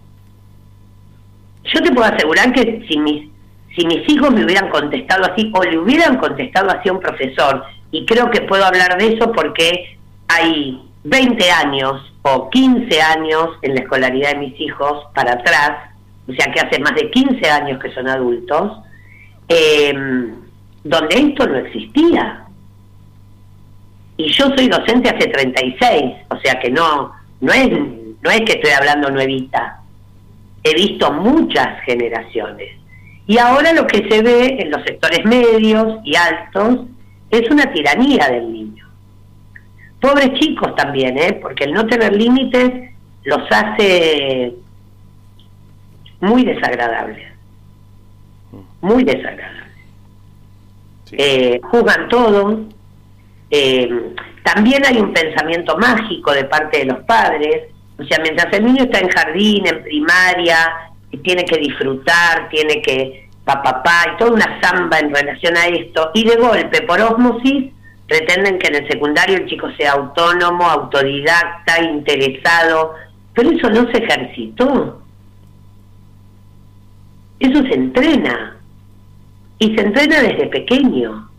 Yo 1.65 1.83
te 1.83 1.93
puedo 1.93 2.05
asegurar 2.05 2.53
que 2.53 2.85
si 2.89 2.97
mis, 2.99 3.29
si 3.75 3.87
mis 3.87 4.09
hijos 4.09 4.33
me 4.33 4.45
hubieran 4.45 4.71
contestado 4.71 5.25
así 5.33 5.51
o 5.53 5.65
le 5.65 5.79
hubieran 5.79 6.19
contestado 6.19 6.71
así 6.71 6.89
a 6.89 6.93
un 6.93 7.01
profesor, 7.01 7.65
y 7.91 8.07
creo 8.07 8.31
que 8.31 8.43
puedo 8.43 8.65
hablar 8.65 8.99
de 8.99 9.15
eso 9.15 9.33
porque 9.33 9.99
hay 10.29 10.81
20 11.03 11.51
años 11.51 12.12
o 12.23 12.51
15 12.51 13.03
años 13.03 13.51
en 13.63 13.75
la 13.75 13.81
escolaridad 13.83 14.31
de 14.31 14.39
mis 14.39 14.61
hijos 14.61 15.05
para 15.15 15.33
atrás, 15.33 15.91
o 16.29 16.33
sea 16.33 16.53
que 16.53 16.61
hace 16.61 16.81
más 16.81 16.95
de 16.95 17.11
15 17.11 17.51
años 17.51 17.83
que 17.83 17.93
son 17.93 18.09
adultos, 18.09 18.79
eh, 19.49 19.93
donde 20.85 21.15
esto 21.17 21.47
no 21.47 21.57
existía. 21.59 22.45
Y 24.17 24.31
yo 24.33 24.47
soy 24.57 24.69
docente 24.69 25.09
hace 25.09 25.29
36, 25.29 26.03
o 26.29 26.37
sea 26.39 26.61
que 26.61 26.71
no, 26.71 27.13
no, 27.41 27.53
es, 27.53 27.71
no 27.71 28.31
es 28.31 28.41
que 28.43 28.53
estoy 28.53 28.71
hablando 28.71 29.11
nuevita. 29.11 29.81
He 30.63 30.75
visto 30.75 31.13
muchas 31.13 31.83
generaciones. 31.85 32.71
Y 33.27 33.39
ahora 33.39 33.73
lo 33.73 33.87
que 33.87 34.09
se 34.09 34.23
ve 34.23 34.57
en 34.61 34.71
los 34.71 34.83
sectores 34.83 35.25
medios 35.25 35.99
y 36.05 36.15
altos 36.15 36.87
es 37.31 37.51
una 37.51 37.73
tiranía 37.73 38.29
del 38.29 38.53
niño. 38.53 38.62
Pobres 40.03 40.33
chicos 40.41 40.75
también, 40.75 41.17
¿eh? 41.17 41.39
porque 41.41 41.63
el 41.63 41.75
no 41.75 41.87
tener 41.87 42.13
límites 42.13 42.91
los 43.23 43.41
hace 43.53 44.53
muy 46.19 46.45
desagradables. 46.45 47.25
Muy 48.81 49.05
desagradables. 49.05 49.73
Eh, 51.13 51.61
juzgan 51.63 52.09
todo. 52.09 52.63
Eh, 53.49 53.89
también 54.43 54.85
hay 54.85 54.99
un 54.99 55.13
pensamiento 55.13 55.79
mágico 55.79 56.33
de 56.33 56.47
parte 56.47 56.79
de 56.79 56.87
los 56.87 57.05
padres. 57.05 57.69
O 57.97 58.03
sea, 58.03 58.19
mientras 58.23 58.53
el 58.55 58.65
niño 58.65 58.83
está 58.83 58.99
en 58.99 59.09
jardín, 59.09 59.69
en 59.69 59.85
primaria, 59.85 60.91
y 61.13 61.19
tiene 61.19 61.45
que 61.45 61.59
disfrutar, 61.59 62.49
tiene 62.49 62.83
que 62.83 63.29
papá 63.45 64.05
y 64.13 64.17
toda 64.19 64.33
una 64.33 64.61
zamba 64.61 64.99
en 64.99 65.15
relación 65.15 65.57
a 65.57 65.67
esto, 65.67 66.11
y 66.15 66.25
de 66.25 66.37
golpe, 66.37 66.83
por 66.83 67.01
osmosis, 67.01 67.73
pretenden 68.13 68.59
que 68.59 68.69
en 68.69 68.75
el 68.75 68.89
secundario 68.89 69.39
el 69.39 69.47
chico 69.47 69.71
sea 69.79 69.93
autónomo, 69.93 70.65
autodidacta, 70.65 71.83
interesado, 71.83 72.95
pero 73.33 73.51
eso 73.51 73.71
no 73.71 73.91
se 73.91 74.05
ejercitó. 74.05 75.03
Eso 77.41 77.63
se 77.63 77.75
entrena. 77.75 78.59
Y 79.59 79.75
se 79.75 79.81
entrena 79.81 80.21
desde 80.21 80.47
pequeño. 80.49 81.31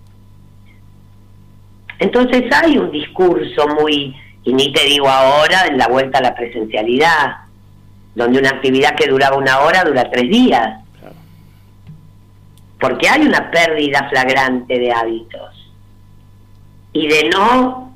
Entonces 1.99 2.43
hay 2.51 2.79
un 2.79 2.89
discurso 2.89 3.67
muy, 3.79 4.15
y 4.43 4.53
ni 4.53 4.73
te 4.73 4.83
digo 4.85 5.07
ahora, 5.07 5.67
en 5.67 5.77
la 5.77 5.87
vuelta 5.87 6.17
a 6.17 6.23
la 6.23 6.35
presencialidad, 6.35 7.35
donde 8.15 8.39
una 8.39 8.49
actividad 8.49 8.95
que 8.95 9.09
duraba 9.09 9.37
una 9.37 9.59
hora 9.59 9.83
dura 9.83 10.09
tres 10.09 10.27
días. 10.27 10.79
Porque 12.79 13.07
hay 13.07 13.21
una 13.21 13.51
pérdida 13.51 14.09
flagrante 14.09 14.79
de 14.79 14.91
hábitos. 14.91 15.62
Y 16.93 17.07
de 17.07 17.29
no 17.29 17.95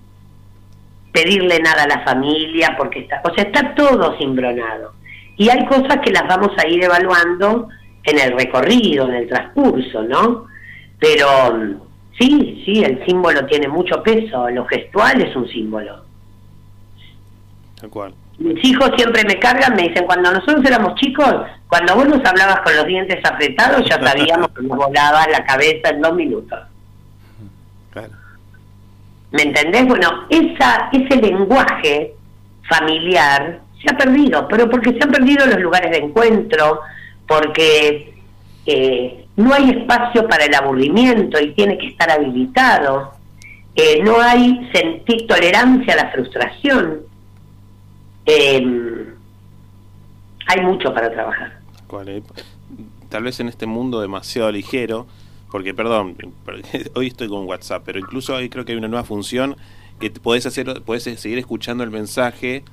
pedirle 1.11 1.59
nada 1.59 1.83
a 1.83 1.87
la 1.87 2.03
familia, 2.03 2.75
porque 2.77 2.99
está, 2.99 3.21
o 3.23 3.33
sea, 3.33 3.43
está 3.43 3.73
todo 3.75 4.17
cimbronado. 4.17 4.93
Y 5.35 5.49
hay 5.49 5.65
cosas 5.65 5.99
que 6.03 6.11
las 6.11 6.27
vamos 6.27 6.51
a 6.57 6.67
ir 6.67 6.83
evaluando 6.83 7.69
en 8.03 8.19
el 8.19 8.37
recorrido, 8.37 9.07
en 9.07 9.15
el 9.15 9.27
transcurso, 9.27 10.03
¿no? 10.03 10.45
Pero 10.99 11.27
sí, 12.17 12.63
sí, 12.65 12.83
el 12.83 13.05
símbolo 13.05 13.45
tiene 13.45 13.67
mucho 13.67 14.01
peso, 14.01 14.49
lo 14.49 14.65
gestual 14.65 15.21
es 15.21 15.35
un 15.35 15.47
símbolo. 15.47 16.03
Tal 17.79 17.89
cual. 17.89 18.13
Mis 18.39 18.63
hijos 18.63 18.91
siempre 18.95 19.23
me 19.25 19.39
cargan, 19.39 19.75
me 19.75 19.87
dicen, 19.87 20.05
cuando 20.05 20.31
nosotros 20.31 20.63
éramos 20.65 20.95
chicos, 20.95 21.35
cuando 21.67 21.95
vos 21.95 22.07
nos 22.07 22.23
hablabas 22.23 22.61
con 22.61 22.75
los 22.75 22.85
dientes 22.85 23.23
apretados, 23.25 23.87
ya 23.89 23.99
sabíamos 24.03 24.49
que 24.49 24.63
nos 24.63 24.77
volaba 24.77 25.27
la 25.27 25.43
cabeza 25.43 25.89
en 25.89 26.01
dos 26.01 26.13
minutos. 26.13 26.59
Claro. 27.91 28.11
¿Me 29.31 29.43
entendés? 29.43 29.85
Bueno, 29.87 30.25
esa, 30.29 30.89
ese 30.91 31.21
lenguaje 31.21 32.13
familiar 32.69 33.61
se 33.81 33.93
ha 33.93 33.97
perdido, 33.97 34.47
pero 34.47 34.69
porque 34.69 34.93
se 34.93 35.03
han 35.03 35.11
perdido 35.11 35.45
los 35.45 35.59
lugares 35.59 35.91
de 35.91 35.97
encuentro, 35.97 36.81
porque 37.27 38.13
eh, 38.65 39.25
no 39.35 39.53
hay 39.53 39.69
espacio 39.71 40.27
para 40.27 40.45
el 40.45 40.55
aburrimiento 40.55 41.39
y 41.39 41.53
tiene 41.53 41.77
que 41.77 41.87
estar 41.87 42.09
habilitado, 42.09 43.13
eh, 43.75 44.01
no 44.03 44.19
hay 44.19 44.69
sentir 44.73 45.27
tolerancia 45.27 45.93
a 45.93 45.97
la 45.97 46.11
frustración 46.11 47.07
eh, 48.27 49.07
hay 50.47 50.61
mucho 50.61 50.93
para 50.93 51.09
trabajar. 51.09 51.59
Tal 53.09 53.23
vez 53.23 53.39
en 53.39 53.47
este 53.47 53.65
mundo 53.65 54.01
demasiado 54.01 54.51
ligero, 54.51 55.07
porque 55.51 55.73
perdón, 55.73 56.17
hoy 56.95 57.07
estoy 57.07 57.27
con 57.27 57.45
WhatsApp, 57.45 57.83
pero 57.85 57.99
incluso 57.99 58.35
hoy 58.35 58.49
creo 58.49 58.65
que 58.65 58.73
hay 58.73 58.77
una 58.77 58.87
nueva 58.87 59.03
función 59.03 59.55
que 59.99 60.11
podés 60.11 60.45
hacer, 60.45 60.81
podés 60.83 61.03
seguir 61.03 61.37
escuchando 61.37 61.83
el 61.83 61.91
mensaje 61.91 62.63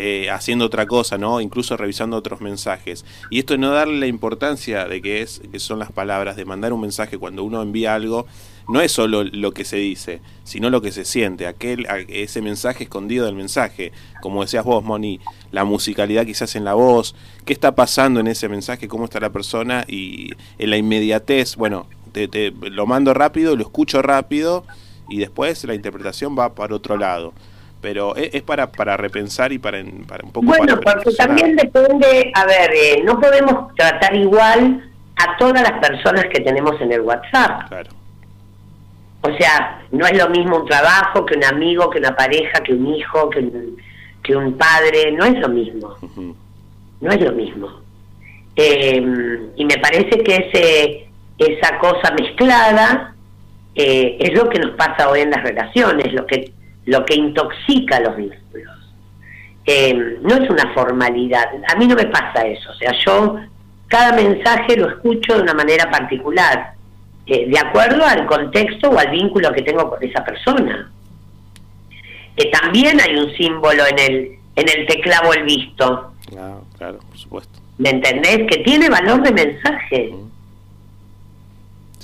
eh, 0.00 0.30
haciendo 0.30 0.66
otra 0.66 0.86
cosa, 0.86 1.18
¿no? 1.18 1.40
Incluso 1.40 1.76
revisando 1.76 2.16
otros 2.16 2.40
mensajes. 2.40 3.04
Y 3.30 3.40
esto 3.40 3.58
no 3.58 3.72
darle 3.72 3.98
la 3.98 4.06
importancia 4.06 4.84
de 4.84 5.02
que, 5.02 5.22
es, 5.22 5.42
que 5.50 5.58
son 5.58 5.80
las 5.80 5.90
palabras, 5.90 6.36
de 6.36 6.44
mandar 6.44 6.72
un 6.72 6.80
mensaje 6.80 7.18
cuando 7.18 7.42
uno 7.42 7.60
envía 7.62 7.96
algo, 7.96 8.24
no 8.68 8.80
es 8.80 8.92
solo 8.92 9.24
lo 9.24 9.50
que 9.52 9.64
se 9.64 9.78
dice, 9.78 10.20
sino 10.44 10.70
lo 10.70 10.82
que 10.82 10.92
se 10.92 11.04
siente, 11.04 11.48
aquel, 11.48 11.86
ese 12.08 12.42
mensaje 12.42 12.84
escondido 12.84 13.26
del 13.26 13.34
mensaje, 13.34 13.90
como 14.20 14.42
decías 14.42 14.64
vos, 14.64 14.84
Moni, 14.84 15.18
la 15.50 15.64
musicalidad 15.64 16.26
quizás 16.26 16.54
en 16.54 16.64
la 16.64 16.74
voz, 16.74 17.16
qué 17.44 17.52
está 17.52 17.74
pasando 17.74 18.20
en 18.20 18.28
ese 18.28 18.48
mensaje, 18.48 18.86
cómo 18.86 19.06
está 19.06 19.18
la 19.18 19.32
persona 19.32 19.84
y 19.88 20.30
en 20.58 20.70
la 20.70 20.76
inmediatez, 20.76 21.56
bueno, 21.56 21.86
te, 22.12 22.52
lo 22.70 22.86
mando 22.86 23.14
rápido, 23.14 23.56
lo 23.56 23.62
escucho 23.62 24.02
rápido 24.02 24.64
y 25.08 25.18
después 25.18 25.64
la 25.64 25.74
interpretación 25.74 26.36
va 26.38 26.54
para 26.54 26.74
otro 26.74 26.96
lado 26.96 27.32
pero 27.80 28.16
es, 28.16 28.42
para, 28.42 28.70
para 28.70 28.96
repensar 28.96 29.52
y 29.52 29.58
para, 29.58 29.82
para 30.06 30.24
un 30.24 30.32
poco... 30.32 30.46
Bueno, 30.46 30.80
porque 30.80 31.12
también 31.16 31.54
depende, 31.54 32.32
a 32.34 32.44
ver, 32.44 32.70
eh, 32.74 33.02
no 33.04 33.20
podemos 33.20 33.74
tratar 33.76 34.14
igual 34.16 34.90
a 35.16 35.36
todas 35.36 35.62
las 35.62 35.78
personas 35.80 36.24
que 36.26 36.40
tenemos 36.40 36.80
en 36.80 36.92
el 36.92 37.02
WhatsApp. 37.02 37.68
Claro. 37.68 37.90
O 39.22 39.36
sea, 39.36 39.82
no 39.90 40.06
es 40.06 40.16
lo 40.16 40.28
mismo 40.30 40.58
un 40.58 40.66
trabajo 40.66 41.24
que 41.26 41.36
un 41.36 41.44
amigo, 41.44 41.90
que 41.90 41.98
una 41.98 42.14
pareja, 42.14 42.60
que 42.60 42.72
un 42.72 42.94
hijo, 42.94 43.30
que 43.30 43.40
un, 43.40 43.76
que 44.22 44.36
un 44.36 44.56
padre, 44.56 45.12
no 45.12 45.24
es 45.24 45.38
lo 45.38 45.48
mismo. 45.48 45.96
No 47.00 47.12
es 47.12 47.20
lo 47.20 47.32
mismo. 47.32 47.68
Eh, 48.56 49.50
y 49.56 49.64
me 49.64 49.78
parece 49.78 50.18
que 50.18 50.36
ese, 50.36 51.07
esa 51.38 51.78
cosa 51.78 52.12
mezclada 52.20 53.14
eh, 53.74 54.16
es 54.18 54.34
lo 54.34 54.48
que 54.48 54.58
nos 54.58 54.72
pasa 54.72 55.08
hoy 55.08 55.20
en 55.20 55.30
las 55.30 55.42
relaciones, 55.42 56.12
lo 56.12 56.26
que 56.26 56.52
lo 56.84 57.04
que 57.04 57.14
intoxica 57.14 58.00
los 58.00 58.16
vínculos. 58.16 58.76
Eh, 59.66 60.18
no 60.22 60.34
es 60.34 60.50
una 60.50 60.72
formalidad, 60.72 61.44
a 61.68 61.76
mí 61.76 61.86
no 61.86 61.94
me 61.94 62.06
pasa 62.06 62.46
eso, 62.46 62.70
o 62.70 62.74
sea, 62.74 62.92
yo 63.04 63.36
cada 63.86 64.12
mensaje 64.12 64.76
lo 64.76 64.88
escucho 64.88 65.34
de 65.34 65.42
una 65.42 65.52
manera 65.52 65.90
particular, 65.90 66.72
eh, 67.26 67.46
de 67.46 67.58
acuerdo 67.58 68.04
al 68.04 68.26
contexto 68.26 68.88
o 68.88 68.98
al 68.98 69.10
vínculo 69.10 69.52
que 69.52 69.62
tengo 69.62 69.90
con 69.90 70.02
esa 70.02 70.24
persona. 70.24 70.90
También 72.52 73.00
hay 73.00 73.16
un 73.16 73.30
símbolo 73.36 73.82
en 73.86 73.98
el, 73.98 74.38
en 74.56 74.68
el 74.68 74.86
teclado 74.86 75.32
el 75.34 75.42
visto. 75.42 76.12
Claro, 76.30 76.64
claro, 76.78 76.98
por 77.00 77.18
supuesto. 77.18 77.58
¿Me 77.78 77.90
entendés? 77.90 78.46
Que 78.48 78.62
tiene 78.62 78.88
valor 78.88 79.22
de 79.22 79.32
mensaje. 79.32 80.14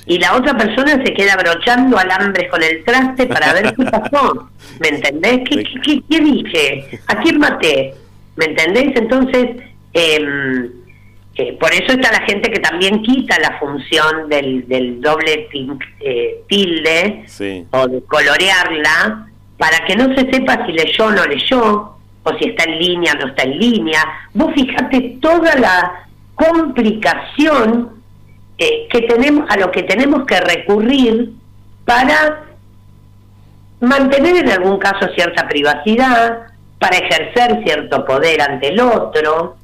Y 0.07 0.19
la 0.19 0.37
otra 0.37 0.57
persona 0.57 1.03
se 1.05 1.15
queda 1.15 1.37
brochando 1.37 1.99
alambres 1.99 2.51
con 2.51 2.63
el 2.63 2.85
traste 2.85 3.27
para 3.27 3.53
ver 3.55 3.75
qué 3.75 3.85
pasó. 3.85 4.51
¿Me 4.81 4.89
entendés? 4.89 5.41
¿Qué, 5.49 5.65
qué, 5.83 6.03
qué, 6.09 6.21
dije? 6.21 7.01
¿A 7.07 7.17
quién 7.23 7.39
maté? 7.39 7.95
¿Me 8.37 8.47
entendés? 8.47 8.95
Entonces, 8.97 9.57
eh, 9.95 10.71
eh, 11.37 11.57
por 11.59 11.73
eso 11.73 11.93
está 11.93 12.13
la 12.13 12.27
gente 12.27 12.51
que 12.51 12.61
también 12.61 13.03
quita 13.03 13.39
la 13.41 13.59
función 13.59 14.29
del, 14.29 14.69
del 14.69 15.01
doble 15.01 15.49
eh, 16.01 16.41
tilde 16.49 17.25
o 17.71 17.89
de 17.89 18.03
colorearla 18.03 19.27
para 19.57 19.85
que 19.87 19.97
no 19.97 20.15
se 20.15 20.31
sepa 20.31 20.67
si 20.67 20.73
leyó 20.73 21.07
o 21.07 21.11
no 21.11 21.25
leyó, 21.25 21.95
o 22.23 22.39
si 22.39 22.51
está 22.51 22.65
en 22.65 22.79
línea 22.79 23.15
o 23.15 23.21
no 23.21 23.27
está 23.29 23.45
en 23.45 23.59
línea. 23.59 24.01
Vos 24.33 24.53
fijate 24.55 25.17
toda 25.21 25.55
la 25.57 26.07
complicación 26.35 27.94
eh, 28.59 28.87
que 28.91 29.03
tenemos, 29.03 29.49
a 29.51 29.57
lo 29.57 29.71
que 29.71 29.83
tenemos 29.83 30.25
que 30.27 30.41
recurrir 30.41 31.33
para 31.85 32.45
mantener 33.81 34.37
en 34.37 34.51
algún 34.51 34.79
caso 34.79 35.09
cierta 35.15 35.49
privacidad, 35.49 36.47
para 36.79 36.99
ejercer 36.99 37.63
cierto 37.65 38.05
poder 38.05 38.41
ante 38.43 38.69
el 38.69 38.81
otro. 38.81 39.57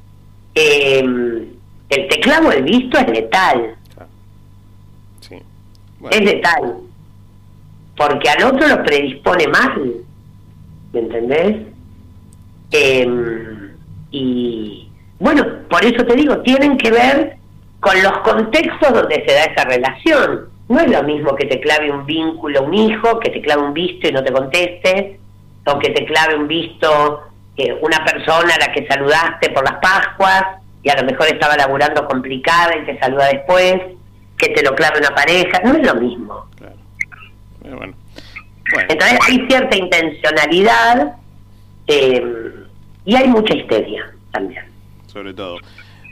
Eh, 0.55 1.03
el 1.89 2.07
teclado 2.07 2.51
el 2.51 2.63
visto 2.63 2.97
es 2.97 3.07
letal. 3.09 3.75
Es 6.09 6.21
letal. 6.21 6.77
Porque 7.95 8.29
al 8.29 8.43
otro 8.43 8.67
lo 8.67 8.83
predispone 8.83 9.47
mal. 9.47 9.93
¿Me 10.93 10.99
entendés? 10.99 11.67
Em, 12.71 13.71
y 14.09 14.89
bueno, 15.19 15.45
por 15.69 15.83
eso 15.85 16.03
te 16.05 16.15
digo, 16.15 16.39
tienen 16.39 16.77
que 16.77 16.91
ver 16.91 17.37
con 17.81 18.01
los 18.01 18.17
contextos 18.19 18.93
donde 18.93 19.23
se 19.27 19.33
da 19.33 19.43
esa 19.43 19.65
relación. 19.65 20.49
No 20.69 20.79
es 20.79 20.89
lo 20.89 21.03
mismo 21.03 21.35
que 21.35 21.47
te 21.47 21.59
clave 21.59 21.91
un 21.91 22.05
vínculo 22.05 22.63
un 22.63 22.73
hijo, 22.73 23.19
que 23.19 23.29
te 23.29 23.41
clave 23.41 23.63
un 23.63 23.73
visto 23.73 24.07
y 24.07 24.11
no 24.13 24.23
te 24.23 24.31
conteste, 24.31 25.19
o 25.65 25.77
que 25.79 25.89
te 25.89 26.05
clave 26.05 26.35
un 26.35 26.47
visto 26.47 27.31
eh, 27.57 27.77
una 27.81 28.03
persona 28.05 28.55
a 28.55 28.67
la 28.67 28.71
que 28.71 28.87
saludaste 28.87 29.49
por 29.49 29.63
las 29.63 29.79
Pascuas 29.81 30.43
y 30.83 30.89
a 30.89 30.95
lo 30.95 31.03
mejor 31.03 31.27
estaba 31.27 31.57
laburando 31.57 32.07
complicada 32.07 32.77
y 32.77 32.85
te 32.85 32.97
saluda 32.99 33.27
después, 33.27 33.81
que 34.37 34.49
te 34.49 34.63
lo 34.63 34.73
clave 34.73 34.99
una 34.99 35.13
pareja, 35.13 35.59
no 35.63 35.73
es 35.73 35.85
lo 35.85 35.95
mismo. 35.95 36.45
Entonces 38.87 39.19
hay 39.27 39.45
cierta 39.47 39.75
intencionalidad 39.75 41.15
eh, 41.87 42.23
y 43.05 43.15
hay 43.15 43.27
mucha 43.27 43.53
histeria 43.53 44.09
también. 44.31 44.63
Sobre 45.07 45.33
todo. 45.33 45.57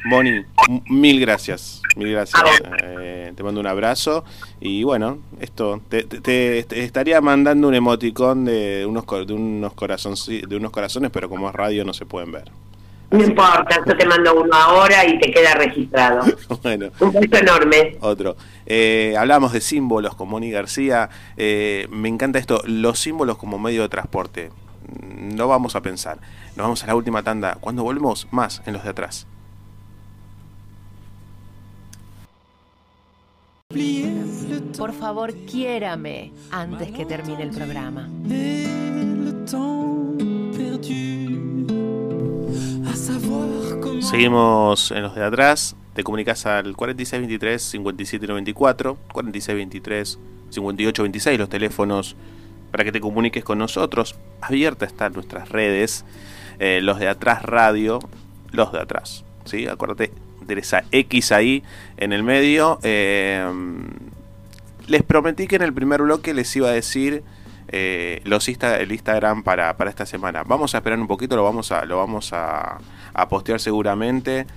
Moni, 0.05 0.43
mil 0.89 1.19
gracias, 1.19 1.81
mil 1.95 2.11
gracias. 2.11 2.41
Eh, 2.83 3.33
te 3.35 3.43
mando 3.43 3.59
un 3.59 3.67
abrazo 3.67 4.23
y 4.61 4.83
bueno, 4.83 5.19
esto 5.41 5.81
te, 5.89 6.65
estaría 6.83 7.19
mandando 7.21 7.67
un 7.67 7.75
emoticón 7.75 8.45
de 8.45 8.85
unos 8.87 9.05
de 9.27 9.33
unos 9.33 9.73
corazones, 9.73 10.25
de 10.25 10.55
unos 10.55 10.71
corazones, 10.71 11.11
pero 11.11 11.27
como 11.27 11.49
es 11.49 11.55
radio 11.55 11.83
no 11.83 11.93
se 11.93 12.05
pueden 12.05 12.31
ver. 12.31 12.51
No 13.11 13.23
importa, 13.23 13.81
yo 13.87 13.97
te 13.97 14.05
mando 14.05 14.39
uno 14.39 14.53
ahora 14.53 15.03
y 15.05 15.19
te 15.19 15.31
queda 15.31 15.55
registrado. 15.55 16.21
bueno. 16.63 16.91
Un 16.99 17.11
beso 17.13 17.37
enorme. 17.37 17.97
Otro. 18.01 18.37
Eh, 18.67 19.15
hablamos 19.17 19.51
de 19.51 19.61
símbolos 19.61 20.15
con 20.15 20.29
Moni 20.29 20.51
García. 20.51 21.09
Eh, 21.35 21.87
me 21.89 22.07
encanta 22.07 22.37
esto, 22.37 22.61
los 22.65 22.99
símbolos 22.99 23.37
como 23.37 23.57
medio 23.57 23.81
de 23.81 23.89
transporte. 23.89 24.51
No 25.01 25.47
vamos 25.47 25.75
a 25.75 25.81
pensar. 25.81 26.19
Nos 26.55 26.65
vamos 26.65 26.83
a 26.83 26.87
la 26.87 26.95
última 26.95 27.23
tanda. 27.23 27.57
Cuando 27.59 27.83
volvemos, 27.83 28.27
más 28.29 28.61
en 28.67 28.73
los 28.73 28.83
de 28.83 28.89
atrás. 28.89 29.25
Por 34.79 34.93
favor, 34.93 35.31
quiérame 35.45 36.31
antes 36.49 36.91
que 36.91 37.05
termine 37.05 37.43
el 37.43 37.51
programa. 37.51 38.09
Seguimos 44.01 44.89
en 44.89 45.03
los 45.03 45.13
de 45.13 45.23
atrás. 45.23 45.75
Te 45.93 46.03
comunicas 46.03 46.47
al 46.47 46.75
4623 46.75 47.61
5794, 47.61 48.97
4623 49.13 50.19
5826, 50.49 51.37
los 51.37 51.49
teléfonos 51.49 52.15
para 52.71 52.83
que 52.83 52.91
te 52.91 52.99
comuniques 52.99 53.43
con 53.43 53.59
nosotros. 53.59 54.15
Abierta 54.41 54.87
están 54.87 55.13
nuestras 55.13 55.49
redes, 55.49 56.05
eh, 56.57 56.79
los 56.81 56.97
de 56.97 57.07
atrás 57.07 57.43
radio, 57.43 57.99
los 58.51 58.71
de 58.71 58.79
atrás. 58.79 59.25
¿sí? 59.45 59.67
Acuérdate 59.67 60.11
esa 60.57 60.83
X 60.91 61.31
ahí 61.31 61.63
en 61.97 62.13
el 62.13 62.23
medio. 62.23 62.79
Eh, 62.83 63.45
les 64.87 65.03
prometí 65.03 65.47
que 65.47 65.57
en 65.57 65.61
el 65.61 65.73
primer 65.73 66.01
bloque 66.01 66.33
les 66.33 66.53
iba 66.55 66.69
a 66.69 66.71
decir 66.71 67.23
eh, 67.71 68.21
los 68.23 68.47
el 68.47 68.91
Instagram 68.91 69.43
para, 69.43 69.77
para, 69.77 69.89
esta 69.89 70.05
semana. 70.05 70.43
Vamos 70.43 70.73
a 70.73 70.79
esperar 70.79 70.99
un 70.99 71.07
poquito, 71.07 71.35
lo 71.35 71.43
vamos 71.43 71.71
a, 71.71 71.85
lo 71.85 71.97
vamos 71.97 72.31
a, 72.33 72.79
postear 73.29 73.59
seguramente. 73.59 74.47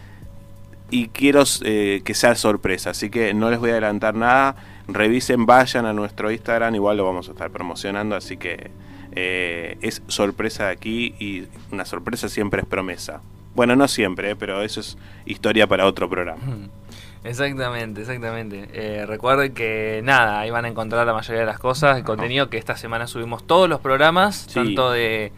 Y 0.91 1.09
quiero 1.09 1.43
eh, 1.65 2.03
que 2.05 2.15
sea 2.15 2.35
sorpresa, 2.35 2.91
así 2.91 3.11
que 3.11 3.33
no 3.35 3.51
les 3.51 3.59
voy 3.59 3.71
a 3.71 3.73
adelantar 3.73 4.15
nada. 4.15 4.57
Revisen, 4.89 5.47
vayan 5.47 5.87
a 5.87 5.93
nuestro 5.93 6.31
Instagram, 6.31 6.75
igual 6.75 6.97
lo 6.99 7.05
vamos 7.05 7.29
a 7.29 7.33
estar 7.33 7.51
promocionando, 7.51 8.17
así 8.17 8.37
que 8.37 8.71
eh, 9.15 9.79
es 9.83 10.03
sorpresa 10.07 10.69
aquí 10.69 11.15
y 11.19 11.47
una 11.71 11.85
sorpresa 11.85 12.29
siempre 12.29 12.63
es 12.63 12.67
promesa. 12.67 13.21
Bueno, 13.55 13.77
no 13.77 13.89
siempre, 13.89 14.35
pero 14.37 14.63
eso 14.63 14.81
es 14.81 14.97
historia 15.27 15.67
para 15.67 15.87
otro 15.87 16.09
programa. 16.09 16.41
Exactamente, 17.25 18.01
exactamente. 18.01 18.69
Eh, 18.73 19.07
recuerden 19.07 19.55
que 19.55 20.01
nada, 20.03 20.41
ahí 20.41 20.51
van 20.51 20.65
a 20.65 20.69
encontrar 20.69 21.07
la 21.07 21.13
mayoría 21.13 21.43
de 21.43 21.47
las 21.47 21.61
cosas, 21.61 21.97
el 21.97 22.03
contenido 22.03 22.51
que 22.51 22.59
esta 22.59 22.77
semana 22.77 23.07
subimos 23.07 23.47
todos 23.47 23.69
los 23.69 23.81
programas, 23.81 24.49
tanto 24.53 24.91
de, 24.91 25.31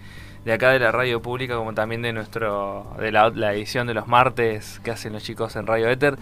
de, 0.47 0.53
acá 0.55 0.71
de 0.71 0.79
la 0.79 0.93
radio 0.93 1.21
pública 1.21 1.57
como 1.57 1.75
también 1.75 2.01
de 2.01 2.15
nuestro 2.15 2.87
de 2.99 3.13
la, 3.13 3.29
edición 3.53 3.87
de 3.87 3.93
los 3.93 4.07
martes 4.07 4.81
que 4.83 4.93
hacen 4.93 5.13
los 5.13 5.23
chicos 5.25 5.57
en 5.57 5.67
Radio 5.67 5.91
Ether. 5.91 6.17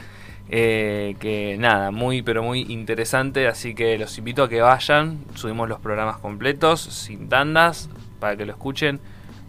Eh, 0.49 1.15
que 1.21 1.57
nada, 1.59 1.93
muy 1.93 2.23
pero 2.23 2.43
muy 2.43 2.63
interesante, 2.63 3.47
así 3.47 3.77
que 3.77 3.97
los 3.97 4.19
invito 4.19 4.43
a 4.43 4.49
que 4.49 4.61
vayan, 4.61 5.21
subimos 5.37 5.69
los 5.69 5.79
programas 5.79 6.19
completos, 6.19 6.81
sin 6.81 7.29
tandas, 7.29 7.89
para 8.19 8.37
que 8.37 8.45
lo 8.45 8.51
escuchen, 8.51 8.99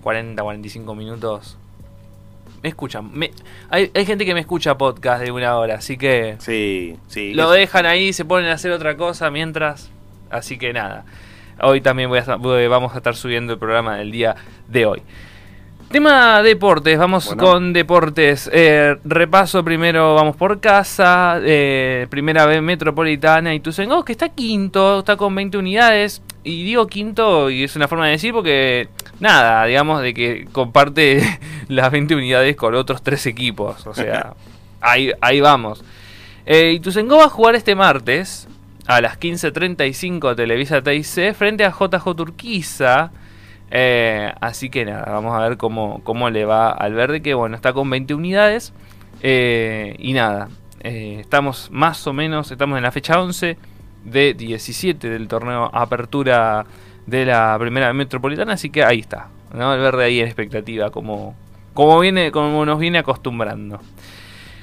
40, 0.03 0.43
45 0.43 0.93
minutos 0.93 1.57
me 2.63 2.69
escuchan. 2.69 3.11
Me, 3.13 3.29
hay, 3.69 3.91
hay, 3.93 4.05
gente 4.05 4.25
que 4.25 4.33
me 4.33 4.39
escucha 4.39 4.77
podcast 4.77 5.21
de 5.21 5.31
una 5.31 5.57
hora, 5.57 5.75
así 5.75 5.97
que. 5.97 6.37
Sí, 6.39 6.95
sí. 7.07 7.33
Lo 7.33 7.51
dejan 7.51 7.85
ahí, 7.85 8.13
se 8.13 8.23
ponen 8.23 8.49
a 8.49 8.53
hacer 8.53 8.71
otra 8.71 8.95
cosa 8.95 9.29
mientras. 9.29 9.91
Así 10.29 10.57
que 10.57 10.71
nada. 10.71 11.03
Hoy 11.61 11.81
también 11.81 12.09
voy 12.09 12.19
a, 12.19 12.67
vamos 12.67 12.93
a 12.93 12.97
estar 12.97 13.15
subiendo 13.15 13.53
el 13.53 13.59
programa 13.59 13.97
del 13.97 14.11
día 14.11 14.35
de 14.69 14.85
hoy. 14.85 15.01
Tema 15.91 16.41
deportes, 16.41 16.97
vamos 16.97 17.35
con 17.35 17.73
deportes. 17.73 18.49
Eh, 18.51 18.95
repaso 19.03 19.63
primero, 19.63 20.15
vamos 20.15 20.35
por 20.35 20.59
casa. 20.59 21.39
Eh, 21.43 22.07
primera 22.09 22.45
vez 22.45 22.61
metropolitana 22.63 23.53
y 23.53 23.59
Tusengo, 23.59 24.03
que 24.03 24.13
está 24.13 24.29
quinto, 24.29 24.99
está 24.99 25.17
con 25.17 25.35
20 25.35 25.57
unidades. 25.57 26.23
Y 26.43 26.63
digo 26.63 26.87
quinto, 26.87 27.49
y 27.49 27.63
es 27.63 27.75
una 27.75 27.87
forma 27.87 28.05
de 28.05 28.11
decir 28.11 28.33
porque, 28.33 28.89
nada, 29.19 29.65
digamos, 29.65 30.01
de 30.01 30.13
que 30.13 30.47
comparte 30.51 31.21
las 31.67 31.91
20 31.91 32.15
unidades 32.15 32.55
con 32.55 32.75
otros 32.75 33.01
tres 33.01 33.25
equipos. 33.25 33.85
O 33.87 33.93
sea, 33.93 34.33
ahí, 34.81 35.11
ahí 35.21 35.39
vamos. 35.39 35.83
Eh, 36.45 36.73
Ituzaingó 36.73 37.17
va 37.17 37.25
a 37.25 37.29
jugar 37.29 37.55
este 37.55 37.75
martes 37.75 38.47
a 38.85 38.99
las 38.99 39.19
15.35 39.19 40.35
Televisa 40.35 40.81
TIC 40.81 41.33
frente 41.33 41.63
a 41.65 41.71
JJ 41.71 42.15
Turquiza. 42.15 43.11
Eh, 43.71 44.31
así 44.39 44.69
que 44.69 44.85
nada, 44.85 45.05
vamos 45.11 45.33
a 45.33 45.47
ver 45.47 45.57
cómo, 45.57 46.01
cómo 46.03 46.29
le 46.29 46.45
va 46.45 46.69
al 46.69 46.93
verde, 46.93 47.21
que 47.21 47.33
bueno, 47.33 47.55
está 47.55 47.73
con 47.73 47.89
20 47.89 48.13
unidades. 48.13 48.73
Eh, 49.21 49.95
y 49.99 50.13
nada, 50.13 50.49
eh, 50.81 51.17
estamos 51.21 51.69
más 51.71 52.05
o 52.07 52.13
menos, 52.13 52.51
estamos 52.51 52.77
en 52.77 52.83
la 52.83 52.91
fecha 52.91 53.19
11 53.21 53.57
de 54.03 54.33
17 54.33 55.09
del 55.09 55.27
torneo 55.27 55.69
Apertura 55.73 56.65
de 57.05 57.25
la 57.25 57.55
Primera 57.59 57.91
Metropolitana, 57.93 58.53
así 58.53 58.69
que 58.69 58.83
ahí 58.83 58.99
está, 58.99 59.29
¿no? 59.53 59.73
El 59.73 59.81
verde 59.81 60.05
ahí 60.05 60.19
en 60.19 60.25
expectativa, 60.25 60.89
como, 60.89 61.35
como, 61.73 61.99
viene, 61.99 62.31
como 62.31 62.65
nos 62.65 62.79
viene 62.79 62.99
acostumbrando. 62.99 63.79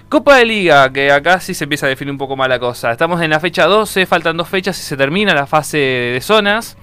Copa 0.08 0.38
de 0.38 0.44
Liga, 0.44 0.92
que 0.92 1.12
acá 1.12 1.38
sí 1.38 1.54
se 1.54 1.64
empieza 1.64 1.86
a 1.86 1.88
definir 1.88 2.10
un 2.10 2.18
poco 2.18 2.36
más 2.36 2.48
la 2.48 2.58
cosa. 2.58 2.90
Estamos 2.90 3.22
en 3.22 3.30
la 3.30 3.38
fecha 3.38 3.66
12, 3.66 4.06
faltan 4.06 4.36
dos 4.36 4.48
fechas 4.48 4.78
y 4.78 4.82
se 4.82 4.96
termina 4.96 5.34
la 5.34 5.46
fase 5.46 5.78
de 5.78 6.20
zonas. 6.20 6.76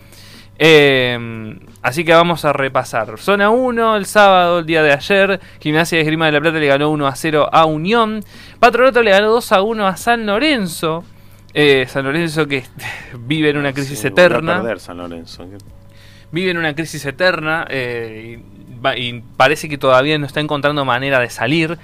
Eh, 0.60 1.60
así 1.82 2.04
que 2.04 2.14
vamos 2.14 2.46
a 2.46 2.54
repasar. 2.54 3.18
Zona 3.18 3.50
1, 3.50 3.98
el 3.98 4.06
sábado, 4.06 4.60
el 4.60 4.66
día 4.66 4.82
de 4.82 4.94
ayer, 4.94 5.40
Gimnasia 5.60 5.98
de 5.98 6.04
Esgrima 6.04 6.26
de 6.26 6.32
la 6.32 6.42
Plata 6.42 6.58
le 6.58 6.68
ganó 6.68 6.90
1 6.90 7.06
a 7.08 7.16
0 7.16 7.50
a 7.52 7.66
Unión. 7.66 8.24
Patronato 8.60 9.04
le 9.04 9.12
ganó 9.12 9.30
2 9.32 9.52
a 9.52 9.62
1 9.62 9.88
a 9.88 9.98
San 9.98 10.26
Lorenzo. 10.26 11.04
Eh, 11.60 11.88
San 11.90 12.06
Lorenzo 12.06 12.48
que 12.48 12.64
vive 13.20 13.50
en 13.50 13.58
una 13.58 13.74
crisis 13.74 14.06
eterna. 14.06 14.78
San 14.78 14.98
Lorenzo. 14.98 15.44
Vive 16.32 16.52
en 16.52 16.58
una 16.58 16.76
crisis 16.76 17.04
eterna 17.04 17.66
eh, 17.68 18.40
y, 18.96 19.14
parece 19.38 19.68
que 19.68 19.80
todavía 19.80 20.20
no 20.20 20.28
está 20.28 20.40
encontrando 20.40 20.86
manera 20.86 21.20
de 21.20 21.32
salir. 21.32 21.80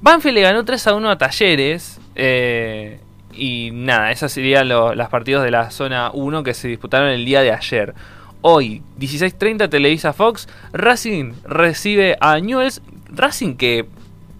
Banfield 0.00 0.36
le 0.36 0.40
ganó 0.40 0.64
3 0.64 0.86
a 0.86 0.94
1 0.94 1.10
a 1.10 1.18
Talleres. 1.18 2.00
Eh, 2.14 2.98
y 3.34 3.72
nada, 3.74 4.10
esas 4.10 4.32
serían 4.32 4.70
los 4.70 5.08
partidos 5.10 5.44
de 5.44 5.50
la 5.50 5.70
zona 5.70 6.10
1 6.14 6.42
que 6.42 6.54
se 6.54 6.68
disputaron 6.68 7.10
el 7.10 7.26
día 7.26 7.42
de 7.42 7.52
ayer. 7.52 7.92
Hoy, 8.40 8.80
16.30 8.98 9.68
Televisa 9.68 10.14
Fox, 10.14 10.48
Racing 10.72 11.34
recibe 11.44 12.16
a 12.22 12.40
Newells. 12.40 12.80
Racing 13.10 13.56
que 13.56 13.84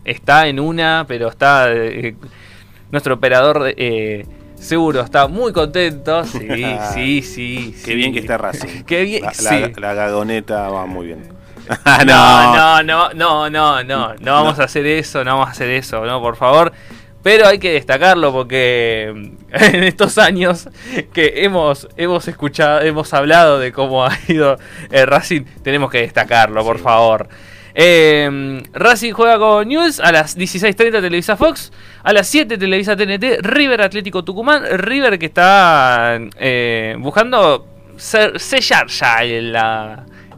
está 0.06 0.48
en 0.48 0.58
una, 0.58 1.04
pero 1.06 1.28
está... 1.28 1.70
Eh, 1.70 2.16
nuestro 2.90 3.14
operador 3.14 3.72
eh, 3.76 4.26
seguro 4.60 5.00
está 5.00 5.26
muy 5.26 5.52
contento. 5.52 6.22
Sí, 6.94 7.22
sí, 7.22 7.22
sí. 7.22 7.76
Qué 7.84 7.94
bien 7.94 8.12
que 8.12 8.20
está 8.20 8.38
Racing. 8.38 8.82
Qué 8.86 9.02
bien, 9.02 9.22
la, 9.22 9.32
sí. 9.32 9.44
la, 9.76 9.94
gagoneta 9.94 10.68
va 10.68 10.86
muy 10.86 11.06
bien. 11.06 11.28
no, 12.06 12.54
no, 12.54 12.82
no, 12.82 13.14
no, 13.14 13.50
no, 13.50 13.82
no, 13.84 14.14
no 14.14 14.32
vamos 14.32 14.58
a 14.58 14.64
hacer 14.64 14.86
eso, 14.86 15.24
no 15.24 15.32
vamos 15.32 15.48
a 15.48 15.52
hacer 15.52 15.70
eso, 15.70 16.04
no, 16.04 16.20
por 16.20 16.36
favor. 16.36 16.72
Pero 17.22 17.46
hay 17.46 17.58
que 17.58 17.72
destacarlo 17.72 18.32
porque 18.32 19.08
en 19.52 19.84
estos 19.84 20.16
años 20.18 20.68
que 21.12 21.44
hemos, 21.44 21.88
hemos 21.96 22.26
escuchado, 22.28 22.80
hemos 22.80 23.12
hablado 23.12 23.58
de 23.58 23.72
cómo 23.72 24.04
ha 24.04 24.16
ido 24.26 24.58
el 24.90 25.06
Racing, 25.06 25.42
tenemos 25.62 25.90
que 25.90 25.98
destacarlo, 25.98 26.64
por 26.64 26.78
favor. 26.78 27.28
Eh, 27.74 28.62
Racing 28.72 29.12
juega 29.12 29.38
con 29.38 29.68
News 29.68 30.00
a 30.00 30.12
las 30.12 30.36
16.30 30.36 31.00
Televisa 31.00 31.36
Fox, 31.36 31.72
a 32.02 32.12
las 32.12 32.28
7 32.28 32.58
Televisa 32.58 32.96
TNT, 32.96 33.40
River 33.42 33.82
Atlético 33.82 34.24
Tucumán, 34.24 34.64
River 34.78 35.18
que 35.18 35.26
está 35.26 36.18
eh, 36.38 36.96
buscando 36.98 37.66
sellar 37.96 38.86
ya 38.88 39.22
el, 39.22 39.56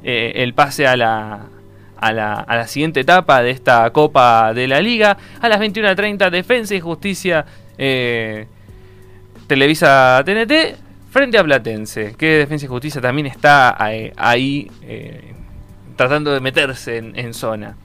eh, 0.02 0.32
el 0.36 0.54
pase 0.54 0.86
a 0.86 0.96
la, 0.96 1.46
a 1.96 2.12
la, 2.12 2.34
a 2.34 2.56
la, 2.56 2.66
siguiente 2.66 3.00
etapa 3.00 3.42
de 3.42 3.50
esta 3.50 3.88
Copa 3.90 4.52
de 4.52 4.66
la 4.68 4.80
Liga. 4.80 5.16
A 5.40 5.48
las 5.48 5.60
21.30 5.60 6.30
Defensa 6.30 6.74
y 6.74 6.80
Justicia 6.80 7.46
eh, 7.78 8.46
Televisa 9.46 10.22
TNT 10.24 10.76
frente 11.10 11.38
a 11.38 11.44
Platense, 11.44 12.14
que 12.16 12.38
Defensa 12.38 12.66
y 12.66 12.68
Justicia 12.68 13.00
también 13.00 13.26
está 13.26 13.76
ahí 14.16 14.70
tratando 16.02 16.32
de 16.32 16.40
meterse 16.40 16.96
en, 16.96 17.32
zona. 17.32 17.76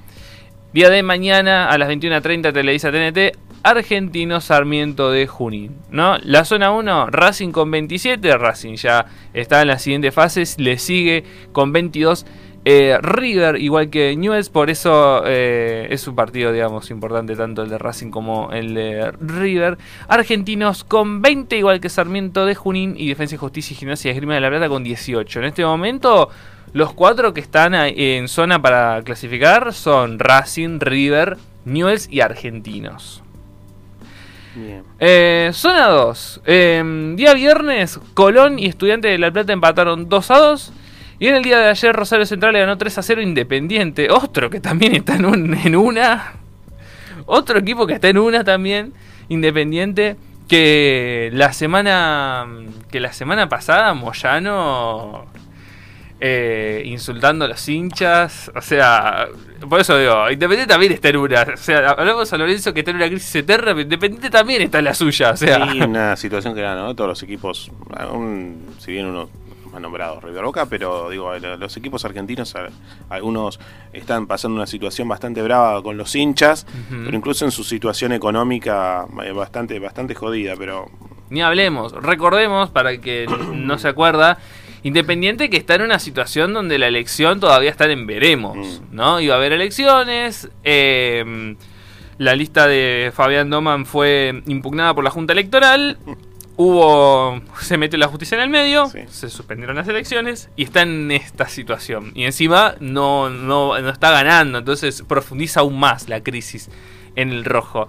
Día 0.74 0.90
de 0.90 1.04
mañana 1.04 1.70
a 1.70 1.78
las 1.78 1.88
21.30 1.88 2.52
Televisa 2.52 2.92
TNT, 2.92 3.38
Argentino 3.62 4.42
Sarmiento 4.42 5.12
de 5.12 5.28
Junín. 5.28 5.78
¿no? 5.92 6.18
La 6.24 6.44
zona 6.44 6.72
1, 6.72 7.12
Racing 7.12 7.52
con 7.52 7.70
27, 7.70 8.36
Racing 8.38 8.76
ya 8.76 9.06
está 9.34 9.62
en 9.62 9.68
las 9.68 9.84
siguientes 9.84 10.16
fases, 10.16 10.60
le 10.60 10.80
sigue 10.80 11.26
con 11.52 11.72
22. 11.72 12.26
Eh, 12.66 12.98
River, 13.02 13.62
igual 13.62 13.92
que 13.92 14.16
Newells, 14.18 14.50
por 14.50 14.72
eso 14.72 15.22
eh, 15.26 15.88
es 15.92 16.08
un 16.08 16.16
partido, 16.16 16.52
digamos, 16.52 16.90
importante 16.90 17.36
tanto 17.36 17.62
el 17.62 17.70
de 17.70 17.78
Racing 17.78 18.10
como 18.10 18.52
el 18.52 18.74
de 18.74 19.12
River. 19.22 19.78
Argentinos 20.08 20.84
con 20.84 21.22
20, 21.22 21.56
igual 21.56 21.80
que 21.80 21.88
Sarmiento 21.88 22.48
de 22.48 22.56
Junín 22.56 22.96
y 22.98 23.08
Defensa 23.10 23.38
Justicia 23.38 23.76
y 23.76 23.78
Gimnasia 23.78 24.10
y 24.10 24.14
Esgrima 24.14 24.34
de 24.34 24.42
la 24.42 24.50
Plata 24.50 24.68
con 24.70 24.84
18. 24.84 25.40
En 25.40 25.46
este 25.46 25.64
momento 25.64 26.30
los 26.74 26.94
cuatro 26.94 27.34
que 27.34 27.42
están 27.42 27.74
en 27.76 28.28
zona 28.28 28.62
para 28.62 29.02
clasificar 29.04 29.74
son 29.74 30.20
Racing, 30.20 30.80
River, 30.80 31.38
Newells 31.66 32.08
y 32.12 32.22
Argentinos. 32.22 33.24
Eh, 35.00 35.52
zona 35.54 35.88
2. 35.88 36.42
Em, 36.46 37.16
día 37.16 37.34
viernes, 37.34 38.00
Colón 38.14 38.58
y 38.60 38.66
Estudiantes 38.66 39.12
de 39.12 39.18
La 39.18 39.32
Plata 39.32 39.54
empataron 39.54 40.10
2 40.10 40.32
a 40.32 40.38
2. 40.38 40.74
Y 41.20 41.28
en 41.28 41.36
el 41.36 41.44
día 41.44 41.58
de 41.60 41.70
ayer, 41.70 41.96
Rosario 41.96 42.26
Central 42.26 42.54
le 42.54 42.60
ganó 42.60 42.78
3 42.78 42.98
a 42.98 43.02
0 43.02 43.22
Independiente. 43.22 44.10
Otro 44.12 44.50
que 44.50 44.60
también 44.60 44.96
está 44.96 45.16
en, 45.16 45.54
en 45.54 45.76
una. 45.76 46.34
Otro 47.26 47.60
equipo 47.60 47.88
que 47.88 47.94
está 47.94 48.10
en 48.10 48.18
una 48.18 48.44
también. 48.44 48.94
Independiente. 49.30 50.16
Que 50.48 51.30
la 51.34 51.54
semana. 51.54 52.48
Que 52.90 53.00
la 53.00 53.14
semana 53.14 53.50
pasada 53.50 53.94
Moyano 53.94 55.26
eh, 56.20 56.84
insultando 56.86 57.46
a 57.46 57.48
los 57.48 57.68
hinchas. 57.70 58.52
O 58.56 58.62
sea, 58.62 59.28
por 59.70 59.80
eso 59.80 59.98
digo, 59.98 60.30
Independiente 60.32 60.72
también 60.72 60.94
está 60.94 61.10
en 61.10 61.18
una. 61.18 61.42
O 61.54 61.58
sea, 61.58 61.90
hablamos 61.92 62.32
a 62.34 62.38
Lorenzo 62.38 62.74
que 62.74 62.80
está 62.80 62.92
en 62.92 62.98
una 62.98 63.08
crisis 63.08 63.36
eterna, 63.36 63.68
pero 63.68 63.82
Independiente 63.82 64.30
también 64.30 64.62
está 64.62 64.80
en 64.80 64.86
la 64.86 64.94
suya. 64.94 65.32
O 65.32 65.38
sea. 65.38 65.64
una 65.86 66.16
situación 66.16 66.54
que 66.54 66.62
era, 66.62 66.76
¿no? 66.76 66.96
Todos 66.96 67.10
los 67.10 67.24
equipos, 67.24 67.72
si 68.80 68.92
bien 68.92 69.06
uno 69.06 69.30
más 69.72 69.82
nombrado 69.82 70.20
River 70.20 70.44
Boca, 70.46 70.66
pero 70.66 71.10
digo, 71.10 71.34
los 71.38 71.78
equipos 71.78 72.04
argentinos, 72.06 72.54
algunos 73.10 73.60
están 73.94 74.28
pasando 74.28 74.56
una 74.56 74.68
situación 74.68 75.08
bastante 75.08 75.42
brava 75.42 75.82
con 75.84 75.98
los 75.98 76.16
hinchas, 76.16 76.66
pero 76.90 77.16
incluso 77.16 77.46
en 77.46 77.52
su 77.52 77.64
situación 77.64 78.12
económica 78.14 79.06
eh, 79.24 79.32
bastante, 79.32 79.80
bastante 79.80 80.16
jodida, 80.16 80.56
pero... 80.58 80.90
Ni 81.30 81.42
hablemos, 81.42 81.92
recordemos, 81.92 82.70
para 82.70 83.00
que 83.00 83.28
no 83.54 83.78
se 83.78 83.90
acuerda, 83.90 84.38
Independiente 84.84 85.50
que 85.50 85.58
está 85.58 85.76
en 85.76 85.82
una 85.84 86.00
situación 86.00 86.54
donde 86.54 86.78
la 86.78 86.88
elección 86.88 87.40
todavía 87.40 87.70
está 87.70 87.86
en 87.92 88.06
veremos, 88.06 88.58
mm. 88.58 88.96
¿no? 88.96 89.20
Iba 89.20 89.36
a 89.36 89.38
haber 89.38 89.54
elecciones, 89.54 90.50
em, 90.64 91.56
la 92.18 92.36
lista 92.36 92.68
de 92.68 93.12
Fabián 93.14 93.50
Doman 93.50 93.86
fue 93.86 94.42
impugnada 94.48 94.94
por 94.94 95.04
la 95.04 95.10
Junta 95.10 95.34
Electoral, 95.34 95.98
hubo, 96.58 97.40
se 97.62 97.78
mete 97.78 97.98
la 97.98 98.08
justicia 98.08 98.36
en 98.36 98.44
el 98.44 98.50
medio, 98.50 98.88
se 98.88 99.30
suspendieron 99.30 99.76
las 99.76 99.88
elecciones 99.88 100.50
y 100.56 100.64
está 100.64 100.82
en 100.82 101.12
esta 101.12 101.48
situación. 101.48 102.12
Y 102.16 102.26
encima 102.26 102.76
no, 102.80 103.30
no, 103.30 103.78
está 103.78 104.12
ganando, 104.12 104.58
entonces 104.58 105.04
profundiza 105.08 105.62
aún 105.62 105.80
más 105.80 106.10
la 106.10 106.22
crisis 106.22 106.70
en 107.16 107.32
el 107.32 107.46
rojo. 107.46 107.88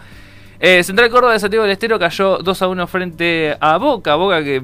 Eh, 0.60 0.82
Central 0.82 1.08
Córdoba 1.10 1.32
de 1.32 1.40
Santiago 1.40 1.62
del 1.64 1.72
Estero 1.72 1.98
cayó 1.98 2.38
2 2.38 2.62
a 2.62 2.68
1 2.68 2.86
frente 2.88 3.56
a 3.60 3.78
Boca. 3.78 4.16
Boca 4.16 4.42
que 4.42 4.62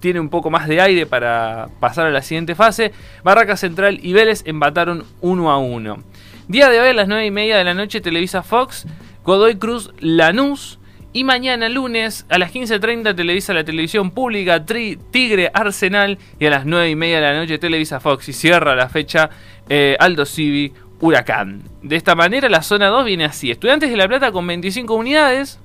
tiene 0.00 0.20
un 0.20 0.28
poco 0.28 0.50
más 0.50 0.68
de 0.68 0.80
aire 0.80 1.06
para 1.06 1.68
pasar 1.80 2.06
a 2.06 2.10
la 2.10 2.22
siguiente 2.22 2.54
fase. 2.54 2.92
Barraca 3.22 3.56
Central 3.56 3.98
y 4.02 4.12
Vélez 4.12 4.42
empataron 4.44 5.04
1 5.20 5.50
a 5.50 5.58
1. 5.58 6.02
Día 6.48 6.68
de 6.68 6.80
hoy 6.80 6.88
a 6.88 6.94
las 6.94 7.08
9 7.08 7.26
y 7.26 7.30
media 7.30 7.56
de 7.56 7.64
la 7.64 7.74
noche 7.74 8.00
Televisa 8.00 8.42
Fox, 8.42 8.86
Godoy 9.24 9.56
Cruz 9.56 9.92
Lanús. 9.98 10.78
Y 11.12 11.24
mañana 11.24 11.70
lunes 11.70 12.26
a 12.28 12.36
las 12.36 12.52
15.30 12.52 13.16
Televisa 13.16 13.54
la 13.54 13.64
televisión 13.64 14.10
pública 14.10 14.66
Tigre 14.66 15.50
Arsenal. 15.54 16.18
Y 16.38 16.44
a 16.44 16.50
las 16.50 16.66
9 16.66 16.90
y 16.90 16.94
media 16.94 17.16
de 17.16 17.22
la 17.22 17.34
noche 17.34 17.58
Televisa 17.58 18.00
Fox. 18.00 18.28
Y 18.28 18.32
cierra 18.34 18.76
la 18.76 18.90
fecha 18.90 19.30
eh, 19.68 19.96
Aldo 19.98 20.26
Civi 20.26 20.74
Huracán. 21.00 21.62
De 21.82 21.96
esta 21.96 22.14
manera 22.14 22.48
la 22.48 22.62
zona 22.62 22.88
2 22.88 23.06
viene 23.06 23.24
así. 23.24 23.50
Estudiantes 23.50 23.90
de 23.90 23.96
La 23.96 24.08
Plata 24.08 24.30
con 24.30 24.46
25 24.46 24.94
unidades. 24.94 25.58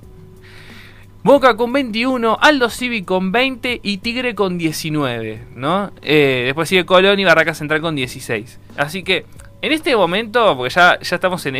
Boca 1.24 1.56
con 1.56 1.72
21, 1.72 2.38
Aldo 2.40 2.68
Civi 2.68 3.02
con 3.02 3.30
20 3.30 3.80
y 3.82 3.98
Tigre 3.98 4.34
con 4.34 4.58
19, 4.58 5.44
¿no? 5.54 5.92
Eh, 6.02 6.42
después 6.46 6.68
sigue 6.68 6.84
Colón 6.84 7.20
y 7.20 7.24
Barraca 7.24 7.54
Central 7.54 7.80
con 7.80 7.94
16. 7.94 8.58
Así 8.76 9.04
que 9.04 9.24
en 9.62 9.70
este 9.70 9.94
momento, 9.94 10.56
porque 10.56 10.74
ya, 10.74 10.98
ya 10.98 11.14
estamos 11.14 11.46
en, 11.46 11.54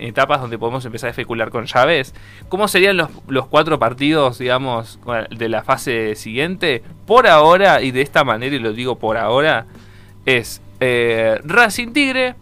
etapas 0.00 0.40
donde 0.40 0.56
podemos 0.56 0.84
empezar 0.84 1.08
a 1.08 1.10
especular 1.10 1.50
con 1.50 1.66
llaves, 1.66 2.14
¿cómo 2.48 2.68
serían 2.68 2.96
los, 2.96 3.08
cuatro 3.48 3.80
partidos, 3.80 4.38
digamos, 4.38 5.00
de 5.36 5.48
la 5.48 5.64
fase 5.64 6.14
siguiente? 6.14 6.84
Por 7.04 7.26
ahora, 7.26 7.82
y 7.82 7.90
de 7.90 8.02
esta 8.02 8.22
manera, 8.22 8.54
y 8.54 8.60
lo 8.60 8.72
digo 8.72 9.00
por 9.00 9.16
ahora, 9.16 9.66
es 10.24 10.62
eh, 10.78 11.40
Racing 11.42 11.92
Tigre, 11.92 12.36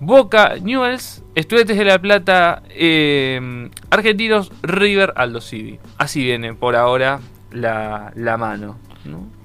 Boca, 0.00 0.56
Newells, 0.60 1.19
Estudiantes 1.34 1.78
de 1.78 1.84
La 1.84 2.00
Plata, 2.00 2.62
eh, 2.70 3.70
Argentinos, 3.90 4.50
River, 4.62 5.12
Aldo 5.16 5.40
Civi. 5.40 5.78
Así 5.96 6.24
viene 6.24 6.54
por 6.54 6.74
ahora 6.74 7.20
la, 7.52 8.36
mano. 8.38 8.76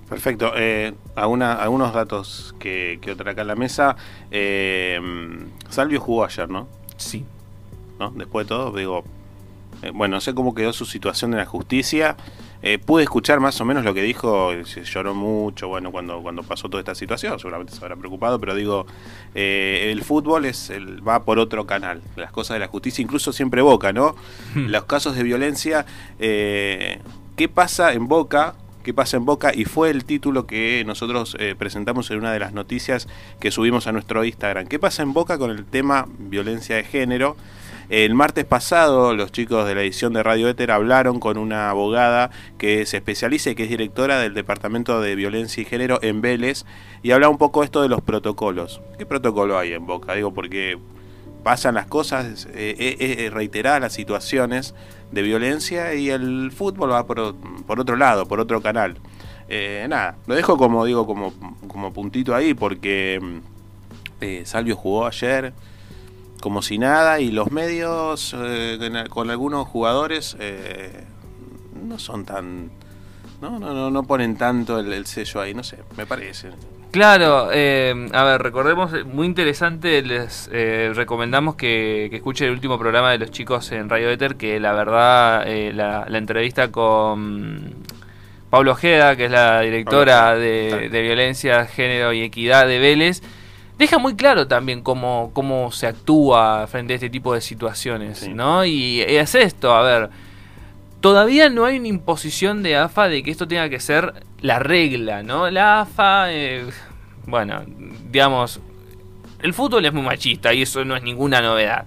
Perfecto. 0.09 0.53
Eh, 0.55 0.93
algunos 1.15 1.93
datos 1.93 2.55
que, 2.59 2.99
que 3.01 3.11
otra 3.11 3.31
acá 3.31 3.41
en 3.41 3.47
la 3.47 3.55
mesa. 3.55 3.95
Eh, 4.31 4.99
Salvio 5.69 5.99
jugó 5.99 6.25
ayer, 6.25 6.49
¿no? 6.49 6.67
Sí. 6.97 7.25
¿No? 7.99 8.11
Después 8.11 8.45
de 8.45 8.49
todo, 8.49 8.75
digo, 8.75 9.03
eh, 9.81 9.91
bueno, 9.93 10.15
no 10.15 10.21
sé 10.21 10.33
cómo 10.33 10.55
quedó 10.55 10.73
su 10.73 10.85
situación 10.85 11.33
en 11.33 11.39
la 11.39 11.45
justicia. 11.45 12.17
Eh, 12.67 12.79
pude 12.79 13.03
escuchar 13.03 13.39
más 13.39 13.61
o 13.61 13.65
menos 13.65 13.85
lo 13.85 13.93
que 13.93 14.01
dijo, 14.01 14.51
se 14.65 14.83
lloró 14.83 15.13
mucho, 15.13 15.67
bueno, 15.67 15.91
cuando, 15.91 16.23
cuando 16.23 16.41
pasó 16.41 16.67
toda 16.67 16.81
esta 16.81 16.95
situación, 16.95 17.37
seguramente 17.37 17.75
se 17.75 17.77
habrá 17.79 17.95
preocupado, 17.95 18.39
pero 18.39 18.55
digo, 18.55 18.87
eh, 19.35 19.89
el 19.91 20.01
fútbol 20.01 20.45
es 20.45 20.71
el, 20.71 21.07
va 21.07 21.25
por 21.25 21.37
otro 21.37 21.67
canal, 21.67 22.01
las 22.15 22.31
cosas 22.31 22.55
de 22.55 22.61
la 22.61 22.67
justicia 22.67 23.03
incluso 23.03 23.31
siempre 23.31 23.61
Boca, 23.61 23.93
¿no? 23.93 24.15
Hmm. 24.55 24.65
Los 24.69 24.85
casos 24.85 25.15
de 25.15 25.21
violencia, 25.21 25.85
¿qué 26.17 26.99
pasa 27.53 27.93
en 27.93 28.07
Boca? 28.07 28.55
¿Qué 28.81 28.95
pasa 28.95 29.17
en 29.17 29.25
Boca? 29.25 29.51
Y 29.53 29.65
fue 29.65 29.91
el 29.91 30.03
título 30.03 30.47
que 30.47 30.83
nosotros 30.87 31.37
presentamos 31.59 32.09
en 32.09 32.17
una 32.17 32.33
de 32.33 32.39
las 32.39 32.53
noticias 32.53 33.07
que 33.39 33.51
subimos 33.51 33.85
a 33.85 33.91
nuestro 33.91 34.25
Instagram. 34.25 34.65
¿Qué 34.65 34.79
pasa 34.79 35.03
en 35.03 35.13
Boca 35.13 35.37
con 35.37 35.51
el 35.51 35.65
tema 35.65 36.07
violencia 36.17 36.77
de 36.77 36.83
género? 36.83 37.35
El 37.89 38.15
martes 38.15 38.45
pasado 38.45 39.13
los 39.13 39.31
chicos 39.31 39.67
de 39.67 39.75
la 39.75 39.81
edición 39.81 40.11
de 40.13 40.23
Radio 40.23 40.49
Éter 40.49 40.71
hablaron 40.71 41.19
con 41.19 41.37
una 41.37 41.69
abogada 41.69 42.31
que 42.57 42.83
se 42.87 42.97
especializa 42.97 43.51
y 43.51 43.55
que 43.55 43.63
es 43.63 43.69
directora 43.69 44.19
del 44.19 44.33
Departamento 44.33 45.01
de 45.01 45.15
Violencia 45.15 45.61
y 45.61 45.65
Género 45.65 45.99
en 46.01 46.19
Vélez 46.19 46.65
y 47.03 47.11
habla 47.11 47.29
un 47.29 47.37
poco 47.37 47.63
esto 47.63 47.83
de 47.83 47.89
los 47.89 48.01
protocolos. 48.01 48.81
¿Qué 48.97 49.05
protocolo 49.05 49.59
hay 49.59 49.73
en 49.73 49.85
Boca? 49.85 50.15
Digo, 50.15 50.33
porque 50.33 50.79
pasan 51.43 51.75
las 51.75 51.85
cosas, 51.85 52.47
eh, 52.55 53.29
reiteradas 53.31 53.79
las 53.79 53.93
situaciones 53.93 54.73
de 55.11 55.21
violencia 55.21 55.93
y 55.93 56.09
el 56.09 56.51
fútbol 56.51 56.91
va 56.91 57.05
por, 57.05 57.19
otro 57.19 57.95
lado, 57.97 58.27
por 58.27 58.39
otro 58.39 58.63
canal. 58.63 58.97
nada, 59.87 60.17
lo 60.25 60.33
dejo 60.33 60.57
como 60.57 60.85
digo, 60.85 61.05
como, 61.05 61.33
como 61.67 61.93
puntito 61.93 62.33
ahí, 62.33 62.55
porque 62.55 63.19
Salvio 64.43 64.75
jugó 64.75 65.05
ayer 65.05 65.53
como 66.41 66.61
si 66.61 66.77
nada 66.77 67.19
y 67.19 67.31
los 67.31 67.51
medios 67.51 68.35
con 69.09 69.29
algunos 69.31 69.67
jugadores 69.67 70.37
no 71.83 71.99
son 71.99 72.25
tan 72.25 72.71
no 73.41 73.59
no 73.59 73.73
no, 73.73 73.89
no 73.89 74.03
ponen 74.03 74.37
tanto 74.37 74.79
el, 74.79 75.05
sello 75.05 75.41
ahí 75.41 75.53
no 75.53 75.63
sé 75.63 75.79
me 75.97 76.05
parece. 76.05 76.51
Claro, 76.95 77.49
eh, 77.51 77.93
a 78.13 78.23
ver, 78.23 78.41
recordemos, 78.41 79.05
muy 79.05 79.27
interesante, 79.27 80.01
les 80.01 80.49
eh, 80.53 80.93
recomendamos 80.95 81.55
que, 81.55 82.07
que, 82.09 82.15
escuchen 82.15 82.47
el 82.47 82.53
último 82.53 82.79
programa 82.79 83.11
de 83.11 83.17
los 83.17 83.31
chicos 83.31 83.69
en 83.73 83.89
Radio 83.89 84.09
Ether, 84.09 84.37
que 84.37 84.61
la 84.61 84.71
verdad, 84.71 85.43
eh, 85.45 85.73
la, 85.73 86.05
entrevista 86.07 86.71
con 86.71 87.73
Pablo 88.49 88.71
Ojeda, 88.71 89.17
que 89.17 89.25
es 89.25 89.31
la 89.31 89.59
directora 89.59 90.35
de, 90.35 90.87
Violencia, 90.89 91.65
Género 91.65 92.13
y 92.13 92.21
Equidad 92.21 92.65
de 92.65 92.79
Vélez, 92.79 93.21
deja 93.77 93.97
muy 93.97 94.15
claro 94.15 94.47
también 94.47 94.81
cómo, 94.81 95.31
cómo 95.33 95.71
se 95.71 95.87
actúa 95.87 96.67
frente 96.67 96.93
a 96.93 96.95
este 96.95 97.09
tipo 97.09 97.33
de 97.33 97.41
situaciones, 97.41 98.27
¿no? 98.29 98.65
Y 98.65 99.01
es 99.01 99.35
esto, 99.35 99.73
a 99.73 99.81
ver 99.81 100.09
todavía 101.05 101.51
no 101.51 101.65
hay 101.65 101.77
una 101.77 101.87
imposición 101.87 102.63
de 102.63 102.77
AFA 102.77 103.09
de 103.09 103.21
que 103.21 103.29
esto 103.29 103.47
tenga 103.47 103.69
que 103.69 103.79
ser 103.79 104.11
la 104.41 104.57
regla, 104.57 105.21
¿no? 105.21 105.51
La 105.51 105.81
AFA, 105.81 106.33
eh, 106.33 106.65
bueno, 107.27 107.63
digamos, 108.09 108.59
el 109.43 109.53
fútbol 109.53 109.85
es 109.85 109.93
muy 109.93 110.01
machista 110.01 110.51
y 110.51 110.63
eso 110.63 110.83
no 110.83 110.95
es 110.95 111.03
ninguna 111.03 111.41
novedad. 111.41 111.85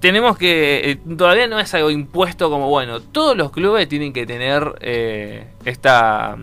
Tenemos 0.00 0.38
que, 0.38 0.92
eh, 0.92 0.98
todavía 1.18 1.48
no 1.48 1.60
es 1.60 1.74
algo 1.74 1.90
impuesto 1.90 2.48
como, 2.48 2.70
bueno, 2.70 3.00
todos 3.00 3.36
los 3.36 3.50
clubes 3.50 3.86
tienen 3.90 4.14
que 4.14 4.24
tener 4.24 4.76
eh, 4.80 5.48
esta 5.66 6.34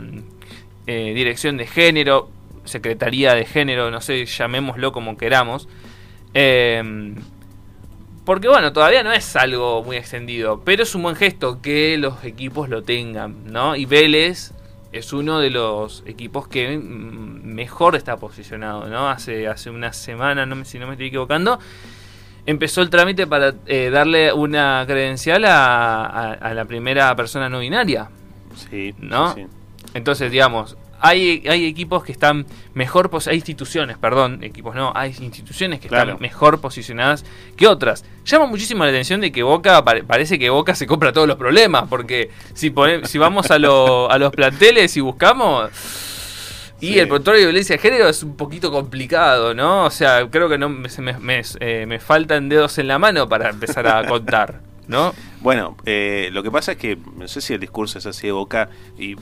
dirección 0.85 1.57
de 1.57 1.65
género, 1.65 2.29
secretaría 2.65 3.33
de 3.33 3.45
género, 3.45 3.89
no 3.91 4.01
sé, 4.01 4.25
llamémoslo 4.25 4.91
como 4.91 5.17
queramos. 5.17 5.67
Porque 8.25 8.47
bueno, 8.47 8.73
todavía 8.73 9.03
no 9.03 9.13
es 9.13 9.35
algo 9.35 9.83
muy 9.83 9.97
extendido, 9.97 10.61
pero 10.65 10.81
es 10.81 10.95
un 10.95 11.03
buen 11.03 11.15
gesto 11.15 11.61
que 11.61 11.95
los 11.99 12.23
equipos 12.23 12.69
lo 12.69 12.81
tengan, 12.81 13.45
¿no? 13.45 13.75
Y 13.75 13.85
Vélez 13.85 14.51
es 14.91 15.13
uno 15.13 15.39
de 15.39 15.51
los 15.51 16.03
equipos 16.07 16.47
que 16.47 16.75
mejor 16.79 17.95
está 17.95 18.17
posicionado, 18.17 18.87
¿no? 18.87 19.09
Hace, 19.09 19.47
hace 19.47 19.69
una 19.69 19.93
semana, 19.93 20.47
no 20.47 20.55
me, 20.55 20.65
si 20.65 20.79
no 20.79 20.87
me 20.87 20.93
estoy 20.93 21.07
equivocando, 21.07 21.59
empezó 22.47 22.81
el 22.81 22.89
trámite 22.89 23.27
para 23.27 23.53
eh, 23.67 23.91
darle 23.91 24.33
una 24.33 24.85
credencial 24.87 25.45
a, 25.45 26.51
la 26.51 26.65
primera 26.65 27.15
persona 27.15 27.47
no 27.47 27.59
binaria. 27.59 28.09
Sí, 28.55 28.95
¿no? 28.97 29.35
Sí. 29.35 29.45
Entonces, 29.93 30.31
digamos, 30.31 30.77
hay, 30.99 31.43
hay 31.47 31.65
equipos 31.65 32.03
que 32.03 32.11
están 32.11 32.45
mejor, 32.73 33.09
hay 33.27 33.35
instituciones, 33.35 33.97
perdón, 33.97 34.43
equipos 34.43 34.75
no, 34.75 34.91
hay 34.95 35.15
instituciones 35.19 35.79
que 35.79 35.87
están 35.87 36.17
mejor 36.19 36.61
posicionadas 36.61 37.25
que 37.55 37.67
otras. 37.67 38.05
Llama 38.25 38.47
muchísimo 38.47 38.83
la 38.83 38.89
atención 38.89 39.21
de 39.21 39.31
que 39.31 39.43
Boca, 39.43 39.83
parece 39.83 40.39
que 40.39 40.49
Boca 40.49 40.75
se 40.75 40.87
compra 40.87 41.13
todos 41.13 41.27
los 41.27 41.37
problemas, 41.37 41.85
porque 41.89 42.31
si, 42.53 42.73
si 43.03 43.17
vamos 43.17 43.51
a, 43.51 43.55
a 43.55 43.59
los 44.17 44.31
planteles 44.31 44.95
y 44.97 45.01
buscamos... 45.01 45.71
Y 46.81 46.99
el 46.99 47.07
protocolo 47.07 47.37
de 47.37 47.45
violencia 47.45 47.77
de 47.77 47.81
género 47.81 48.09
es 48.09 48.21
un 48.21 48.35
poquito 48.35 48.69
complicado, 48.71 49.53
¿no? 49.53 49.85
O 49.85 49.89
sea, 49.89 50.29
creo 50.29 50.49
que 50.49 50.57
no 50.57 50.69
me, 50.69 50.89
me, 51.19 51.41
eh, 51.59 51.85
me 51.87 51.99
faltan 51.99 52.49
dedos 52.49 52.77
en 52.77 52.87
la 52.87 52.99
mano 52.99 53.29
para 53.29 53.49
empezar 53.49 53.87
a 53.87 54.05
contar, 54.07 54.61
¿no? 54.87 55.13
Bueno, 55.41 55.77
eh, 55.85 56.29
lo 56.31 56.43
que 56.43 56.51
pasa 56.51 56.73
es 56.73 56.77
que, 56.77 56.97
no 57.15 57.27
sé 57.27 57.41
si 57.41 57.53
el 57.53 57.59
discurso 57.59 57.97
es 57.97 58.05
así 58.05 58.27
de 58.27 58.33
Boca, 58.33 58.69
y 58.97 59.15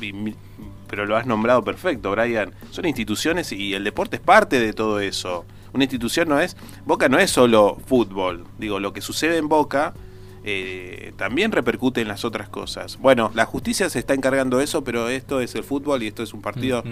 pero 0.93 1.07
lo 1.07 1.17
has 1.17 1.25
nombrado 1.25 1.63
perfecto, 1.63 2.11
Brian. 2.11 2.53
Son 2.69 2.85
instituciones 2.85 3.51
y 3.51 3.73
el 3.73 3.83
deporte 3.83 4.17
es 4.17 4.21
parte 4.21 4.59
de 4.59 4.73
todo 4.73 4.99
eso. 4.99 5.43
Una 5.73 5.85
institución 5.85 6.29
no 6.29 6.39
es, 6.39 6.55
Boca 6.85 7.09
no 7.09 7.17
es 7.17 7.31
solo 7.31 7.79
fútbol. 7.87 8.45
Digo, 8.59 8.79
lo 8.79 8.93
que 8.93 9.01
sucede 9.01 9.37
en 9.37 9.49
Boca 9.49 9.95
eh, 10.43 11.11
también 11.17 11.51
repercute 11.51 12.01
en 12.01 12.07
las 12.07 12.25
otras 12.25 12.47
cosas. 12.47 12.99
Bueno, 12.99 13.31
la 13.33 13.45
justicia 13.47 13.89
se 13.89 13.97
está 13.97 14.13
encargando 14.13 14.59
de 14.59 14.65
eso, 14.65 14.83
pero 14.83 15.09
esto 15.09 15.41
es 15.41 15.55
el 15.55 15.63
fútbol 15.63 16.03
y 16.03 16.07
esto 16.09 16.21
es 16.21 16.31
un 16.31 16.43
partido. 16.43 16.83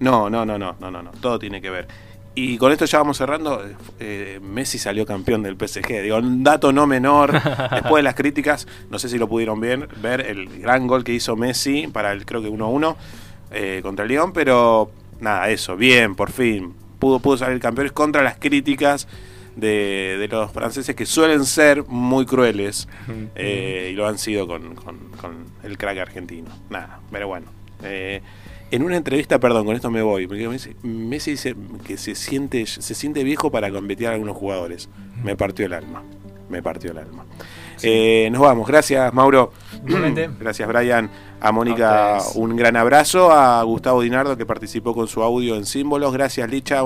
No, 0.00 0.30
no, 0.30 0.46
no, 0.46 0.56
no, 0.56 0.74
no, 0.80 0.90
no, 0.90 1.02
no, 1.02 1.10
todo 1.20 1.38
tiene 1.38 1.60
que 1.60 1.68
ver. 1.68 1.86
Y 2.34 2.56
con 2.56 2.72
esto 2.72 2.86
ya 2.86 2.96
vamos 2.96 3.18
cerrando. 3.18 3.62
Eh, 4.00 4.40
Messi 4.42 4.78
salió 4.78 5.04
campeón 5.04 5.42
del 5.42 5.56
PSG. 5.56 6.02
Digo, 6.02 6.16
un 6.16 6.42
dato 6.42 6.72
no 6.72 6.86
menor. 6.86 7.32
Después 7.70 7.96
de 7.96 8.02
las 8.04 8.14
críticas, 8.14 8.66
no 8.90 8.98
sé 8.98 9.10
si 9.10 9.18
lo 9.18 9.28
pudieron 9.28 9.60
ver, 9.60 9.86
ver 10.00 10.22
el 10.22 10.60
gran 10.60 10.86
gol 10.86 11.04
que 11.04 11.12
hizo 11.12 11.36
Messi 11.36 11.88
para 11.88 12.10
el 12.12 12.24
creo 12.24 12.40
que 12.40 12.48
1-1 12.48 12.96
eh, 13.54 13.80
contra 13.82 14.04
el 14.04 14.10
León, 14.10 14.32
pero 14.32 14.90
nada, 15.20 15.48
eso, 15.50 15.76
bien, 15.76 16.14
por 16.14 16.30
fin. 16.30 16.74
Pudo, 16.98 17.20
pudo 17.20 17.36
salir 17.36 17.60
campeones 17.60 17.92
contra 17.92 18.22
las 18.22 18.36
críticas 18.36 19.06
de, 19.56 20.26
los 20.30 20.50
franceses 20.52 20.94
que 20.94 21.06
suelen 21.06 21.44
ser 21.44 21.84
muy 21.86 22.26
crueles 22.26 22.88
eh, 23.34 23.90
y 23.92 23.94
lo 23.94 24.06
han 24.06 24.18
sido 24.18 24.46
con, 24.46 24.74
el 25.62 25.78
crack 25.78 25.98
argentino. 25.98 26.50
Nada, 26.70 27.00
pero 27.10 27.28
bueno. 27.28 27.46
Eh, 27.82 28.20
en 28.70 28.82
una 28.82 28.96
entrevista, 28.96 29.38
perdón, 29.38 29.66
con 29.66 29.76
esto 29.76 29.90
me 29.90 30.02
voy, 30.02 30.26
porque 30.26 30.48
Messi 30.82 31.30
dice 31.30 31.54
que 31.86 31.96
se 31.96 32.14
siente, 32.14 32.66
se 32.66 32.94
siente 32.94 33.22
viejo 33.22 33.50
para 33.50 33.70
competir 33.70 34.08
a 34.08 34.12
algunos 34.12 34.36
jugadores. 34.36 34.88
Me 35.22 35.36
partió 35.36 35.66
el 35.66 35.74
alma. 35.74 36.02
Me 36.48 36.62
partió 36.62 36.90
el 36.90 36.98
alma. 36.98 37.24
Nos 38.30 38.40
vamos. 38.40 38.66
Gracias, 38.66 39.12
Mauro. 39.12 39.52
Gracias, 40.40 40.68
Brian. 40.68 41.10
A 41.40 41.52
Mónica, 41.52 42.18
un 42.36 42.56
gran 42.56 42.76
abrazo. 42.76 43.30
A 43.30 43.62
Gustavo 43.64 44.00
Dinardo, 44.00 44.36
que 44.36 44.46
participó 44.46 44.94
con 44.94 45.08
su 45.08 45.22
audio 45.22 45.56
en 45.56 45.66
símbolos. 45.66 46.12
Gracias, 46.12 46.48
Licha, 46.48 46.82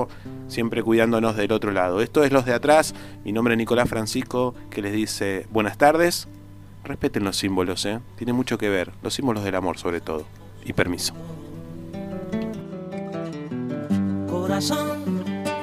siempre 0.47 0.83
cuidándonos 0.83 1.35
del 1.37 1.51
otro 1.51 1.71
lado. 1.71 2.01
Esto 2.01 2.23
es 2.23 2.31
Los 2.31 2.45
de 2.45 2.53
Atrás. 2.53 2.93
Mi 3.23 3.31
nombre 3.31 3.53
es 3.53 3.57
Nicolás 3.57 3.87
Francisco, 3.87 4.53
que 4.69 4.81
les 4.81 4.91
dice 4.91 5.47
buenas 5.49 5.77
tardes. 5.77 6.27
Respeten 6.83 7.23
los 7.23 7.37
símbolos, 7.37 7.85
¿eh? 7.85 7.99
Tiene 8.17 8.33
mucho 8.33 8.57
que 8.57 8.69
ver. 8.69 8.91
Los 9.01 9.13
símbolos 9.13 9.43
del 9.43 9.55
amor, 9.55 9.77
sobre 9.77 10.01
todo. 10.01 10.25
Y 10.65 10.73
permiso. 10.73 11.13
Corazón 14.29 15.18